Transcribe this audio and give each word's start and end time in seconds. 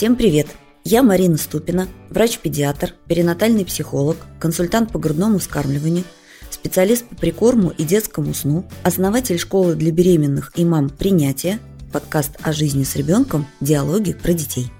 Всем 0.00 0.16
привет! 0.16 0.46
Я 0.82 1.02
Марина 1.02 1.36
Ступина, 1.36 1.86
врач-педиатр, 2.08 2.94
перинатальный 3.06 3.66
психолог, 3.66 4.16
консультант 4.38 4.90
по 4.92 4.98
грудному 4.98 5.38
вскармливанию, 5.38 6.04
специалист 6.50 7.06
по 7.06 7.16
прикорму 7.16 7.68
и 7.68 7.84
детскому 7.84 8.32
сну, 8.32 8.64
основатель 8.82 9.38
школы 9.38 9.74
для 9.74 9.92
беременных 9.92 10.52
и 10.56 10.64
мам 10.64 10.88
«Принятие», 10.88 11.58
подкаст 11.92 12.30
о 12.40 12.54
жизни 12.54 12.84
с 12.84 12.96
ребенком 12.96 13.46
«Диалоги 13.60 14.14
про 14.14 14.32
детей». 14.32 14.72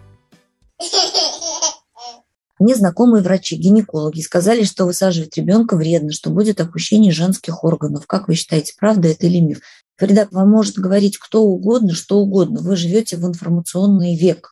Мне 2.58 2.74
знакомые 2.74 3.22
врачи, 3.22 3.56
гинекологи 3.56 4.22
сказали, 4.22 4.64
что 4.64 4.86
высаживать 4.86 5.36
ребенка 5.36 5.76
вредно, 5.76 6.12
что 6.12 6.30
будет 6.30 6.62
опущение 6.62 7.12
женских 7.12 7.62
органов. 7.62 8.06
Как 8.06 8.26
вы 8.26 8.36
считаете, 8.36 8.72
правда 8.80 9.08
это 9.08 9.26
или 9.26 9.40
миф? 9.40 9.60
Фарида, 9.98 10.28
вам 10.30 10.48
может 10.48 10.76
говорить 10.76 11.18
кто 11.18 11.42
угодно, 11.42 11.92
что 11.92 12.20
угодно. 12.20 12.62
Вы 12.62 12.74
живете 12.76 13.18
в 13.18 13.26
информационный 13.26 14.16
век. 14.16 14.50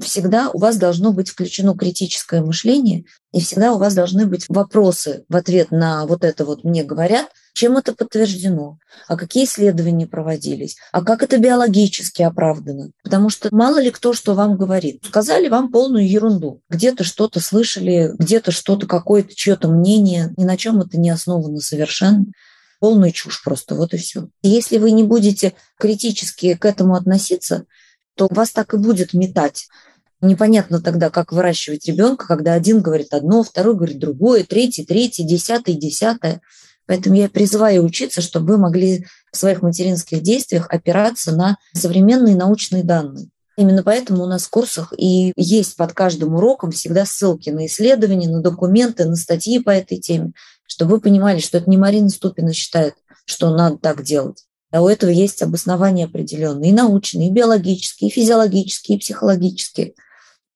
Всегда 0.00 0.50
у 0.50 0.58
вас 0.58 0.76
должно 0.76 1.12
быть 1.12 1.30
включено 1.30 1.74
критическое 1.74 2.42
мышление, 2.42 3.04
и 3.32 3.40
всегда 3.40 3.72
у 3.72 3.78
вас 3.78 3.94
должны 3.94 4.26
быть 4.26 4.44
вопросы 4.48 5.24
в 5.28 5.36
ответ 5.36 5.70
на 5.70 6.06
вот 6.06 6.22
это 6.22 6.44
вот 6.44 6.64
«мне 6.64 6.84
говорят», 6.84 7.28
чем 7.54 7.78
это 7.78 7.94
подтверждено, 7.94 8.78
а 9.08 9.16
какие 9.16 9.46
исследования 9.46 10.06
проводились, 10.06 10.76
а 10.92 11.02
как 11.02 11.22
это 11.22 11.38
биологически 11.38 12.20
оправдано. 12.20 12.90
Потому 13.02 13.30
что 13.30 13.48
мало 13.50 13.80
ли 13.80 13.90
кто 13.90 14.12
что 14.12 14.34
вам 14.34 14.58
говорит. 14.58 15.02
Сказали 15.06 15.48
вам 15.48 15.72
полную 15.72 16.06
ерунду. 16.06 16.60
Где-то 16.68 17.02
что-то 17.02 17.40
слышали, 17.40 18.12
где-то 18.18 18.52
что-то, 18.52 18.86
какое-то 18.86 19.34
чье-то 19.34 19.68
мнение, 19.68 20.34
ни 20.36 20.44
на 20.44 20.58
чем 20.58 20.82
это 20.82 20.98
не 20.98 21.08
основано 21.08 21.60
совершенно 21.60 22.26
полную 22.80 23.12
чушь 23.12 23.42
просто, 23.42 23.74
вот 23.74 23.94
и 23.94 23.96
все. 23.96 24.28
Если 24.42 24.78
вы 24.78 24.90
не 24.90 25.02
будете 25.02 25.54
критически 25.78 26.54
к 26.54 26.64
этому 26.64 26.94
относиться, 26.94 27.64
то 28.16 28.28
вас 28.30 28.50
так 28.50 28.74
и 28.74 28.78
будет 28.78 29.14
метать. 29.14 29.68
Непонятно 30.20 30.80
тогда, 30.80 31.10
как 31.10 31.32
выращивать 31.32 31.86
ребенка, 31.86 32.26
когда 32.26 32.54
один 32.54 32.80
говорит 32.80 33.12
одно, 33.12 33.42
второй 33.42 33.76
говорит 33.76 33.98
другое, 33.98 34.44
третий, 34.44 34.84
третий, 34.84 35.24
десятый, 35.24 35.74
десятое. 35.74 36.40
Поэтому 36.86 37.16
я 37.16 37.28
призываю 37.28 37.84
учиться, 37.84 38.22
чтобы 38.22 38.54
вы 38.54 38.58
могли 38.58 39.06
в 39.30 39.36
своих 39.36 39.60
материнских 39.60 40.22
действиях 40.22 40.66
опираться 40.70 41.32
на 41.32 41.58
современные 41.74 42.34
научные 42.34 42.82
данные. 42.82 43.28
Именно 43.56 43.82
поэтому 43.82 44.22
у 44.22 44.26
нас 44.26 44.44
в 44.44 44.50
курсах 44.50 44.92
и 44.96 45.32
есть 45.36 45.76
под 45.76 45.92
каждым 45.92 46.34
уроком 46.34 46.70
всегда 46.70 47.06
ссылки 47.06 47.50
на 47.50 47.66
исследования, 47.66 48.28
на 48.28 48.40
документы, 48.40 49.06
на 49.06 49.16
статьи 49.16 49.58
по 49.58 49.70
этой 49.70 49.98
теме, 49.98 50.32
чтобы 50.66 50.92
вы 50.92 51.00
понимали, 51.00 51.40
что 51.40 51.58
это 51.58 51.68
не 51.68 51.76
Марина 51.76 52.08
Ступина 52.08 52.52
считает, 52.52 52.94
что 53.24 53.54
надо 53.54 53.78
так 53.78 54.02
делать. 54.02 54.44
А 54.76 54.82
у 54.82 54.88
этого 54.88 55.08
есть 55.08 55.40
обоснования 55.40 56.04
определенные, 56.04 56.70
и 56.70 56.74
научные, 56.74 57.28
и 57.28 57.32
биологические, 57.32 58.10
и 58.10 58.12
физиологические, 58.12 58.98
и 58.98 59.00
психологические. 59.00 59.94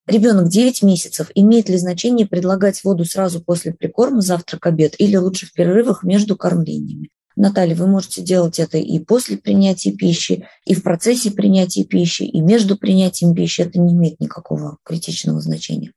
Ребенок 0.06 0.50
9 0.50 0.82
месяцев. 0.82 1.30
Имеет 1.34 1.70
ли 1.70 1.78
значение 1.78 2.26
предлагать 2.26 2.84
воду 2.84 3.06
сразу 3.06 3.40
после 3.40 3.72
прикорма, 3.72 4.20
завтрак, 4.20 4.66
обед, 4.66 4.94
или 4.98 5.16
лучше 5.16 5.46
в 5.46 5.54
перерывах 5.54 6.02
между 6.02 6.36
кормлениями? 6.36 7.08
Наталья, 7.34 7.74
вы 7.74 7.86
можете 7.86 8.20
делать 8.20 8.58
это 8.58 8.76
и 8.76 8.98
после 8.98 9.38
принятия 9.38 9.92
пищи, 9.92 10.46
и 10.66 10.74
в 10.74 10.82
процессе 10.82 11.30
принятия 11.30 11.84
пищи, 11.84 12.24
и 12.24 12.42
между 12.42 12.76
принятием 12.76 13.34
пищи. 13.34 13.62
Это 13.62 13.80
не 13.80 13.94
имеет 13.94 14.20
никакого 14.20 14.76
критичного 14.84 15.40
значения. 15.40 15.92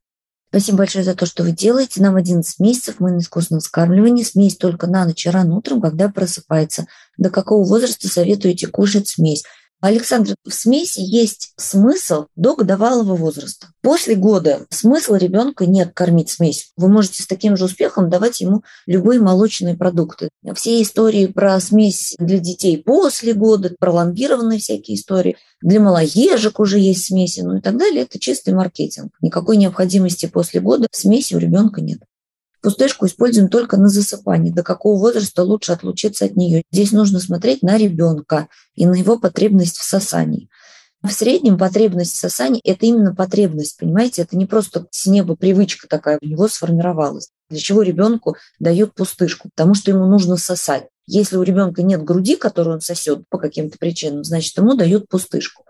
Спасибо 0.54 0.78
большое 0.78 1.04
за 1.04 1.16
то, 1.16 1.26
что 1.26 1.42
вы 1.42 1.52
делаете. 1.52 2.00
Нам 2.00 2.16
11 2.16 2.60
месяцев, 2.60 2.98
мы 3.00 3.10
на 3.10 3.22
искусственном 3.22 3.62
вскармливании. 3.62 4.22
Смесь 4.22 4.56
только 4.56 4.86
на 4.86 5.04
ночь 5.04 5.26
и 5.26 5.30
рано 5.32 5.56
утром, 5.56 5.82
когда 5.82 6.10
просыпается. 6.10 6.86
До 7.18 7.32
какого 7.32 7.68
возраста 7.68 8.08
советуете 8.08 8.68
кушать 8.68 9.08
смесь? 9.08 9.44
Александр, 9.84 10.36
в 10.46 10.54
смеси 10.54 11.02
есть 11.02 11.52
смысл 11.58 12.28
до 12.38 12.56
годовалого 12.56 13.18
возраста. 13.18 13.68
После 13.82 14.16
года 14.16 14.66
смысла 14.70 15.18
ребенка 15.18 15.66
нет 15.66 15.92
кормить 15.94 16.30
смесь. 16.30 16.72
Вы 16.78 16.88
можете 16.88 17.22
с 17.22 17.28
таким 17.28 17.58
же 17.58 17.66
успехом 17.66 18.10
давать 18.10 18.40
ему 18.40 18.64
любые 18.86 19.20
молочные 19.20 19.76
продукты. 19.76 20.30
Все 20.56 20.82
истории 20.82 21.26
про 21.26 21.60
смесь 21.60 22.16
для 22.18 22.40
детей 22.40 22.82
после 22.82 23.34
года, 23.34 23.76
пролонгированные 23.78 24.60
всякие 24.60 24.96
истории, 24.96 25.36
для 25.62 25.82
малоежек 25.82 26.62
уже 26.62 26.80
есть 26.80 27.08
смеси, 27.08 27.42
ну 27.42 27.58
и 27.58 27.62
так 27.62 27.76
далее, 27.78 28.04
это 28.04 28.20
чистый 28.20 28.54
маркетинг. 28.54 29.12
Никакой 29.22 29.58
необходимости 29.58 30.28
после 30.28 30.62
года 30.62 30.88
смеси 30.94 31.36
у 31.36 31.40
ребенка 31.40 31.82
нет. 31.82 32.00
Пустышку 32.64 33.06
используем 33.08 33.50
только 33.50 33.76
на 33.76 33.90
засыпание. 33.90 34.54
До 34.54 34.64
какого 34.64 34.98
возраста 34.98 35.44
лучше 35.44 35.74
отлучиться 35.74 36.24
от 36.24 36.38
нее? 36.38 36.64
Здесь 36.72 36.94
нужно 36.94 37.20
смотреть 37.20 37.62
на 37.62 37.78
ребенка 37.78 38.48
и 38.74 38.86
на 38.86 38.96
его 38.96 39.20
потребность 39.20 39.76
в 39.78 39.84
сосании. 39.84 40.50
В 41.02 41.12
среднем 41.12 41.58
потребность 41.58 42.14
в 42.14 42.20
сосании– 42.20 42.62
это 42.64 42.86
именно 42.86 43.14
потребность, 43.14 43.78
понимаете? 43.78 44.22
Это 44.22 44.38
не 44.38 44.46
просто 44.46 44.88
с 44.92 45.06
неба 45.08 45.36
привычка 45.36 45.90
такая 45.90 46.18
у 46.22 46.26
него 46.26 46.48
сформировалась. 46.48 47.32
Для 47.50 47.60
чего 47.60 47.82
ребенку 47.82 48.38
дают 48.60 48.96
пустышку? 48.96 49.50
Потому 49.54 49.76
что 49.76 49.92
ему 49.92 50.06
нужно 50.06 50.38
сосать. 50.38 50.86
Если 51.06 51.36
у 51.36 51.44
ребенка 51.44 51.84
нет 51.84 52.02
груди, 52.02 52.38
которую 52.38 52.76
он 52.76 52.82
сосет 52.82 53.28
по 53.28 53.40
каким-то 53.40 53.78
причинам, 53.78 54.24
значит, 54.24 54.58
ему 54.58 54.76
дают 54.76 55.10
пустышку. 55.10 55.66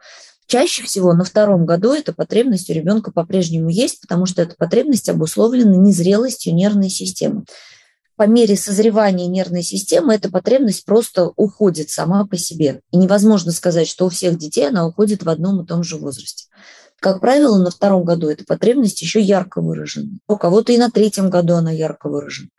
Чаще 0.48 0.84
всего 0.84 1.14
на 1.14 1.24
втором 1.24 1.66
году 1.66 1.94
эта 1.94 2.14
потребность 2.14 2.70
у 2.70 2.74
ребенка 2.74 3.12
по-прежнему 3.12 3.70
есть, 3.70 4.02
потому 4.02 4.26
что 4.26 4.42
эта 4.42 4.56
потребность 4.56 5.10
обусловлена 5.10 5.76
незрелостью 5.76 6.54
нервной 6.54 6.90
системы. 6.90 7.46
По 8.16 8.28
мере 8.28 8.56
созревания 8.56 9.28
нервной 9.28 9.64
системы 9.64 10.14
эта 10.14 10.30
потребность 10.30 10.86
просто 10.86 11.32
уходит 11.36 11.90
сама 11.90 12.26
по 12.28 12.38
себе. 12.38 12.82
И 12.92 12.98
невозможно 12.98 13.52
сказать, 13.52 13.88
что 13.88 14.06
у 14.06 14.10
всех 14.10 14.38
детей 14.38 14.68
она 14.68 14.86
уходит 14.86 15.24
в 15.24 15.30
одном 15.30 15.64
и 15.64 15.66
том 15.66 15.84
же 15.84 15.98
возрасте. 15.98 16.46
Как 17.00 17.20
правило, 17.20 17.58
на 17.58 17.72
втором 17.72 18.06
году 18.06 18.30
эта 18.30 18.46
потребность 18.46 19.02
еще 19.02 19.20
ярко 19.20 19.62
выражена. 19.62 20.20
У 20.28 20.38
кого-то 20.38 20.72
и 20.72 20.78
на 20.78 20.90
третьем 20.92 21.30
году 21.30 21.56
она 21.56 21.72
ярко 21.72 22.08
выражена. 22.08 22.50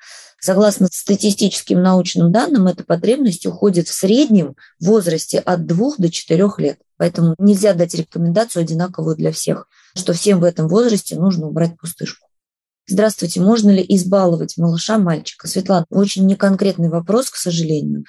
Согласно 0.45 0.89
статистическим 0.93 1.83
научным 1.83 2.31
данным, 2.31 2.67
эта 2.67 2.85
потребность 2.85 3.47
уходит 3.47 3.89
в 3.89 3.95
среднем 3.95 4.57
в 4.79 4.85
возрасте 4.85 5.39
от 5.39 5.65
2 5.65 5.93
до 5.97 6.11
4 6.11 6.49
лет. 6.59 6.79
Поэтому 6.99 7.35
нельзя 7.39 7.73
дать 7.73 7.95
рекомендацию 7.95 8.61
одинаковую 8.61 9.17
для 9.17 9.33
всех, 9.33 9.69
что 9.97 10.13
всем 10.13 10.41
в 10.41 10.45
этом 10.45 10.69
возрасте 10.69 11.17
нужно 11.17 11.47
убрать 11.47 11.79
пустышку. 11.79 12.29
Здравствуйте, 12.87 13.41
можно 13.41 13.71
ли 13.71 13.83
избаловать 13.89 14.59
малыша 14.59 14.99
мальчика? 14.99 15.49
Светлана, 15.49 15.87
очень 15.89 16.27
неконкретный 16.27 16.91
вопрос, 16.91 17.31
к 17.31 17.37
сожалению. 17.37 18.05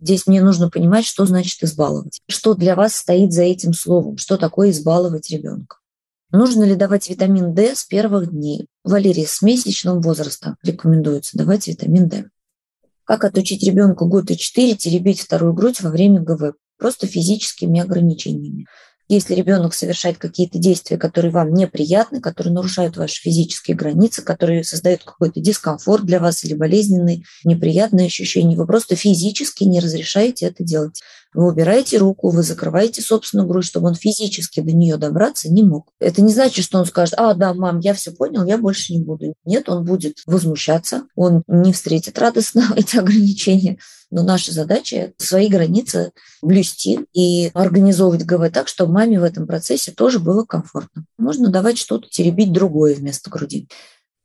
Здесь 0.00 0.26
мне 0.26 0.42
нужно 0.42 0.70
понимать, 0.70 1.04
что 1.04 1.26
значит 1.26 1.62
избаловать. 1.62 2.22
Что 2.30 2.54
для 2.54 2.76
вас 2.76 2.94
стоит 2.94 3.34
за 3.34 3.42
этим 3.42 3.74
словом? 3.74 4.16
Что 4.16 4.38
такое 4.38 4.70
избаловать 4.70 5.28
ребенка? 5.28 5.76
Нужно 6.30 6.64
ли 6.64 6.76
давать 6.76 7.10
витамин 7.10 7.52
D 7.52 7.76
с 7.76 7.84
первых 7.84 8.30
дней? 8.30 8.68
Валерий, 8.84 9.26
с 9.26 9.40
месячным 9.40 10.02
возраста 10.02 10.56
рекомендуется 10.62 11.38
давать 11.38 11.66
витамин 11.68 12.06
D. 12.06 12.26
Как 13.04 13.24
отучить 13.24 13.62
ребенка 13.62 14.04
год 14.04 14.30
и 14.30 14.36
четыре 14.36 14.76
теребить 14.76 15.20
вторую 15.20 15.54
грудь 15.54 15.80
во 15.80 15.90
время 15.90 16.20
ГВ? 16.20 16.52
Просто 16.78 17.06
физическими 17.06 17.80
ограничениями. 17.80 18.66
Если 19.08 19.34
ребенок 19.34 19.74
совершает 19.74 20.18
какие-то 20.18 20.58
действия, 20.58 20.98
которые 20.98 21.30
вам 21.30 21.54
неприятны, 21.54 22.20
которые 22.20 22.52
нарушают 22.52 22.96
ваши 22.98 23.22
физические 23.22 23.74
границы, 23.74 24.22
которые 24.22 24.64
создают 24.64 25.02
какой-то 25.04 25.40
дискомфорт 25.40 26.04
для 26.04 26.20
вас 26.20 26.44
или 26.44 26.54
болезненные, 26.54 27.22
неприятные 27.42 28.06
ощущения, 28.06 28.56
вы 28.56 28.66
просто 28.66 28.96
физически 28.96 29.64
не 29.64 29.80
разрешаете 29.80 30.46
это 30.46 30.62
делать. 30.62 31.02
Вы 31.34 31.48
убираете 31.48 31.98
руку, 31.98 32.30
вы 32.30 32.44
закрываете 32.44 33.02
собственную 33.02 33.48
грудь, 33.48 33.64
чтобы 33.64 33.88
он 33.88 33.96
физически 33.96 34.60
до 34.60 34.72
нее 34.72 34.96
добраться 34.96 35.50
не 35.50 35.64
мог. 35.64 35.88
Это 35.98 36.22
не 36.22 36.32
значит, 36.32 36.64
что 36.64 36.78
он 36.78 36.86
скажет, 36.86 37.14
а, 37.18 37.34
да, 37.34 37.52
мам, 37.54 37.80
я 37.80 37.92
все 37.92 38.12
понял, 38.12 38.44
я 38.44 38.56
больше 38.56 38.92
не 38.92 39.02
буду. 39.02 39.34
Нет, 39.44 39.68
он 39.68 39.84
будет 39.84 40.18
возмущаться, 40.26 41.02
он 41.16 41.42
не 41.48 41.72
встретит 41.72 42.18
радостно 42.18 42.64
эти 42.76 42.96
ограничения. 42.96 43.78
Но 44.10 44.22
наша 44.22 44.52
задача– 44.52 45.12
свои 45.18 45.48
границы 45.48 46.12
блюсти 46.40 47.00
и 47.12 47.50
организовывать 47.52 48.24
ГВ 48.24 48.52
так, 48.52 48.68
чтобы 48.68 48.92
маме 48.92 49.18
в 49.18 49.24
этом 49.24 49.48
процессе 49.48 49.90
тоже 49.90 50.20
было 50.20 50.44
комфортно. 50.44 51.04
Можно 51.18 51.48
давать 51.48 51.78
что-то 51.78 52.08
теребить 52.08 52.52
другое 52.52 52.94
вместо 52.94 53.28
груди. 53.28 53.68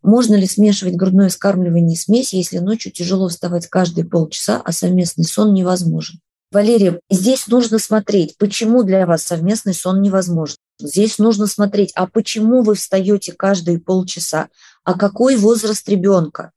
Можно 0.03 0.35
ли 0.35 0.45
смешивать 0.45 0.95
грудное 0.95 1.29
скармливание 1.29 1.95
и 1.95 1.99
смесь, 1.99 2.33
если 2.33 2.59
ночью 2.59 2.91
тяжело 2.91 3.29
вставать 3.29 3.67
каждые 3.67 4.05
полчаса, 4.05 4.61
а 4.63 4.71
совместный 4.71 5.25
сон 5.25 5.53
невозможен? 5.53 6.19
Валерия, 6.51 6.99
здесь 7.11 7.45
нужно 7.47 7.77
смотреть, 7.77 8.35
почему 8.37 8.81
для 8.81 9.05
вас 9.05 9.21
совместный 9.21 9.75
сон 9.75 10.01
невозможен. 10.01 10.55
Здесь 10.81 11.19
нужно 11.19 11.45
смотреть, 11.45 11.91
а 11.93 12.07
почему 12.07 12.63
вы 12.63 12.73
встаете 12.73 13.33
каждые 13.33 13.79
полчаса, 13.79 14.49
а 14.83 14.97
какой 14.97 15.35
возраст 15.35 15.87
ребенка. 15.87 16.51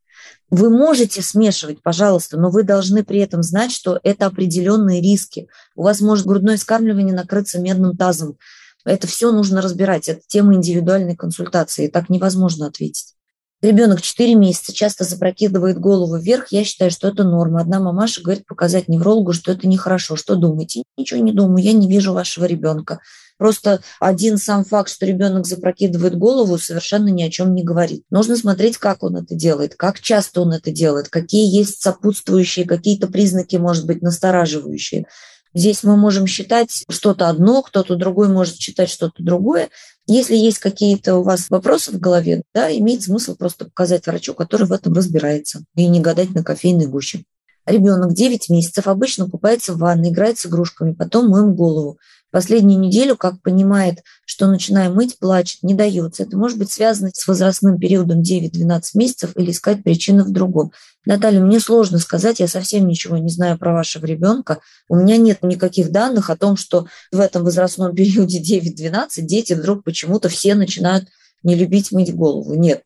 Вы 0.48 0.70
можете 0.70 1.20
смешивать, 1.20 1.82
пожалуйста, 1.82 2.38
но 2.38 2.48
вы 2.48 2.62
должны 2.62 3.04
при 3.04 3.18
этом 3.18 3.42
знать, 3.42 3.72
что 3.72 4.00
это 4.02 4.26
определенные 4.26 5.02
риски. 5.02 5.48
У 5.74 5.82
вас 5.82 6.00
может 6.00 6.26
грудное 6.26 6.56
скармливание 6.56 7.14
накрыться 7.14 7.58
медным 7.58 7.96
тазом. 7.96 8.38
Это 8.84 9.06
все 9.06 9.30
нужно 9.30 9.60
разбирать. 9.60 10.08
Это 10.08 10.22
тема 10.26 10.54
индивидуальной 10.54 11.16
консультации. 11.16 11.88
Так 11.88 12.08
невозможно 12.08 12.66
ответить. 12.66 13.14
Ребенок 13.62 14.03
4 14.03 14.35
месяца 14.35 14.73
часто 14.75 15.05
запрокидывает 15.05 15.79
голову 15.79 16.19
вверх. 16.19 16.49
Я 16.50 16.64
считаю, 16.64 16.91
что 16.91 17.06
это 17.06 17.23
норма. 17.23 17.61
Одна 17.61 17.79
мамаша 17.79 18.20
говорит 18.20 18.44
показать 18.44 18.88
неврологу, 18.88 19.32
что 19.32 19.53
это 19.53 19.69
нехорошо. 19.69 20.17
Что 20.17 20.35
думаете? 20.35 20.82
Ничего 20.97 21.20
не 21.20 21.32
думаю. 21.32 21.62
Я 21.62 21.73
не 21.73 21.88
вижу 21.88 22.12
вашего 22.12 22.44
ребенка. 22.44 22.99
Просто 23.38 23.81
один 24.00 24.37
сам 24.37 24.64
факт, 24.64 24.91
что 24.91 25.06
ребенок 25.06 25.47
запрокидывает 25.47 26.19
голову, 26.19 26.59
совершенно 26.59 27.09
ни 27.09 27.23
о 27.23 27.31
чем 27.31 27.55
не 27.55 27.62
говорит. 27.62 28.05
Нужно 28.11 28.37
смотреть, 28.37 28.79
как 28.79 29.05
он 29.05 29.17
это 29.17 29.37
делает, 29.37 29.76
как 29.76 30.00
часто 30.00 30.43
он 30.43 30.53
это 30.53 30.73
делает, 30.73 31.09
какие 31.09 31.49
есть 31.56 31.81
сопутствующие 31.82 32.67
какие-то 32.67 33.06
признаки, 33.06 33.56
может 33.56 33.87
быть, 33.87 34.03
настораживающие. 34.03 35.06
Здесь 35.55 35.82
мы 35.82 35.97
можем 35.97 36.26
считать 36.26 36.85
что-то 36.88 37.29
одно, 37.29 37.62
кто-то 37.62 37.94
другой 37.97 38.29
может 38.29 38.56
считать 38.56 38.88
что-то 38.88 39.23
другое. 39.23 39.69
Если 40.14 40.37
есть 40.37 40.59
какие-то 40.59 41.17
у 41.17 41.23
вас 41.23 41.49
вопросы 41.49 41.91
в 41.91 41.99
голове, 41.99 42.43
да, 42.53 42.70
имеет 42.70 43.03
смысл 43.03 43.35
просто 43.35 43.64
показать 43.64 44.06
врачу, 44.06 44.35
который 44.35 44.67
в 44.67 44.73
этом 44.73 44.93
разбирается, 44.93 45.64
и 45.75 45.87
не 45.87 46.00
гадать 46.00 46.35
на 46.35 46.44
кофейной 46.44 46.85
гуще. 46.85 47.25
Ребенок 47.64 48.12
9 48.12 48.50
месяцев 48.50 48.88
обычно 48.88 49.26
купается 49.26 49.73
в 49.73 49.79
ванной, 49.79 50.11
играет 50.11 50.38
с 50.38 50.44
игрушками, 50.44 50.93
потом 50.93 51.31
моем 51.31 51.55
голову. 51.55 51.99
Последнюю 52.32 52.81
неделю, 52.81 53.14
как 53.14 53.43
понимает, 53.43 54.02
что 54.25 54.46
начинаем 54.46 54.94
мыть, 54.94 55.19
плачет, 55.19 55.62
не 55.62 55.75
дается. 55.75 56.23
Это 56.23 56.38
может 56.38 56.58
быть 56.58 56.73
связано 56.73 57.11
с 57.12 57.29
возрастным 57.29 57.79
периодом 57.79 58.23
9-12 58.23 58.81
месяцев 58.94 59.37
или 59.37 59.50
искать 59.50 59.84
причины 59.84 60.25
в 60.25 60.32
другом. 60.32 60.73
Наталья, 61.05 61.40
мне 61.40 61.61
сложно 61.61 61.99
сказать, 61.99 62.40
я 62.40 62.49
совсем 62.49 62.87
ничего 62.87 63.19
не 63.19 63.29
знаю 63.29 63.58
про 63.58 63.75
вашего 63.75 64.06
ребенка. 64.06 64.61
У 64.88 64.96
меня 64.96 65.19
нет 65.19 65.43
никаких 65.43 65.90
данных 65.90 66.31
о 66.31 66.37
том, 66.37 66.56
что 66.56 66.87
в 67.12 67.20
этом 67.20 67.44
возрастном 67.44 67.94
периоде 67.94 68.40
9-12 68.40 69.20
дети 69.20 69.52
вдруг 69.52 69.85
почему-то 69.85 70.31
все 70.31 70.55
начинают 70.55 71.08
не 71.43 71.55
любить 71.55 71.93
мыть 71.93 72.14
голову. 72.14 72.55
Нет. 72.55 72.82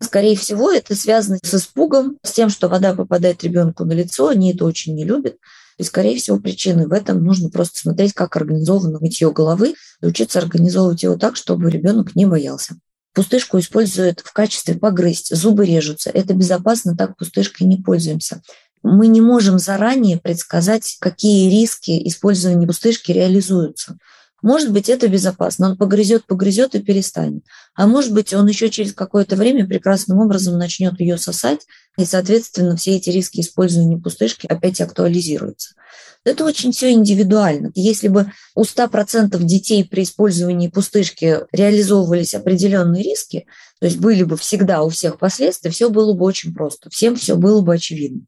Скорее 0.00 0.36
всего, 0.36 0.70
это 0.70 0.94
связано 0.94 1.38
с 1.42 1.54
испугом, 1.54 2.18
с 2.22 2.32
тем, 2.32 2.50
что 2.50 2.68
вода 2.68 2.94
попадает 2.94 3.42
ребенку 3.42 3.84
на 3.84 3.92
лицо, 3.92 4.28
они 4.28 4.52
это 4.52 4.64
очень 4.64 4.94
не 4.94 5.04
любят. 5.04 5.36
И, 5.76 5.82
скорее 5.82 6.16
всего, 6.16 6.38
причины 6.38 6.86
в 6.86 6.92
этом 6.92 7.22
нужно 7.24 7.50
просто 7.50 7.78
смотреть, 7.78 8.12
как 8.12 8.36
организовано 8.36 8.98
мытье 9.00 9.32
головы, 9.32 9.74
и 10.00 10.06
учиться 10.06 10.38
организовывать 10.38 11.02
его 11.02 11.16
так, 11.16 11.36
чтобы 11.36 11.70
ребенок 11.70 12.14
не 12.14 12.26
боялся. 12.26 12.76
Пустышку 13.14 13.58
используют 13.58 14.20
в 14.20 14.32
качестве 14.32 14.74
погрызть, 14.74 15.34
зубы 15.34 15.66
режутся. 15.66 16.10
Это 16.10 16.34
безопасно, 16.34 16.96
так 16.96 17.16
пустышкой 17.16 17.66
не 17.66 17.76
пользуемся. 17.76 18.42
Мы 18.82 19.08
не 19.08 19.20
можем 19.20 19.58
заранее 19.58 20.18
предсказать, 20.18 20.96
какие 21.00 21.50
риски 21.50 22.06
использования 22.08 22.66
пустышки 22.66 23.10
реализуются. 23.10 23.98
Может 24.40 24.72
быть, 24.72 24.88
это 24.88 25.08
безопасно. 25.08 25.70
Он 25.70 25.76
погрызет, 25.76 26.24
погрызет 26.26 26.74
и 26.74 26.82
перестанет. 26.82 27.42
А 27.74 27.86
может 27.86 28.12
быть, 28.12 28.32
он 28.32 28.46
еще 28.46 28.70
через 28.70 28.92
какое-то 28.92 29.34
время 29.34 29.66
прекрасным 29.66 30.18
образом 30.18 30.58
начнет 30.58 31.00
ее 31.00 31.18
сосать, 31.18 31.66
и, 31.96 32.04
соответственно, 32.04 32.76
все 32.76 32.96
эти 32.96 33.10
риски 33.10 33.40
использования 33.40 33.98
пустышки 33.98 34.46
опять 34.46 34.80
актуализируются. 34.80 35.74
Это 36.24 36.44
очень 36.44 36.72
все 36.72 36.92
индивидуально. 36.92 37.72
Если 37.74 38.08
бы 38.08 38.30
у 38.54 38.62
100% 38.62 39.42
детей 39.42 39.84
при 39.84 40.02
использовании 40.02 40.68
пустышки 40.68 41.40
реализовывались 41.52 42.34
определенные 42.34 43.02
риски, 43.02 43.46
то 43.80 43.86
есть 43.86 43.98
были 43.98 44.22
бы 44.22 44.36
всегда 44.36 44.82
у 44.82 44.88
всех 44.88 45.18
последствия, 45.18 45.70
все 45.70 45.90
было 45.90 46.12
бы 46.12 46.24
очень 46.24 46.54
просто, 46.54 46.90
всем 46.90 47.16
все 47.16 47.36
было 47.36 47.60
бы 47.60 47.74
очевидно. 47.74 48.22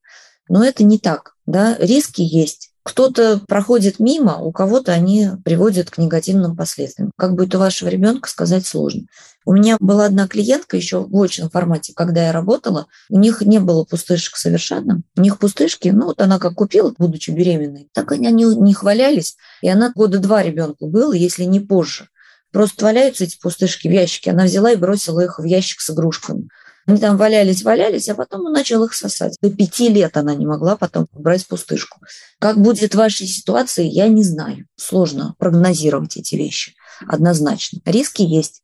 Но 0.49 0.65
это 0.65 0.83
не 0.83 0.99
так. 0.99 1.35
Да? 1.47 1.77
Риски 1.79 2.23
есть. 2.23 2.70
Кто-то 2.83 3.41
проходит 3.47 4.01
мимо, 4.01 4.39
у 4.39 4.53
кого-то 4.53 4.93
они 4.93 5.29
приводят 5.45 5.91
к 5.91 5.99
негативным 5.99 6.57
последствиям. 6.57 7.13
Как 7.17 7.35
будет 7.35 7.55
у 7.55 7.59
вашего 7.59 7.89
ребенка, 7.89 8.29
сказать 8.29 8.67
сложно. 8.67 9.03
У 9.45 9.53
меня 9.53 9.77
была 9.81 10.07
одна 10.07 10.27
клиентка 10.27 10.77
еще 10.77 11.01
в 11.01 11.23
очном 11.23 11.51
формате, 11.51 11.93
когда 11.95 12.27
я 12.27 12.33
работала, 12.33 12.87
у 13.11 13.19
них 13.19 13.43
не 13.43 13.59
было 13.59 13.85
пустышек 13.85 14.37
совершенно. 14.37 15.03
У 15.17 15.21
них 15.21 15.39
пустышки, 15.39 15.89
ну 15.89 16.07
вот 16.07 16.21
она 16.21 16.39
как 16.39 16.55
купила, 16.55 16.95
будучи 16.97 17.31
беременной, 17.31 17.89
так 17.93 18.13
они 18.13 18.31
не 18.33 18.75
хвалялись. 18.75 19.37
И 19.61 19.69
она 19.69 19.93
года 19.95 20.19
два 20.19 20.43
ребенку 20.43 20.87
было, 20.87 21.13
если 21.13 21.45
не 21.45 21.61
позже. 21.61 22.09
Просто 22.53 22.85
валяются 22.85 23.25
эти 23.25 23.39
пустышки 23.39 23.89
в 23.89 23.93
ящике. 23.93 24.33
Она 24.33 24.45
взяла 24.45 24.73
и 24.73 24.77
бросила 24.77 25.21
их 25.21 25.39
в 25.39 25.45
ящик 25.45 25.81
с 25.81 25.91
игрушками. 25.91 26.49
Они 26.87 26.99
там 26.99 27.17
валялись, 27.17 27.63
валялись, 27.63 28.09
а 28.09 28.15
потом 28.15 28.47
он 28.47 28.53
начал 28.53 28.83
их 28.85 28.95
сосать. 28.95 29.37
До 29.41 29.51
пяти 29.51 29.89
лет 29.89 30.17
она 30.17 30.35
не 30.35 30.47
могла 30.47 30.77
потом 30.77 31.07
брать 31.13 31.47
пустышку. 31.47 32.01
Как 32.39 32.61
будет 32.61 32.95
в 32.95 32.99
вашей 32.99 33.27
ситуации, 33.27 33.87
я 33.87 34.09
не 34.09 34.25
знаю. 34.25 34.67
Сложно 34.77 35.35
прогнозировать 35.39 36.17
эти 36.17 36.35
вещи 36.35 36.75
однозначно. 37.07 37.81
Риски 37.85 38.23
есть. 38.23 38.63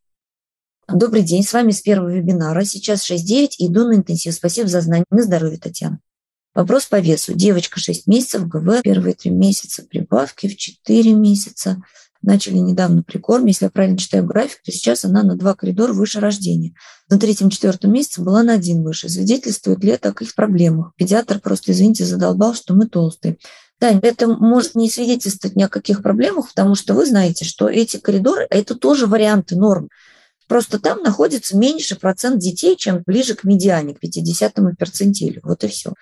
Добрый 0.88 1.22
день, 1.22 1.42
с 1.42 1.52
вами 1.52 1.72
с 1.72 1.80
первого 1.80 2.12
вебинара. 2.12 2.64
Сейчас 2.64 3.10
6.9, 3.10 3.50
иду 3.58 3.88
на 3.88 3.94
интенсив. 3.94 4.34
Спасибо 4.34 4.68
за 4.68 4.80
знание. 4.80 5.04
На 5.10 5.22
здоровье, 5.22 5.58
Татьяна. 5.58 5.98
Вопрос 6.54 6.86
по 6.86 7.00
весу. 7.00 7.34
Девочка 7.34 7.80
6 7.80 8.06
месяцев, 8.06 8.46
ГВ, 8.46 8.82
первые 8.82 9.14
3 9.14 9.30
месяца 9.30 9.82
прибавки, 9.82 10.48
в 10.48 10.56
4 10.56 11.12
месяца 11.12 11.82
начали 12.26 12.56
недавно 12.56 13.02
прикорм. 13.02 13.46
Если 13.46 13.64
я 13.64 13.70
правильно 13.70 13.96
читаю 13.96 14.26
график, 14.26 14.60
то 14.62 14.72
сейчас 14.72 15.04
она 15.04 15.22
на 15.22 15.36
два 15.36 15.54
коридора 15.54 15.92
выше 15.92 16.20
рождения. 16.20 16.74
На 17.08 17.18
третьем-четвертом 17.18 17.92
месяце 17.92 18.20
была 18.20 18.42
на 18.42 18.54
один 18.54 18.82
выше. 18.82 19.08
Свидетельствует 19.08 19.82
ли 19.82 19.92
это 19.92 20.10
о 20.10 20.22
их 20.22 20.34
проблемах? 20.34 20.92
Педиатр 20.96 21.40
просто, 21.40 21.72
извините, 21.72 22.04
задолбал, 22.04 22.54
что 22.54 22.74
мы 22.74 22.86
толстые. 22.86 23.38
Да, 23.80 23.90
это 24.02 24.26
может 24.26 24.74
не 24.74 24.90
свидетельствовать 24.90 25.56
ни 25.56 25.62
о 25.62 25.68
каких 25.68 26.02
проблемах, 26.02 26.48
потому 26.48 26.74
что 26.74 26.94
вы 26.94 27.06
знаете, 27.06 27.44
что 27.44 27.68
эти 27.68 27.98
коридоры– 27.98 28.46
это 28.50 28.74
тоже 28.74 29.06
варианты 29.06 29.56
норм. 29.56 29.88
Просто 30.48 30.78
там 30.78 31.02
находится 31.02 31.56
меньше 31.56 31.96
процент 31.96 32.38
детей, 32.38 32.76
чем 32.76 33.02
ближе 33.04 33.34
к 33.34 33.44
медиане, 33.44 33.94
к 33.94 34.00
50 34.00 34.54
перцентилю. 34.78 35.40
Вот 35.44 35.64
и 35.64 35.68
все. 35.68 35.92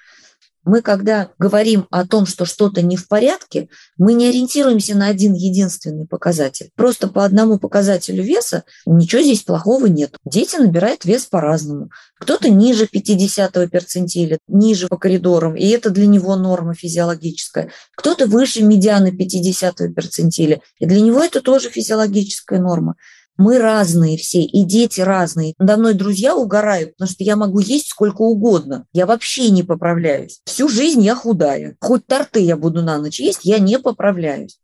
Мы, 0.65 0.81
когда 0.83 1.31
говорим 1.39 1.87
о 1.91 2.07
том, 2.07 2.27
что 2.27 2.45
что-то 2.45 2.83
не 2.83 2.97
в 2.97 3.07
порядке, 3.09 3.69
мы 3.99 4.15
не 4.15 4.29
ориентируемся 4.29 4.97
на 4.97 5.09
один 5.09 5.35
единственный 5.35 6.07
показатель. 6.07 6.71
Просто 6.75 7.09
по 7.09 7.25
одному 7.25 7.59
показателю 7.59 8.23
веса 8.23 8.65
ничего 8.87 9.23
здесь 9.23 9.43
плохого 9.43 9.87
нет. 9.87 10.17
Дети 10.25 10.57
набирают 10.57 11.05
вес 11.05 11.27
по-разному. 11.27 11.91
Кто-то 12.19 12.49
ниже 12.49 12.87
50-го 12.87 13.69
перцентиля, 13.69 14.39
ниже 14.49 14.89
по 14.89 14.97
коридорам, 14.97 15.55
и 15.55 15.67
это 15.69 15.91
для 15.91 16.07
него 16.07 16.37
норма 16.37 16.75
физиологическая. 16.75 17.71
Кто-то 17.97 18.27
выше 18.27 18.63
медианы 18.63 19.09
50-го 19.09 19.93
перцентиля, 19.93 20.61
и 20.79 20.87
для 20.87 21.01
него 21.01 21.23
это 21.23 21.41
тоже 21.41 21.69
физиологическая 21.69 22.59
норма. 22.59 22.97
Мы 23.37 23.59
разные 23.59 24.17
все, 24.17 24.43
и 24.43 24.63
дети 24.65 25.01
разные. 25.01 25.55
Надо 25.59 25.77
мной 25.77 25.95
друзья 25.95 26.37
угорают, 26.37 26.93
потому 26.93 27.11
что 27.11 27.25
я 27.25 27.35
могу 27.35 27.59
есть 27.59 27.89
сколько 27.89 28.23
угодно. 28.23 28.87
Я 28.93 29.07
вообще 29.07 29.51
не 29.51 29.65
поправляюсь. 29.65 30.41
Всю 30.45 30.69
жизнь 30.69 31.03
я 31.03 31.17
худая. 31.17 31.77
Хоть 31.81 32.07
торты 32.07 32.41
я 32.41 32.57
буду 32.57 32.83
на 32.83 32.99
ночь 32.99 33.19
есть, 33.19 33.41
я 33.43 33.59
не 33.59 33.79
поправляюсь. 33.79 34.61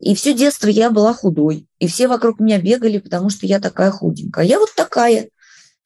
И 0.00 0.14
все 0.14 0.32
детство 0.32 0.68
я 0.68 0.90
была 0.90 1.12
худой. 1.12 1.68
И 1.78 1.86
все 1.86 2.08
вокруг 2.08 2.40
меня 2.40 2.58
бегали, 2.58 2.98
потому 2.98 3.28
что 3.28 3.46
я 3.46 3.60
такая 3.60 3.90
худенькая. 3.90 4.46
Я 4.46 4.58
вот 4.58 4.70
такая. 4.74 5.28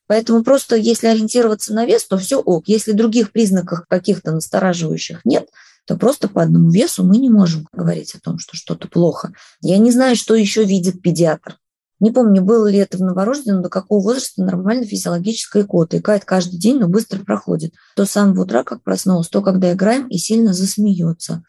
Поэтому 0.07 0.43
просто 0.43 0.77
если 0.77 1.09
ориентироваться 1.09 1.75
на 1.75 1.85
вес, 1.85 2.05
то 2.05 2.19
все 2.19 2.41
ок. 2.41 2.69
Если 2.69 2.93
других 2.93 3.33
признаков 3.33 3.81
каких-то 3.89 4.33
настораживающих 4.33 5.21
нет, 5.25 5.49
то 5.87 5.97
просто 5.97 6.29
по 6.29 6.43
одному 6.43 6.71
весу 6.71 7.05
мы 7.05 7.19
не 7.19 7.31
можем 7.31 7.67
говорить 7.73 8.15
о 8.15 8.21
том, 8.21 8.39
что 8.39 8.57
что-то 8.57 8.89
плохо. 8.89 9.33
Я 9.61 9.79
не 9.79 9.91
знаю, 9.91 10.17
что 10.17 10.35
еще 10.35 10.65
видит 10.65 11.03
педиатр. 11.03 11.57
Не 12.01 12.13
помню, 12.13 12.43
было 12.43 12.69
ли 12.69 12.79
это 12.79 12.97
в 12.97 13.01
новорожденном, 13.01 13.63
до 13.63 13.69
какого 13.69 14.03
возраста 14.03 14.43
нормально 14.43 14.87
физиологическая 14.87 15.63
икота. 15.63 15.99
Икает 15.99 16.25
каждый 16.25 16.59
день, 16.59 16.79
но 16.79 16.89
быстро 16.89 17.25
проходит. 17.25 17.75
То 17.97 18.05
с 18.05 18.11
самого 18.11 18.43
утра, 18.43 18.63
как 18.63 18.83
проснулась, 18.83 19.29
то, 19.29 19.43
когда 19.43 19.73
играем, 19.73 20.07
и 20.07 20.17
сильно 20.17 20.53
засмеется. 20.53 21.43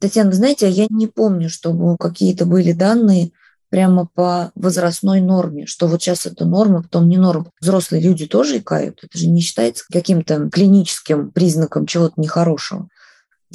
Татьяна, 0.00 0.32
знаете, 0.32 0.66
а 0.66 0.70
я 0.70 0.86
не 0.90 1.06
помню, 1.06 1.48
чтобы 1.48 1.96
какие-то 1.96 2.46
были 2.46 2.72
данные 2.72 3.30
прямо 3.68 4.08
по 4.12 4.52
возрастной 4.54 5.20
норме, 5.20 5.66
что 5.66 5.86
вот 5.86 6.02
сейчас 6.02 6.26
это 6.26 6.44
норма, 6.44 6.82
потом 6.82 7.08
не 7.08 7.16
норма. 7.16 7.50
Взрослые 7.60 8.02
люди 8.02 8.26
тоже 8.26 8.58
икают. 8.58 9.00
Это 9.02 9.16
же 9.16 9.28
не 9.28 9.40
считается 9.40 9.84
каким-то 9.90 10.50
клиническим 10.50 11.30
признаком 11.30 11.86
чего-то 11.86 12.14
нехорошего. 12.20 12.88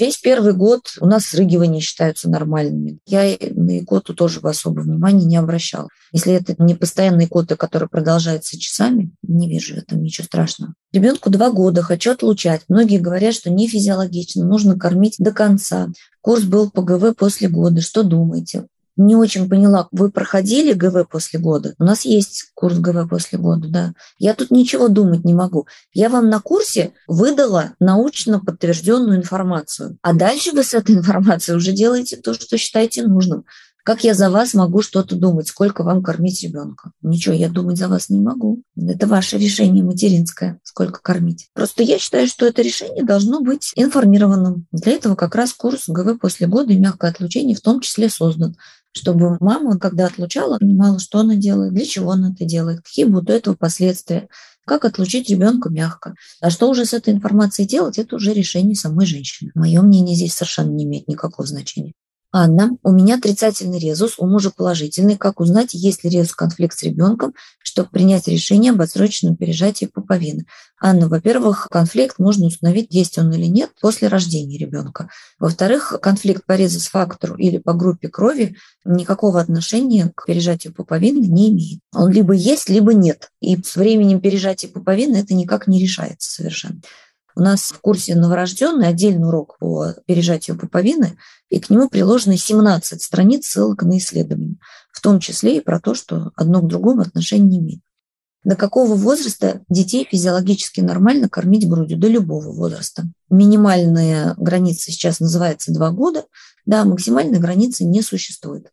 Весь 0.02 0.18
первый 0.18 0.54
год 0.54 0.96
у 1.00 1.06
нас 1.06 1.28
срыгивания 1.28 1.80
считаются 1.80 2.28
нормальными. 2.28 2.98
Я 3.06 3.38
на 3.52 3.78
икоту 3.78 4.16
тоже 4.16 4.40
особо 4.42 4.80
внимания 4.80 5.26
не 5.26 5.38
обращала. 5.38 5.90
Если 6.12 6.34
это 6.34 6.56
не 6.58 6.74
постоянная 6.74 7.26
икота, 7.26 7.56
которая 7.56 7.88
продолжается 7.88 8.60
часами, 8.60 9.12
не 9.22 9.48
вижу 9.48 9.76
в 9.76 9.78
этом 9.78 10.02
ничего 10.02 10.26
страшного. 10.26 10.74
Ребенку 10.92 11.30
два 11.30 11.52
года, 11.52 11.84
хочу 11.84 12.14
отлучать. 12.14 12.64
Многие 12.68 12.98
говорят, 12.98 13.36
что 13.36 13.52
не 13.52 13.68
физиологично, 13.68 14.44
нужно 14.44 14.76
кормить 14.76 15.18
до 15.20 15.32
конца. 15.32 15.90
Курс 16.22 16.46
был 16.46 16.72
по 16.72 16.82
ГВ 16.82 17.16
после 17.16 17.48
года. 17.48 17.82
Что 17.82 18.02
думаете? 18.02 18.66
Не 18.98 19.16
очень 19.16 19.50
поняла, 19.50 19.88
вы 19.92 20.12
проходили 20.12 20.74
ГВ 20.74 21.10
после 21.10 21.40
года? 21.40 21.74
У 21.80 21.84
нас 21.84 22.06
есть 22.06 22.52
курс 22.54 22.78
ГВ 22.78 23.10
после 23.10 23.40
года, 23.40 23.68
да. 23.68 23.94
Я 24.18 24.34
тут 24.34 24.52
ничего 24.52 24.88
думать 24.88 25.24
не 25.24 25.34
могу. 25.34 25.68
Я 25.94 26.10
вам 26.10 26.30
на 26.30 26.40
курсе 26.40 26.94
выдала 27.08 27.74
научно 27.80 28.40
подтвержденную 28.40 29.18
информацию. 29.18 29.98
А 30.02 30.14
дальше 30.14 30.52
вы 30.52 30.64
с 30.64 30.74
этой 30.74 30.96
информацией 30.98 31.58
уже 31.58 31.72
делаете 31.72 32.18
то, 32.18 32.34
что 32.34 32.58
считаете 32.58 33.04
нужным. 33.04 33.46
Как 33.84 34.04
я 34.04 34.14
за 34.14 34.30
вас 34.30 34.54
могу 34.54 34.84
что-то 34.84 35.16
думать, 35.16 35.48
сколько 35.48 35.84
вам 35.84 36.04
кормить 36.04 36.44
ребенка? 36.44 36.92
Ничего, 37.02 37.34
я 37.34 37.50
думать 37.50 37.78
за 37.78 37.88
вас 37.88 38.10
не 38.10 38.20
могу. 38.20 38.62
Это 38.78 39.08
ваше 39.08 39.40
решение 39.40 39.84
материнское, 39.84 40.60
сколько 40.64 41.02
кормить. 41.02 41.50
Просто 41.54 41.82
я 41.82 41.98
считаю, 41.98 42.28
что 42.28 42.46
это 42.46 42.62
решение 42.62 43.04
должно 43.04 43.42
быть 43.42 43.72
информированным. 43.76 44.68
Для 44.72 44.94
этого 44.94 45.16
как 45.16 45.34
раз 45.34 45.54
курс 45.54 45.86
ГВ 45.88 46.20
после 46.20 46.46
года 46.46 46.74
и 46.74 46.80
мягкое 46.80 47.10
отлучение 47.10 47.56
в 47.56 47.62
том 47.62 47.80
числе 47.80 48.10
создан 48.10 48.56
чтобы 48.94 49.38
мама, 49.40 49.80
когда 49.80 50.08
отлучала, 50.08 50.58
понимала, 50.58 51.00
что 51.00 51.20
она 51.20 51.36
делает, 51.36 51.74
для 51.74 51.86
чего 51.86 52.12
она 52.12 52.32
это 52.32 52.46
делает, 52.46 52.82
какие 52.82 53.06
будут 53.06 53.30
у 53.30 53.34
этого 53.34 53.56
последствия, 53.56 54.28
как 54.66 54.86
отлучить 54.86 55.30
ребенка 55.30 55.70
мягко. 55.70 56.16
А 56.40 56.50
что 56.50 56.70
уже 56.70 56.86
с 56.86 56.94
этой 56.94 57.14
информацией 57.14 57.68
делать, 57.68 57.98
это 57.98 58.16
уже 58.16 58.34
решение 58.34 58.76
самой 58.76 59.06
женщины. 59.06 59.52
Мое 59.56 59.82
мнение 59.82 60.16
здесь 60.16 60.34
совершенно 60.34 60.72
не 60.72 60.86
имеет 60.86 61.08
никакого 61.08 61.48
значения. 61.48 61.94
Анна, 62.34 62.78
у 62.84 62.94
меня 62.94 63.16
отрицательный 63.16 63.78
резус, 63.78 64.16
у 64.18 64.26
мужа 64.26 64.52
положительный. 64.56 65.18
Как 65.18 65.42
узнать, 65.42 65.74
есть 65.74 66.06
ли 66.06 66.10
резус 66.10 66.34
конфликт 66.34 66.80
с 66.80 66.84
ребенком, 66.84 67.34
чтобы 67.62 67.90
принять 67.90 68.30
решение 68.30 68.72
об 68.72 68.80
отсроченном 68.80 69.36
пережатии 69.36 69.86
пуповины? 69.86 70.46
Анна, 70.80 71.10
во-первых, 71.10 71.68
конфликт 71.70 72.20
можно 72.20 72.48
установить, 72.48 72.88
есть 72.90 73.18
он 73.18 73.34
или 73.34 73.48
нет, 73.48 73.72
после 73.82 74.08
рождения 74.08 74.58
ребенка. 74.58 75.10
Во-вторых, 75.40 76.00
конфликт 76.02 76.46
по 76.46 76.54
резус-фактору 76.54 77.36
или 77.36 77.58
по 77.58 77.74
группе 77.74 78.08
крови 78.08 78.56
никакого 78.86 79.42
отношения 79.42 80.10
к 80.16 80.26
пережатию 80.26 80.74
пуповины 80.74 81.26
не 81.26 81.50
имеет. 81.50 81.82
Он 81.94 82.10
либо 82.10 82.34
есть, 82.34 82.70
либо 82.70 82.94
нет. 82.94 83.30
И 83.42 83.62
с 83.62 83.76
временем 83.76 84.22
пережатия 84.22 84.70
пуповины 84.70 85.18
это 85.18 85.34
никак 85.34 85.68
не 85.68 85.82
решается 85.82 86.32
совершенно. 86.32 86.80
У 87.36 87.42
нас 87.42 87.72
в 87.72 87.80
курсе 87.80 88.16
новорожденный 88.16 88.88
отдельный 88.88 89.28
урок 89.28 89.58
по 89.60 89.94
пережатию 90.06 90.58
пуповины, 90.58 91.18
и 91.50 91.60
к 91.60 91.70
нему 91.70 91.90
приложены 91.90 92.38
17 92.38 93.02
страниц 93.02 93.46
ссылок 93.46 93.84
на 93.84 93.98
исследования, 93.98 94.58
в 94.92 95.02
том 95.02 95.20
числе 95.20 95.58
и 95.58 95.62
про 95.62 95.80
то, 95.80 95.94
что 95.94 96.32
одно 96.36 96.62
к 96.62 96.68
другому 96.68 97.02
отношения 97.02 97.50
не 97.50 97.60
имеет. 97.60 97.82
До 98.44 98.56
какого 98.56 98.96
возраста 98.96 99.62
детей 99.70 100.08
физиологически 100.10 100.82
нормально 100.82 101.30
кормить 101.30 101.70
грудью? 101.70 102.00
До 102.00 102.08
любого 102.08 102.52
возраста. 102.52 103.04
Минимальная 103.30 104.34
граница 104.38 104.92
сейчас 104.92 105.20
называется 105.20 105.72
2 105.72 105.92
года. 105.92 106.26
Да, 106.66 106.84
максимальной 106.84 107.40
границы 107.40 107.84
не 107.84 108.02
существует. 108.02 108.72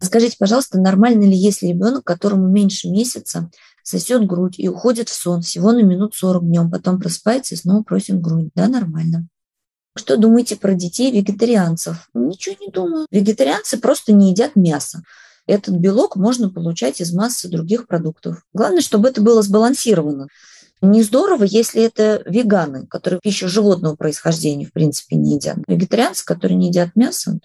Скажите, 0.00 0.36
пожалуйста, 0.38 0.80
нормально 0.80 1.24
ли, 1.24 1.36
если 1.36 1.66
ребенок, 1.66 2.04
которому 2.04 2.48
меньше 2.48 2.88
месяца, 2.88 3.50
сосет 3.82 4.26
грудь 4.26 4.58
и 4.58 4.68
уходит 4.68 5.08
в 5.08 5.14
сон 5.14 5.42
всего 5.42 5.72
на 5.72 5.82
минут 5.82 6.14
40 6.14 6.44
днем, 6.44 6.70
потом 6.70 7.00
просыпается 7.00 7.54
и 7.54 7.58
снова 7.58 7.82
просит 7.82 8.20
грудь. 8.20 8.50
Да, 8.54 8.68
нормально. 8.68 9.28
Что 9.96 10.16
думаете 10.16 10.56
про 10.56 10.74
детей 10.74 11.10
вегетарианцев? 11.10 12.08
Ничего 12.14 12.56
не 12.60 12.70
думаю. 12.70 13.06
Вегетарианцы 13.10 13.78
просто 13.78 14.12
не 14.12 14.30
едят 14.30 14.54
мясо. 14.54 15.02
Этот 15.46 15.74
белок 15.74 16.16
можно 16.16 16.48
получать 16.48 17.00
из 17.00 17.12
массы 17.12 17.48
других 17.48 17.88
продуктов. 17.88 18.44
Главное, 18.52 18.82
чтобы 18.82 19.08
это 19.08 19.20
было 19.20 19.42
сбалансировано. 19.42 20.28
Не 20.80 21.02
здорово, 21.02 21.44
если 21.44 21.82
это 21.82 22.22
веганы, 22.24 22.86
которые 22.86 23.20
пищу 23.20 23.48
животного 23.48 23.96
происхождения, 23.96 24.64
в 24.64 24.72
принципе, 24.72 25.16
не 25.16 25.34
едят. 25.34 25.58
Вегетарианцы, 25.66 26.24
которые 26.24 26.56
не 26.56 26.68
едят 26.68 26.90
мясо, 26.94 27.38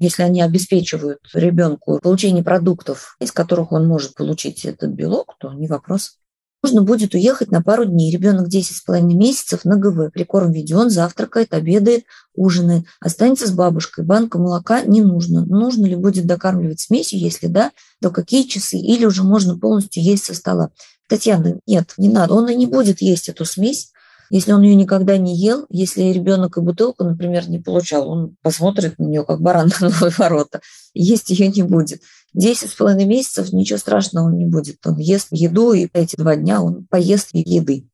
если 0.00 0.22
они 0.22 0.42
обеспечивают 0.42 1.20
ребенку 1.34 2.00
получение 2.02 2.42
продуктов, 2.42 3.16
из 3.20 3.30
которых 3.30 3.70
он 3.70 3.86
может 3.86 4.14
получить 4.14 4.64
этот 4.64 4.90
белок, 4.90 5.36
то 5.38 5.52
не 5.52 5.68
вопрос. 5.68 6.16
Нужно 6.62 6.82
будет 6.82 7.14
уехать 7.14 7.50
на 7.50 7.62
пару 7.62 7.86
дней. 7.86 8.12
Ребенок 8.12 8.48
10,5 8.48 9.02
месяцев 9.14 9.64
на 9.64 9.76
ГВ. 9.76 10.10
Прикорм 10.12 10.52
введен, 10.52 10.90
завтракает, 10.90 11.54
обедает, 11.54 12.04
ужинает. 12.34 12.84
Останется 13.00 13.46
с 13.46 13.50
бабушкой. 13.50 14.04
Банка 14.04 14.38
молока 14.38 14.82
не 14.82 15.00
нужно. 15.00 15.46
Нужно 15.46 15.86
ли 15.86 15.96
будет 15.96 16.26
докармливать 16.26 16.80
смесью? 16.80 17.18
Если 17.18 17.46
да, 17.46 17.72
то 18.02 18.10
какие 18.10 18.42
часы? 18.42 18.76
Или 18.76 19.06
уже 19.06 19.22
можно 19.22 19.58
полностью 19.58 20.02
есть 20.02 20.24
со 20.24 20.34
стола? 20.34 20.70
Татьяна, 21.08 21.60
нет, 21.66 21.94
не 21.96 22.10
надо. 22.10 22.34
Он 22.34 22.48
и 22.48 22.54
не 22.54 22.66
будет 22.66 23.00
есть 23.00 23.30
эту 23.30 23.46
смесь. 23.46 23.92
Если 24.30 24.52
он 24.52 24.62
ее 24.62 24.76
никогда 24.76 25.18
не 25.18 25.36
ел, 25.36 25.66
если 25.68 26.02
ребенок 26.02 26.56
и 26.56 26.60
бутылку, 26.60 27.02
например, 27.02 27.48
не 27.50 27.58
получал, 27.58 28.08
он 28.08 28.36
посмотрит 28.42 28.98
на 28.98 29.04
нее, 29.04 29.24
как 29.24 29.40
баран 29.40 29.70
на 29.80 29.88
новые 29.88 30.12
ворота. 30.16 30.60
Есть 30.94 31.30
ее 31.30 31.48
не 31.48 31.62
будет. 31.62 32.00
Десять 32.32 32.70
с 32.70 32.74
половиной 32.74 33.06
месяцев 33.06 33.52
ничего 33.52 33.78
страшного 33.78 34.30
не 34.30 34.46
будет. 34.46 34.78
Он 34.86 34.96
ест 34.98 35.28
еду, 35.32 35.72
и 35.72 35.88
эти 35.92 36.14
два 36.14 36.36
дня 36.36 36.62
он 36.62 36.86
поест 36.88 37.30
еды. 37.32 37.88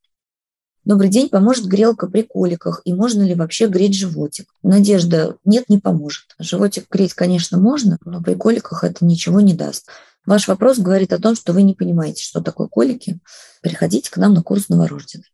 Добрый 0.85 1.09
день, 1.09 1.31
поможет 1.31 1.67
грелка 1.67 2.07
при 2.07 2.23
коликах, 2.23 2.83
и 2.85 2.95
можно 2.95 3.23
ли 3.23 3.35
вообще 3.35 3.67
греть 3.67 3.97
животик? 3.97 4.47
Надежда, 4.63 5.37
нет, 5.45 5.65
не 5.69 5.79
поможет. 5.79 6.27
Животик 6.39 6.87
греть, 6.89 7.15
конечно, 7.15 7.59
можно, 7.59 7.99
но 8.05 8.23
при 8.23 8.35
коликах 8.35 8.85
это 8.85 9.05
ничего 9.05 9.41
не 9.41 9.55
даст. 9.55 9.89
Ваш 10.27 10.47
вопрос 10.47 10.79
говорит 10.79 11.13
о 11.13 11.19
том, 11.19 11.35
что 11.35 11.53
вы 11.53 11.63
не 11.63 11.75
понимаете, 11.75 12.23
что 12.23 12.41
такое 12.41 12.69
колики. 12.69 13.19
Приходите 13.63 14.11
к 14.11 14.17
нам 14.17 14.35
на 14.35 14.43
курс 14.43 14.69
новорожденный. 14.69 15.27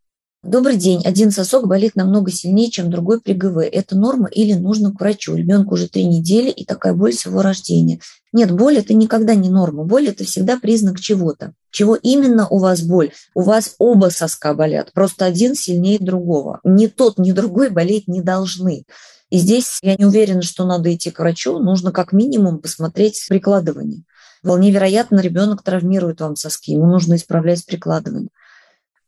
Добрый 0.44 0.76
день. 0.76 1.02
Один 1.04 1.30
сосок 1.30 1.68
болит 1.68 1.94
намного 1.94 2.32
сильнее, 2.32 2.68
чем 2.68 2.90
другой 2.90 3.20
при 3.20 3.32
ГВ. 3.32 3.58
Это 3.58 3.96
норма 3.96 4.26
или 4.26 4.54
нужно 4.54 4.90
к 4.92 4.98
врачу? 4.98 5.36
Ребенку 5.36 5.74
уже 5.74 5.88
три 5.88 6.04
недели 6.04 6.50
и 6.50 6.64
такая 6.64 6.94
боль 6.94 7.12
с 7.12 7.26
его 7.26 7.42
рождения. 7.42 8.00
Нет, 8.32 8.50
боль– 8.50 8.76
это 8.78 8.92
никогда 8.92 9.36
не 9.36 9.50
норма. 9.50 9.84
Боль– 9.84 10.08
это 10.08 10.24
всегда 10.24 10.58
признак 10.58 10.98
чего-то. 10.98 11.52
Чего 11.70 11.94
именно 11.94 12.48
у 12.48 12.58
вас 12.58 12.82
боль? 12.82 13.12
У 13.36 13.42
вас 13.42 13.76
оба 13.78 14.08
соска 14.08 14.52
болят, 14.52 14.92
просто 14.92 15.26
один 15.26 15.54
сильнее 15.54 16.00
другого. 16.00 16.58
Ни 16.64 16.88
тот, 16.88 17.18
ни 17.18 17.30
другой 17.30 17.70
болеть 17.70 18.08
не 18.08 18.20
должны. 18.20 18.84
И 19.30 19.38
здесь 19.38 19.78
я 19.80 19.94
не 19.94 20.06
уверена, 20.06 20.42
что 20.42 20.66
надо 20.66 20.92
идти 20.92 21.12
к 21.12 21.20
врачу. 21.20 21.60
Нужно 21.60 21.92
как 21.92 22.12
минимум 22.12 22.58
посмотреть 22.58 23.24
прикладывание. 23.28 24.02
Вполне 24.42 24.72
вероятно, 24.72 25.20
ребенок 25.20 25.62
травмирует 25.62 26.20
вам 26.20 26.34
соски, 26.34 26.72
ему 26.72 26.86
нужно 26.86 27.14
исправлять 27.14 27.64
прикладывание 27.64 28.30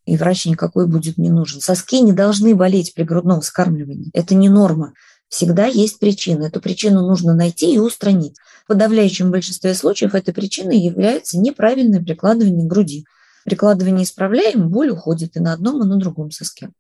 и 0.05 0.17
врач 0.17 0.47
никакой 0.47 0.87
будет 0.87 1.19
не 1.19 1.31
нужен. 1.31 1.61
Соски 1.61 2.01
не 2.01 2.13
должны 2.13 2.55
болеть 2.55 2.95
при 2.95 3.05
грудном 3.05 3.41
вскармливании. 3.41 4.11
Это 4.13 4.35
не 4.35 4.49
норма. 4.49 4.93
Всегда 5.29 5.67
есть 5.67 5.99
причина. 5.99 6.45
Эту 6.45 6.61
причину 6.61 7.01
нужно 7.07 7.35
найти 7.35 7.75
и 7.75 7.79
устранить. 7.79 8.37
В 8.65 8.69
подавляющем 8.69 9.31
большинстве 9.31 9.75
случаев 9.75 10.15
этой 10.15 10.33
причиной 10.33 10.79
является 10.79 11.39
неправильное 11.39 12.01
прикладывание 12.01 12.67
груди. 12.67 13.05
Прикладывание 13.45 14.05
исправляем, 14.05 14.71
боль 14.71 14.91
уходит 14.91 15.37
и 15.37 15.41
на 15.41 15.53
одном, 15.53 15.83
и 15.83 15.87
на 15.87 15.97
другом 15.97 16.31
соске. 16.31 16.71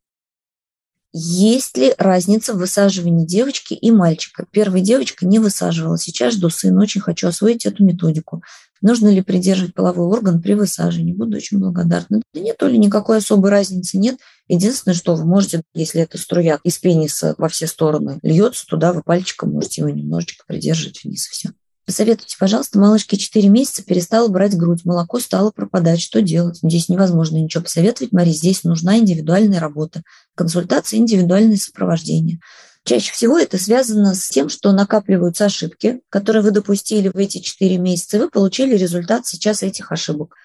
Есть 1.17 1.77
ли 1.77 1.95
разница 1.97 2.55
в 2.55 2.59
высаживании 2.59 3.25
девочки 3.25 3.75
и 3.75 3.93
мальчика? 3.93 4.47
Первая 4.51 4.83
девочка 4.83 5.27
не 5.27 5.39
высаживала. 5.39 5.97
Сейчас 5.97 6.35
жду 6.35 6.51
сына, 6.51 6.83
очень 6.83 7.01
хочу 7.01 7.29
освоить 7.29 7.67
эту 7.67 7.85
методику. 7.85 8.43
Нужно 8.85 9.09
ли 9.09 9.23
придерживать 9.23 9.73
половой 9.73 10.09
орган 10.09 10.43
при 10.43 10.53
высаживании? 10.53 11.15
Буду 11.15 11.39
очень 11.39 11.59
благодарна. 11.59 12.21
Да 12.35 12.41
нет, 12.41 12.59
то 12.59 12.69
ли 12.69 12.77
никакой 12.77 13.17
особой 13.17 13.51
разницы 13.51 13.97
нет. 13.97 14.19
Единственное, 14.47 14.95
что 14.95 15.15
вы 15.15 15.25
можете, 15.25 15.63
если 15.73 16.03
эта 16.03 16.19
струя 16.19 16.61
из 16.65 16.77
пениса 16.77 17.35
во 17.39 17.49
все 17.49 17.67
стороны 17.67 18.19
льется, 18.23 18.67
туда 18.67 18.93
вы 18.93 19.03
пальчиком 19.03 19.53
можете 19.53 19.81
его 19.81 19.89
немножечко 19.89 20.45
придерживать 20.47 21.03
вниз 21.03 21.27
все. 21.27 21.53
Посоветуйте, 21.87 22.37
пожалуйста, 22.39 22.79
малышке 22.79 23.17
4 23.17 23.49
месяца 23.49 23.83
перестала 23.83 24.29
брать 24.29 24.55
грудь, 24.55 24.85
молоко 24.85 25.19
стало 25.19 25.51
пропадать. 25.51 26.03
Что 26.03 26.21
делать? 26.21 26.59
Здесь 26.63 26.91
невозможно 26.91 27.39
ничего 27.39 27.65
посоветовать, 27.65 28.13
Мария. 28.13 28.35
Здесь 28.35 28.65
нужна 28.65 28.99
индивидуальная 28.99 29.61
работа, 29.61 30.03
консультация, 30.35 30.99
индивидуальное 30.99 31.57
сопровождение. 31.57 32.39
Чаще 32.85 33.13
всего 33.13 33.39
это 33.39 33.57
связано 33.57 34.15
с 34.15 34.29
тем, 34.29 34.51
что 34.51 34.73
накапливаются 34.73 35.47
ошибки, 35.47 36.03
которые 36.11 36.43
вы 36.43 36.51
допустили 36.51 37.09
в 37.09 37.17
эти 37.17 37.39
4 37.39 37.79
месяца, 37.79 38.19
и 38.19 38.21
вы 38.21 38.29
получили 38.29 38.77
результат 38.77 39.27
сейчас 39.27 39.63
этих 39.63 39.91
ошибок. 39.91 40.37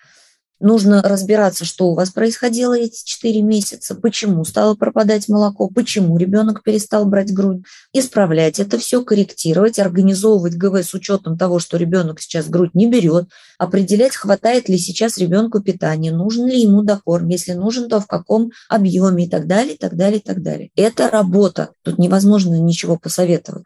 Нужно 0.59 1.01
разбираться, 1.01 1.63
что 1.63 1.87
у 1.87 1.95
вас 1.95 2.09
происходило 2.09 2.77
эти 2.77 3.03
4 3.05 3.41
месяца, 3.41 3.95
почему 3.95 4.43
стало 4.43 4.75
пропадать 4.75 5.29
молоко, 5.29 5.69
почему 5.69 6.17
ребенок 6.17 6.63
перестал 6.63 7.05
брать 7.05 7.33
грудь. 7.33 7.63
Исправлять 7.93 8.59
это 8.59 8.77
все, 8.77 9.03
корректировать, 9.03 9.79
организовывать 9.79 10.55
ГВ 10.55 10.83
с 10.83 10.93
учетом 10.93 11.37
того, 11.37 11.59
что 11.59 11.77
ребенок 11.77 12.19
сейчас 12.19 12.49
грудь 12.49 12.75
не 12.75 12.89
берет, 12.89 13.29
определять, 13.57 14.15
хватает 14.15 14.67
ли 14.67 14.77
сейчас 14.77 15.17
ребенку 15.17 15.61
питания, 15.61 16.11
нужен 16.11 16.47
ли 16.47 16.61
ему 16.61 16.83
докорм, 16.83 17.29
если 17.29 17.53
нужен, 17.53 17.87
то 17.87 18.01
в 18.01 18.07
каком 18.07 18.51
объеме 18.67 19.25
и 19.25 19.29
так 19.29 19.47
далее, 19.47 19.75
и 19.75 19.77
так 19.77 19.95
далее, 19.95 20.19
и 20.19 20.23
так 20.23 20.43
далее. 20.43 20.71
Это 20.75 21.09
работа. 21.09 21.69
Тут 21.83 21.99
невозможно 21.99 22.55
ничего 22.55 22.97
посоветовать. 22.97 23.63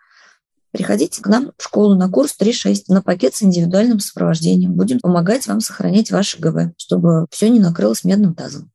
Приходите 0.74 1.22
к 1.22 1.28
нам 1.28 1.52
в 1.56 1.64
школу 1.64 1.96
на 1.96 2.10
курс 2.10 2.36
3.6 2.38 2.86
на 2.88 3.04
пакет 3.04 3.36
с 3.36 3.44
индивидуальным 3.44 4.00
сопровождением. 4.00 4.74
Будем 4.74 5.00
помогать 5.00 5.46
вам 5.46 5.62
сохранять 5.62 6.10
ваше 6.10 6.40
ГВ, 6.40 6.74
чтобы 6.78 7.28
все 7.30 7.50
не 7.50 7.60
накрылось 7.60 8.04
медным 8.04 8.34
тазом. 8.34 8.72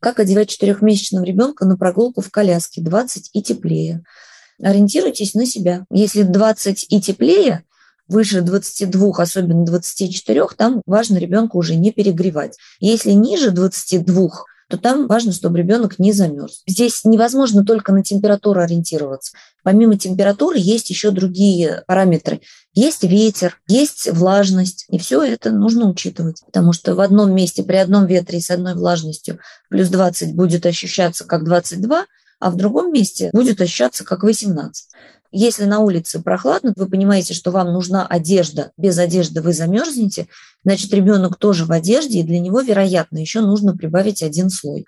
Как 0.00 0.18
одевать 0.18 0.48
четырехмесячного 0.48 1.24
ребенка 1.24 1.66
на 1.66 1.76
прогулку 1.76 2.20
в 2.20 2.32
коляске 2.32 2.82
20 2.82 3.30
и 3.32 3.42
теплее? 3.42 4.02
Ориентируйтесь 4.60 5.34
на 5.34 5.46
себя. 5.46 5.84
Если 5.88 6.22
20 6.22 6.86
и 6.88 7.00
теплее, 7.00 7.64
выше 8.08 8.40
22, 8.40 9.12
особенно 9.16 9.64
24, 9.64 10.48
там 10.56 10.82
важно 10.84 11.18
ребенка 11.18 11.56
уже 11.56 11.76
не 11.76 11.92
перегревать. 11.92 12.58
Если 12.80 13.12
ниже 13.12 13.52
22, 13.52 14.30
то 14.68 14.78
там 14.78 15.06
важно, 15.06 15.32
чтобы 15.32 15.58
ребенок 15.58 15.98
не 15.98 16.12
замерз. 16.12 16.62
Здесь 16.66 17.04
невозможно 17.04 17.64
только 17.64 17.92
на 17.92 18.02
температуру 18.02 18.60
ориентироваться. 18.60 19.36
Помимо 19.62 19.96
температуры 19.96 20.58
есть 20.58 20.90
еще 20.90 21.10
другие 21.10 21.84
параметры. 21.86 22.40
Есть 22.72 23.04
ветер, 23.04 23.58
есть 23.68 24.08
влажность, 24.10 24.86
и 24.88 24.98
все 24.98 25.22
это 25.22 25.50
нужно 25.50 25.88
учитывать, 25.88 26.42
потому 26.44 26.72
что 26.72 26.94
в 26.94 27.00
одном 27.00 27.34
месте 27.34 27.62
при 27.62 27.76
одном 27.76 28.06
ветре 28.06 28.38
и 28.38 28.42
с 28.42 28.50
одной 28.50 28.74
влажностью 28.74 29.38
плюс 29.70 29.88
20 29.88 30.34
будет 30.34 30.66
ощущаться 30.66 31.24
как 31.24 31.44
22, 31.44 32.06
а 32.40 32.50
в 32.50 32.56
другом 32.56 32.92
месте 32.92 33.30
будет 33.32 33.60
ощущаться 33.60 34.04
как 34.04 34.22
18. 34.22 34.88
Если 35.36 35.64
на 35.64 35.80
улице 35.80 36.22
прохладно, 36.22 36.72
вы 36.76 36.86
понимаете, 36.86 37.34
что 37.34 37.50
вам 37.50 37.72
нужна 37.72 38.06
одежда, 38.06 38.70
без 38.76 38.96
одежды 38.98 39.42
вы 39.42 39.52
замерзнете, 39.52 40.28
значит, 40.62 40.94
ребенок 40.94 41.38
тоже 41.38 41.64
в 41.64 41.72
одежде, 41.72 42.20
и 42.20 42.22
для 42.22 42.38
него, 42.38 42.60
вероятно, 42.60 43.18
еще 43.18 43.40
нужно 43.40 43.76
прибавить 43.76 44.22
один 44.22 44.48
слой. 44.48 44.86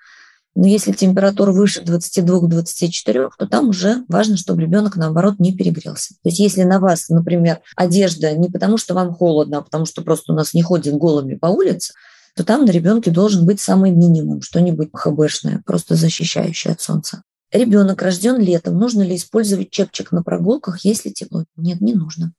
Но 0.55 0.69
если 0.69 0.93
температура 0.93 1.51
выше 1.51 1.83
22-24, 1.83 3.31
то 3.37 3.47
там 3.49 3.71
уже 3.71 4.05
важно, 4.07 4.37
чтобы 4.37 4.63
ребенок, 4.63 4.95
наоборот, 4.95 5.41
не 5.41 5.53
перегрелся. 5.53 6.15
То 6.23 6.29
есть 6.29 6.39
если 6.39 6.63
на 6.63 6.79
вас, 6.79 7.09
например, 7.09 7.59
одежда 7.75 8.33
не 8.33 8.49
потому, 8.49 8.79
что 8.79 8.95
вам 8.95 9.13
холодно, 9.15 9.59
а 9.59 9.63
потому 9.63 9.85
что 9.85 10.03
просто 10.03 10.33
у 10.33 10.37
нас 10.37 10.55
не 10.55 10.63
ходят 10.63 10.95
голыми 10.95 11.35
по 11.35 11.47
улице, 11.47 11.93
то 12.37 12.45
там 12.45 12.67
на 12.67 12.71
ребенке 12.71 13.11
должен 13.11 13.47
быть 13.47 13.61
самый 13.61 13.91
минимум, 13.91 14.43
что-нибудь 14.43 14.91
хбшное, 14.93 15.61
просто 15.67 15.97
защищающее 15.97 16.73
от 16.73 16.81
солнца. 16.81 17.25
Ребенок 17.53 18.03
рожден 18.03 18.39
летом. 18.41 18.79
Нужно 18.79 19.03
ли 19.03 19.17
использовать 19.17 19.71
чепчик 19.71 20.13
на 20.13 20.23
прогулках, 20.23 20.85
если 20.85 21.11
тепло? 21.11 21.45
Нет, 21.57 21.81
не 21.81 21.95
нужно. 21.95 22.33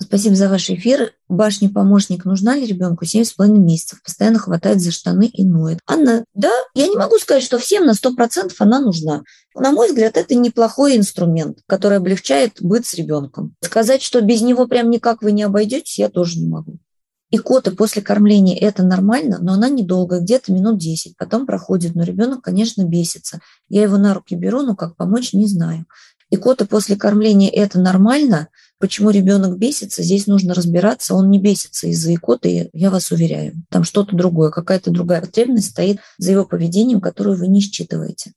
Спасибо 0.00 0.36
за 0.36 0.48
ваш 0.48 0.70
эфир. 0.70 1.12
Башня-помощник 1.28 2.24
нужна 2.24 2.54
ли 2.54 2.64
ребенку 2.66 3.04
7,5 3.04 3.48
месяцев? 3.58 4.00
Постоянно 4.02 4.38
хватает 4.38 4.80
за 4.80 4.92
штаны 4.92 5.26
и 5.26 5.44
ноет. 5.44 5.80
Анна, 5.86 6.24
да, 6.34 6.52
я 6.74 6.86
не 6.86 6.96
могу 6.96 7.18
сказать, 7.18 7.42
что 7.42 7.58
всем 7.58 7.84
на 7.84 7.92
100% 7.92 8.52
она 8.60 8.80
нужна. 8.80 9.24
На 9.56 9.72
мой 9.72 9.88
взгляд, 9.88 10.16
это 10.16 10.36
неплохой 10.36 10.96
инструмент, 10.96 11.58
который 11.66 11.98
облегчает 11.98 12.58
быт 12.60 12.86
с 12.86 12.94
ребенком. 12.94 13.56
Сказать, 13.60 14.02
что 14.02 14.20
без 14.20 14.40
него 14.40 14.68
прям 14.68 14.88
никак 14.88 15.20
вы 15.20 15.32
не 15.32 15.42
обойдетесь, 15.42 15.98
я 15.98 16.08
тоже 16.08 16.38
не 16.38 16.46
могу. 16.46 16.78
И 17.30 17.38
коты 17.38 17.72
после 17.72 18.00
кормления 18.00 18.56
это 18.58 18.82
нормально, 18.82 19.38
но 19.40 19.52
она 19.52 19.68
недолго, 19.68 20.20
где-то 20.20 20.52
минут 20.52 20.78
10, 20.78 21.16
потом 21.16 21.46
проходит. 21.46 21.94
Но 21.94 22.02
ребенок, 22.02 22.42
конечно, 22.42 22.84
бесится. 22.84 23.40
Я 23.68 23.82
его 23.82 23.98
на 23.98 24.14
руки 24.14 24.34
беру, 24.34 24.62
но 24.62 24.74
как 24.74 24.96
помочь, 24.96 25.34
не 25.34 25.46
знаю. 25.46 25.84
И 26.30 26.36
коты 26.36 26.64
после 26.66 26.96
кормления 26.96 27.50
это 27.50 27.78
нормально. 27.78 28.48
Почему 28.78 29.10
ребенок 29.10 29.58
бесится, 29.58 30.02
здесь 30.02 30.26
нужно 30.26 30.54
разбираться. 30.54 31.14
Он 31.14 31.30
не 31.30 31.40
бесится 31.40 31.88
из-за 31.88 32.14
икоты, 32.14 32.70
я 32.72 32.90
вас 32.90 33.10
уверяю. 33.10 33.54
Там 33.70 33.84
что-то 33.84 34.16
другое, 34.16 34.50
какая-то 34.50 34.90
другая 34.90 35.20
потребность 35.20 35.70
стоит 35.70 35.98
за 36.16 36.32
его 36.32 36.44
поведением, 36.44 37.00
которую 37.00 37.36
вы 37.36 37.48
не 37.48 37.60
считываете 37.60 38.32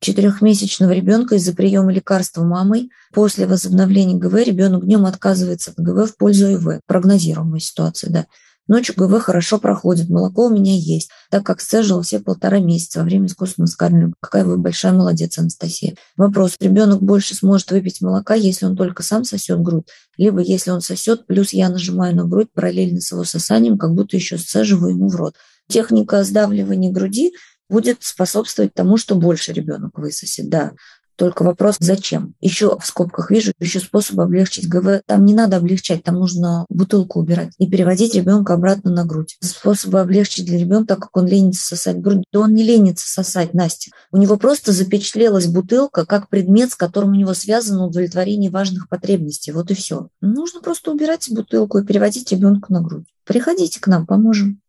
четырехмесячного 0.00 0.92
ребенка 0.92 1.36
из-за 1.36 1.54
приема 1.54 1.92
лекарства 1.92 2.42
мамой. 2.42 2.90
После 3.12 3.46
возобновления 3.46 4.16
ГВ 4.16 4.34
ребенок 4.44 4.84
днем 4.84 5.06
отказывается 5.06 5.72
от 5.72 5.78
ГВ 5.78 6.10
в 6.10 6.16
пользу 6.16 6.52
ИВ. 6.52 6.80
Прогнозируемая 6.86 7.60
ситуация, 7.60 8.10
да. 8.10 8.26
Ночью 8.70 8.94
ГВ 8.96 9.20
хорошо 9.20 9.58
проходит, 9.58 10.08
молоко 10.08 10.46
у 10.46 10.48
меня 10.48 10.72
есть, 10.76 11.10
так 11.28 11.44
как 11.44 11.60
сцежила 11.60 12.04
все 12.04 12.20
полтора 12.20 12.60
месяца 12.60 13.00
во 13.00 13.04
время 13.04 13.26
искусственного 13.26 13.68
скармливания. 13.68 14.14
Какая 14.20 14.44
вы 14.44 14.58
большая 14.58 14.92
молодец, 14.92 15.36
Анастасия. 15.38 15.96
Вопрос. 16.16 16.54
Ребенок 16.60 17.02
больше 17.02 17.34
сможет 17.34 17.72
выпить 17.72 18.00
молока, 18.00 18.34
если 18.34 18.66
он 18.66 18.76
только 18.76 19.02
сам 19.02 19.24
сосет 19.24 19.60
грудь, 19.60 19.88
либо 20.16 20.40
если 20.40 20.70
он 20.70 20.82
сосет, 20.82 21.26
плюс 21.26 21.52
я 21.52 21.68
нажимаю 21.68 22.14
на 22.14 22.24
грудь 22.24 22.52
параллельно 22.54 23.00
с 23.00 23.10
его 23.10 23.24
сосанием, 23.24 23.76
как 23.76 23.92
будто 23.94 24.16
еще 24.16 24.38
сцеживаю 24.38 24.94
ему 24.94 25.08
в 25.08 25.16
рот. 25.16 25.34
Техника 25.68 26.22
сдавливания 26.22 26.92
груди 26.92 27.32
будет 27.70 27.98
способствовать 28.02 28.74
тому, 28.74 28.96
что 28.96 29.14
больше 29.14 29.52
ребенок 29.52 29.98
высосет, 29.98 30.48
да. 30.48 30.72
Только 31.20 31.42
вопрос, 31.42 31.76
зачем? 31.80 32.34
Еще 32.40 32.78
в 32.78 32.86
скобках 32.86 33.30
вижу 33.30 33.52
еще 33.60 33.78
способ 33.80 34.18
облегчить 34.20 34.66
ГВ. 34.66 35.02
Там 35.04 35.26
не 35.26 35.34
надо 35.34 35.58
облегчать, 35.58 36.02
там 36.02 36.14
нужно 36.14 36.64
бутылку 36.70 37.20
убирать 37.20 37.52
и 37.58 37.68
переводить 37.68 38.14
ребенка 38.14 38.54
обратно 38.54 38.90
на 38.90 39.04
грудь. 39.04 39.36
Способы 39.42 40.00
облегчить 40.00 40.46
для 40.46 40.56
ребенка, 40.56 40.94
так 40.94 41.00
как 41.00 41.16
он 41.18 41.26
ленится 41.26 41.62
сосать 41.62 42.00
грудь. 42.00 42.24
Да 42.32 42.40
он 42.40 42.54
не 42.54 42.62
ленится 42.62 43.06
сосать, 43.06 43.52
Настя. 43.52 43.90
У 44.12 44.16
него 44.16 44.38
просто 44.38 44.72
запечатлелась 44.72 45.46
бутылка 45.46 46.06
как 46.06 46.30
предмет, 46.30 46.72
с 46.72 46.74
которым 46.74 47.10
у 47.10 47.16
него 47.16 47.34
связано 47.34 47.84
удовлетворение 47.84 48.50
важных 48.50 48.88
потребностей. 48.88 49.52
Вот 49.52 49.70
и 49.70 49.74
все. 49.74 50.08
Нужно 50.22 50.62
просто 50.62 50.90
убирать 50.90 51.28
бутылку 51.30 51.76
и 51.76 51.84
переводить 51.84 52.32
ребенка 52.32 52.72
на 52.72 52.80
грудь. 52.80 53.04
Приходите 53.26 53.78
к 53.78 53.88
нам, 53.88 54.06
поможем. 54.06 54.62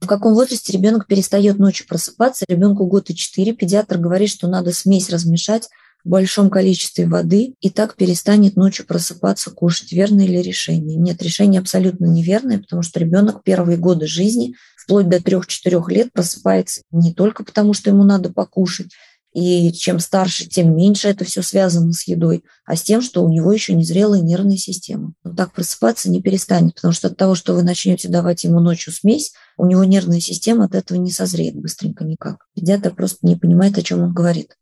В 0.00 0.06
каком 0.06 0.34
возрасте 0.34 0.72
ребенок 0.72 1.06
перестает 1.06 1.58
ночью 1.58 1.86
просыпаться? 1.86 2.44
Ребенку 2.48 2.86
год 2.86 3.10
и 3.10 3.16
четыре. 3.16 3.52
Педиатр 3.52 3.98
говорит, 3.98 4.30
что 4.30 4.46
надо 4.46 4.72
смесь 4.72 5.10
размешать 5.10 5.68
в 6.04 6.08
большом 6.08 6.48
количестве 6.48 7.06
воды, 7.06 7.54
и 7.60 7.70
так 7.70 7.96
перестанет 7.96 8.56
ночью 8.56 8.86
просыпаться, 8.86 9.50
кушать. 9.50 9.92
Верное 9.92 10.26
ли 10.26 10.40
решение? 10.40 10.96
Нет, 10.96 11.20
решение 11.22 11.60
абсолютно 11.60 12.06
неверное, 12.06 12.60
потому 12.60 12.82
что 12.82 13.00
ребенок 13.00 13.42
первые 13.42 13.76
годы 13.76 14.06
жизни, 14.06 14.54
вплоть 14.76 15.08
до 15.08 15.16
3-4 15.16 15.90
лет, 15.90 16.12
просыпается 16.12 16.82
не 16.92 17.12
только 17.12 17.44
потому, 17.44 17.74
что 17.74 17.90
ему 17.90 18.04
надо 18.04 18.32
покушать, 18.32 18.92
и 19.32 19.72
чем 19.72 20.00
старше, 20.00 20.46
тем 20.46 20.74
меньше 20.74 21.08
это 21.08 21.24
все 21.24 21.42
связано 21.42 21.92
с 21.92 22.08
едой, 22.08 22.44
а 22.64 22.76
с 22.76 22.82
тем, 22.82 23.02
что 23.02 23.22
у 23.22 23.28
него 23.28 23.52
еще 23.52 23.74
незрелая 23.74 24.20
нервная 24.20 24.56
система. 24.56 25.12
Он 25.22 25.36
так 25.36 25.52
просыпаться 25.52 26.10
не 26.10 26.22
перестанет, 26.22 26.74
потому 26.76 26.92
что 26.92 27.08
от 27.08 27.16
того, 27.16 27.34
что 27.34 27.54
вы 27.54 27.62
начнете 27.62 28.08
давать 28.08 28.44
ему 28.44 28.60
ночью 28.60 28.92
смесь, 28.92 29.32
у 29.56 29.66
него 29.66 29.84
нервная 29.84 30.20
система 30.20 30.64
от 30.64 30.74
этого 30.74 30.98
не 30.98 31.10
созреет 31.10 31.56
быстренько 31.56 32.04
никак. 32.04 32.46
Педиатр 32.54 32.94
просто 32.94 33.18
не 33.26 33.36
понимает, 33.36 33.76
о 33.76 33.82
чем 33.82 34.02
он 34.02 34.14
говорит. 34.14 34.56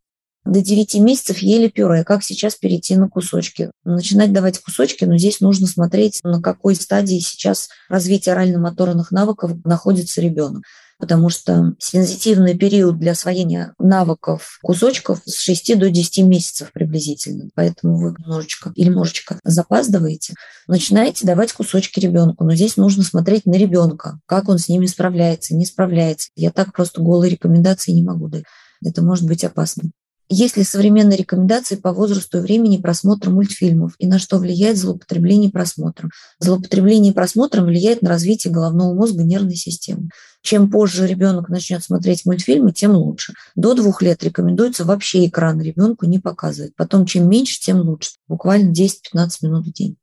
До 0.45 0.61
9 0.61 0.95
месяцев 0.97 1.39
ели 1.39 1.67
пюре. 1.67 2.05
Как 2.05 2.23
сейчас 2.23 2.55
перейти 2.55 2.95
на 2.95 3.09
кусочки? 3.09 3.73
Начинать 3.85 4.33
давать 4.33 4.61
кусочки, 4.61 5.05
но 5.05 5.19
здесь 5.19 5.41
нужно 5.41 5.67
смотреть, 5.67 6.21
на 6.23 6.41
какой 6.41 6.77
стадии 6.77 7.19
сейчас 7.19 7.69
развития 7.89 8.33
орально-моторных 8.33 9.11
навыков 9.11 9.53
находится 9.65 10.21
ребенок 10.21 10.63
потому 10.99 11.29
что 11.29 11.75
сензитивный 11.79 12.57
период 12.57 12.99
для 12.99 13.13
освоения 13.13 13.75
навыков 13.79 14.59
кусочков 14.63 15.21
с 15.25 15.41
6 15.41 15.79
до 15.79 15.91
10 15.91 16.25
месяцев 16.25 16.73
приблизительно. 16.73 17.51
Поэтому 17.55 17.99
вы 17.99 18.15
немножечко 18.19 18.73
или 18.75 18.89
немножечко 18.89 19.39
запаздываете, 19.45 20.35
начинаете 20.67 21.27
давать 21.27 21.53
кусочки 21.53 22.01
ребенку. 22.01 22.45
Но 22.45 22.55
здесь 22.55 22.77
нужно 22.77 23.03
смотреть 23.03 23.47
на 23.47 23.57
ребенка, 23.57 24.21
как 24.27 24.49
он 24.49 24.59
с 24.59 24.69
ними 24.69 24.87
справляется, 24.87 25.55
не 25.55 25.67
справляется. 25.67 26.31
Я 26.35 26.51
так 26.51 26.73
просто 26.73 27.01
голые 27.01 27.31
рекомендации 27.31 27.93
не 27.93 28.03
могу 28.03 28.29
дать. 28.29 28.45
Это 28.85 29.03
может 29.03 29.27
быть 29.27 29.45
опасно. 29.45 29.91
Есть 30.29 30.57
ли 30.57 30.65
современные 30.65 31.17
рекомендации 31.17 31.77
по 31.77 31.93
возрасту 31.93 32.39
и 32.39 32.41
времени 32.41 32.79
просмотра 32.79 33.31
мультфильмов 33.31 33.95
и 33.99 34.09
на 34.09 34.19
что 34.19 34.39
влияет 34.39 34.77
злоупотребление 34.77 35.51
просмотром? 35.53 36.11
Злоупотребление 36.41 37.13
просмотром 37.13 37.67
влияет 37.67 38.03
на 38.03 38.09
развитие 38.09 38.53
головного 38.53 38.93
мозга 38.93 39.23
нервной 39.23 39.55
системы. 39.55 40.09
Чем 40.43 40.69
позже 40.69 41.07
ребенок 41.07 41.49
начнет 41.49 41.85
смотреть 41.85 42.25
мультфильмы, 42.25 42.73
тем 42.73 42.93
лучше. 42.93 43.35
До 43.55 43.75
двух 43.75 44.03
лет 44.03 44.23
рекомендуется 44.25 44.85
вообще 44.85 45.27
экран 45.27 45.61
ребенку 45.61 46.07
не 46.07 46.19
показывать. 46.19 46.75
Потом, 46.77 47.07
чем 47.07 47.29
меньше, 47.29 47.61
тем 47.61 47.81
лучше. 47.81 48.11
Буквально 48.27 48.73
10-15 48.73 49.29
минут 49.43 49.67
в 49.67 49.73
день. 49.73 49.97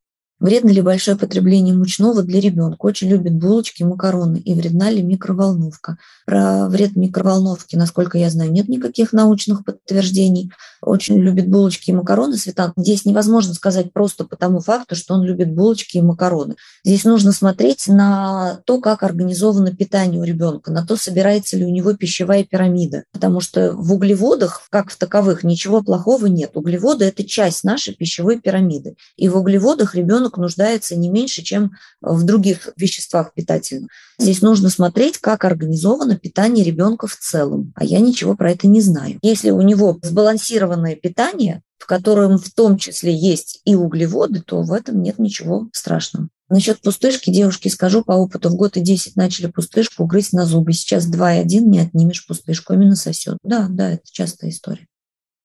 Вредно 0.44 0.72
ли 0.72 0.82
большое 0.82 1.16
потребление 1.16 1.74
мучного 1.74 2.22
для 2.22 2.42
ребенка? 2.42 2.86
Очень 2.86 3.08
любит 3.08 3.34
булочки, 3.34 3.84
макароны. 3.84 4.40
И 4.40 4.54
вредна 4.54 4.90
ли 4.90 5.02
микроволновка? 5.02 5.98
Про 6.26 6.68
вред 6.68 6.98
микроволновки, 6.98 7.78
насколько 7.78 8.18
я 8.18 8.30
знаю, 8.30 8.52
нет 8.52 8.68
никаких 8.68 9.14
научных 9.14 9.64
подтверждений. 9.64 10.52
Очень 10.82 11.18
любит 11.20 11.48
булочки 11.48 11.92
и 11.92 11.94
макароны. 11.94 12.36
Светлана, 12.36 12.74
здесь 12.76 13.06
невозможно 13.06 13.54
сказать 13.54 13.94
просто 13.94 14.26
по 14.26 14.36
тому 14.36 14.60
факту, 14.60 14.98
что 14.98 15.14
он 15.14 15.24
любит 15.24 15.56
булочки 15.56 15.96
и 15.96 16.02
макароны. 16.02 16.56
Здесь 16.84 17.06
нужно 17.06 17.32
смотреть 17.32 17.88
на 17.88 18.60
то, 18.66 18.82
как 18.82 19.04
организовано 19.04 19.74
питание 19.74 20.20
у 20.20 20.26
ребенка, 20.26 20.74
на 20.74 20.86
то, 20.86 20.98
собирается 20.98 21.56
ли 21.56 21.66
у 21.66 21.70
него 21.70 21.94
пищевая 21.94 22.44
пирамида. 22.44 23.06
Потому 23.14 23.40
что 23.40 23.72
в 23.72 23.94
углеводах, 23.94 24.68
как 24.70 24.92
в 24.92 24.98
таковых, 24.98 25.46
ничего 25.46 25.82
плохого 25.82 26.26
нет. 26.26 26.52
Углеводы– 26.56 27.06
это 27.06 27.24
часть 27.24 27.64
нашей 27.64 27.96
пищевой 27.96 28.42
пирамиды. 28.42 28.98
И 29.16 29.30
в 29.30 29.38
углеводах 29.38 29.96
ребенок 29.96 30.33
ребенок 30.34 30.38
нуждается 30.38 30.96
не 30.96 31.10
меньше, 31.10 31.42
чем 31.44 31.72
в 32.02 32.24
других 32.24 32.70
веществах 32.78 33.34
питательных. 33.34 33.90
Здесь 34.20 34.42
нужно 34.42 34.70
смотреть, 34.70 35.18
как 35.18 35.46
организовано 35.46 36.18
питание 36.18 36.64
ребенка 36.64 37.08
в 37.08 37.16
целом. 37.16 37.74
А 37.76 37.84
я 37.84 38.00
ничего 38.00 38.36
про 38.36 38.52
это 38.52 38.68
не 38.68 38.82
знаю. 38.82 39.20
Если 39.22 39.52
у 39.52 39.62
него 39.62 40.00
сбалансированное 40.02 40.96
питание, 40.96 41.62
в 41.78 41.86
котором 41.86 42.38
в 42.38 42.50
том 42.54 42.78
числе 42.78 43.14
есть 43.14 43.62
и 43.66 43.76
углеводы, 43.76 44.42
то 44.42 44.62
в 44.64 44.72
этом 44.72 45.02
нет 45.02 45.20
ничего 45.20 45.68
страшного. 45.74 46.30
Насчет 46.50 46.82
пустышки 46.82 47.32
девушки 47.32 47.70
скажу 47.70 48.04
по 48.04 48.14
опыту. 48.14 48.50
В 48.50 48.56
год 48.56 48.78
и 48.78 48.82
10 48.82 49.16
начали 49.16 49.48
пустышку 49.48 50.06
грызть 50.06 50.34
на 50.34 50.46
зубы. 50.46 50.74
Сейчас 50.74 51.06
2 51.06 51.36
и 51.36 51.40
1 51.40 51.70
не 51.70 51.80
отнимешь 51.80 52.26
пустышку, 52.28 52.74
именно 52.74 52.96
сосет. 52.96 53.38
Да, 53.44 53.68
да, 53.70 53.92
это 53.92 54.04
частая 54.12 54.52
история. 54.52 54.88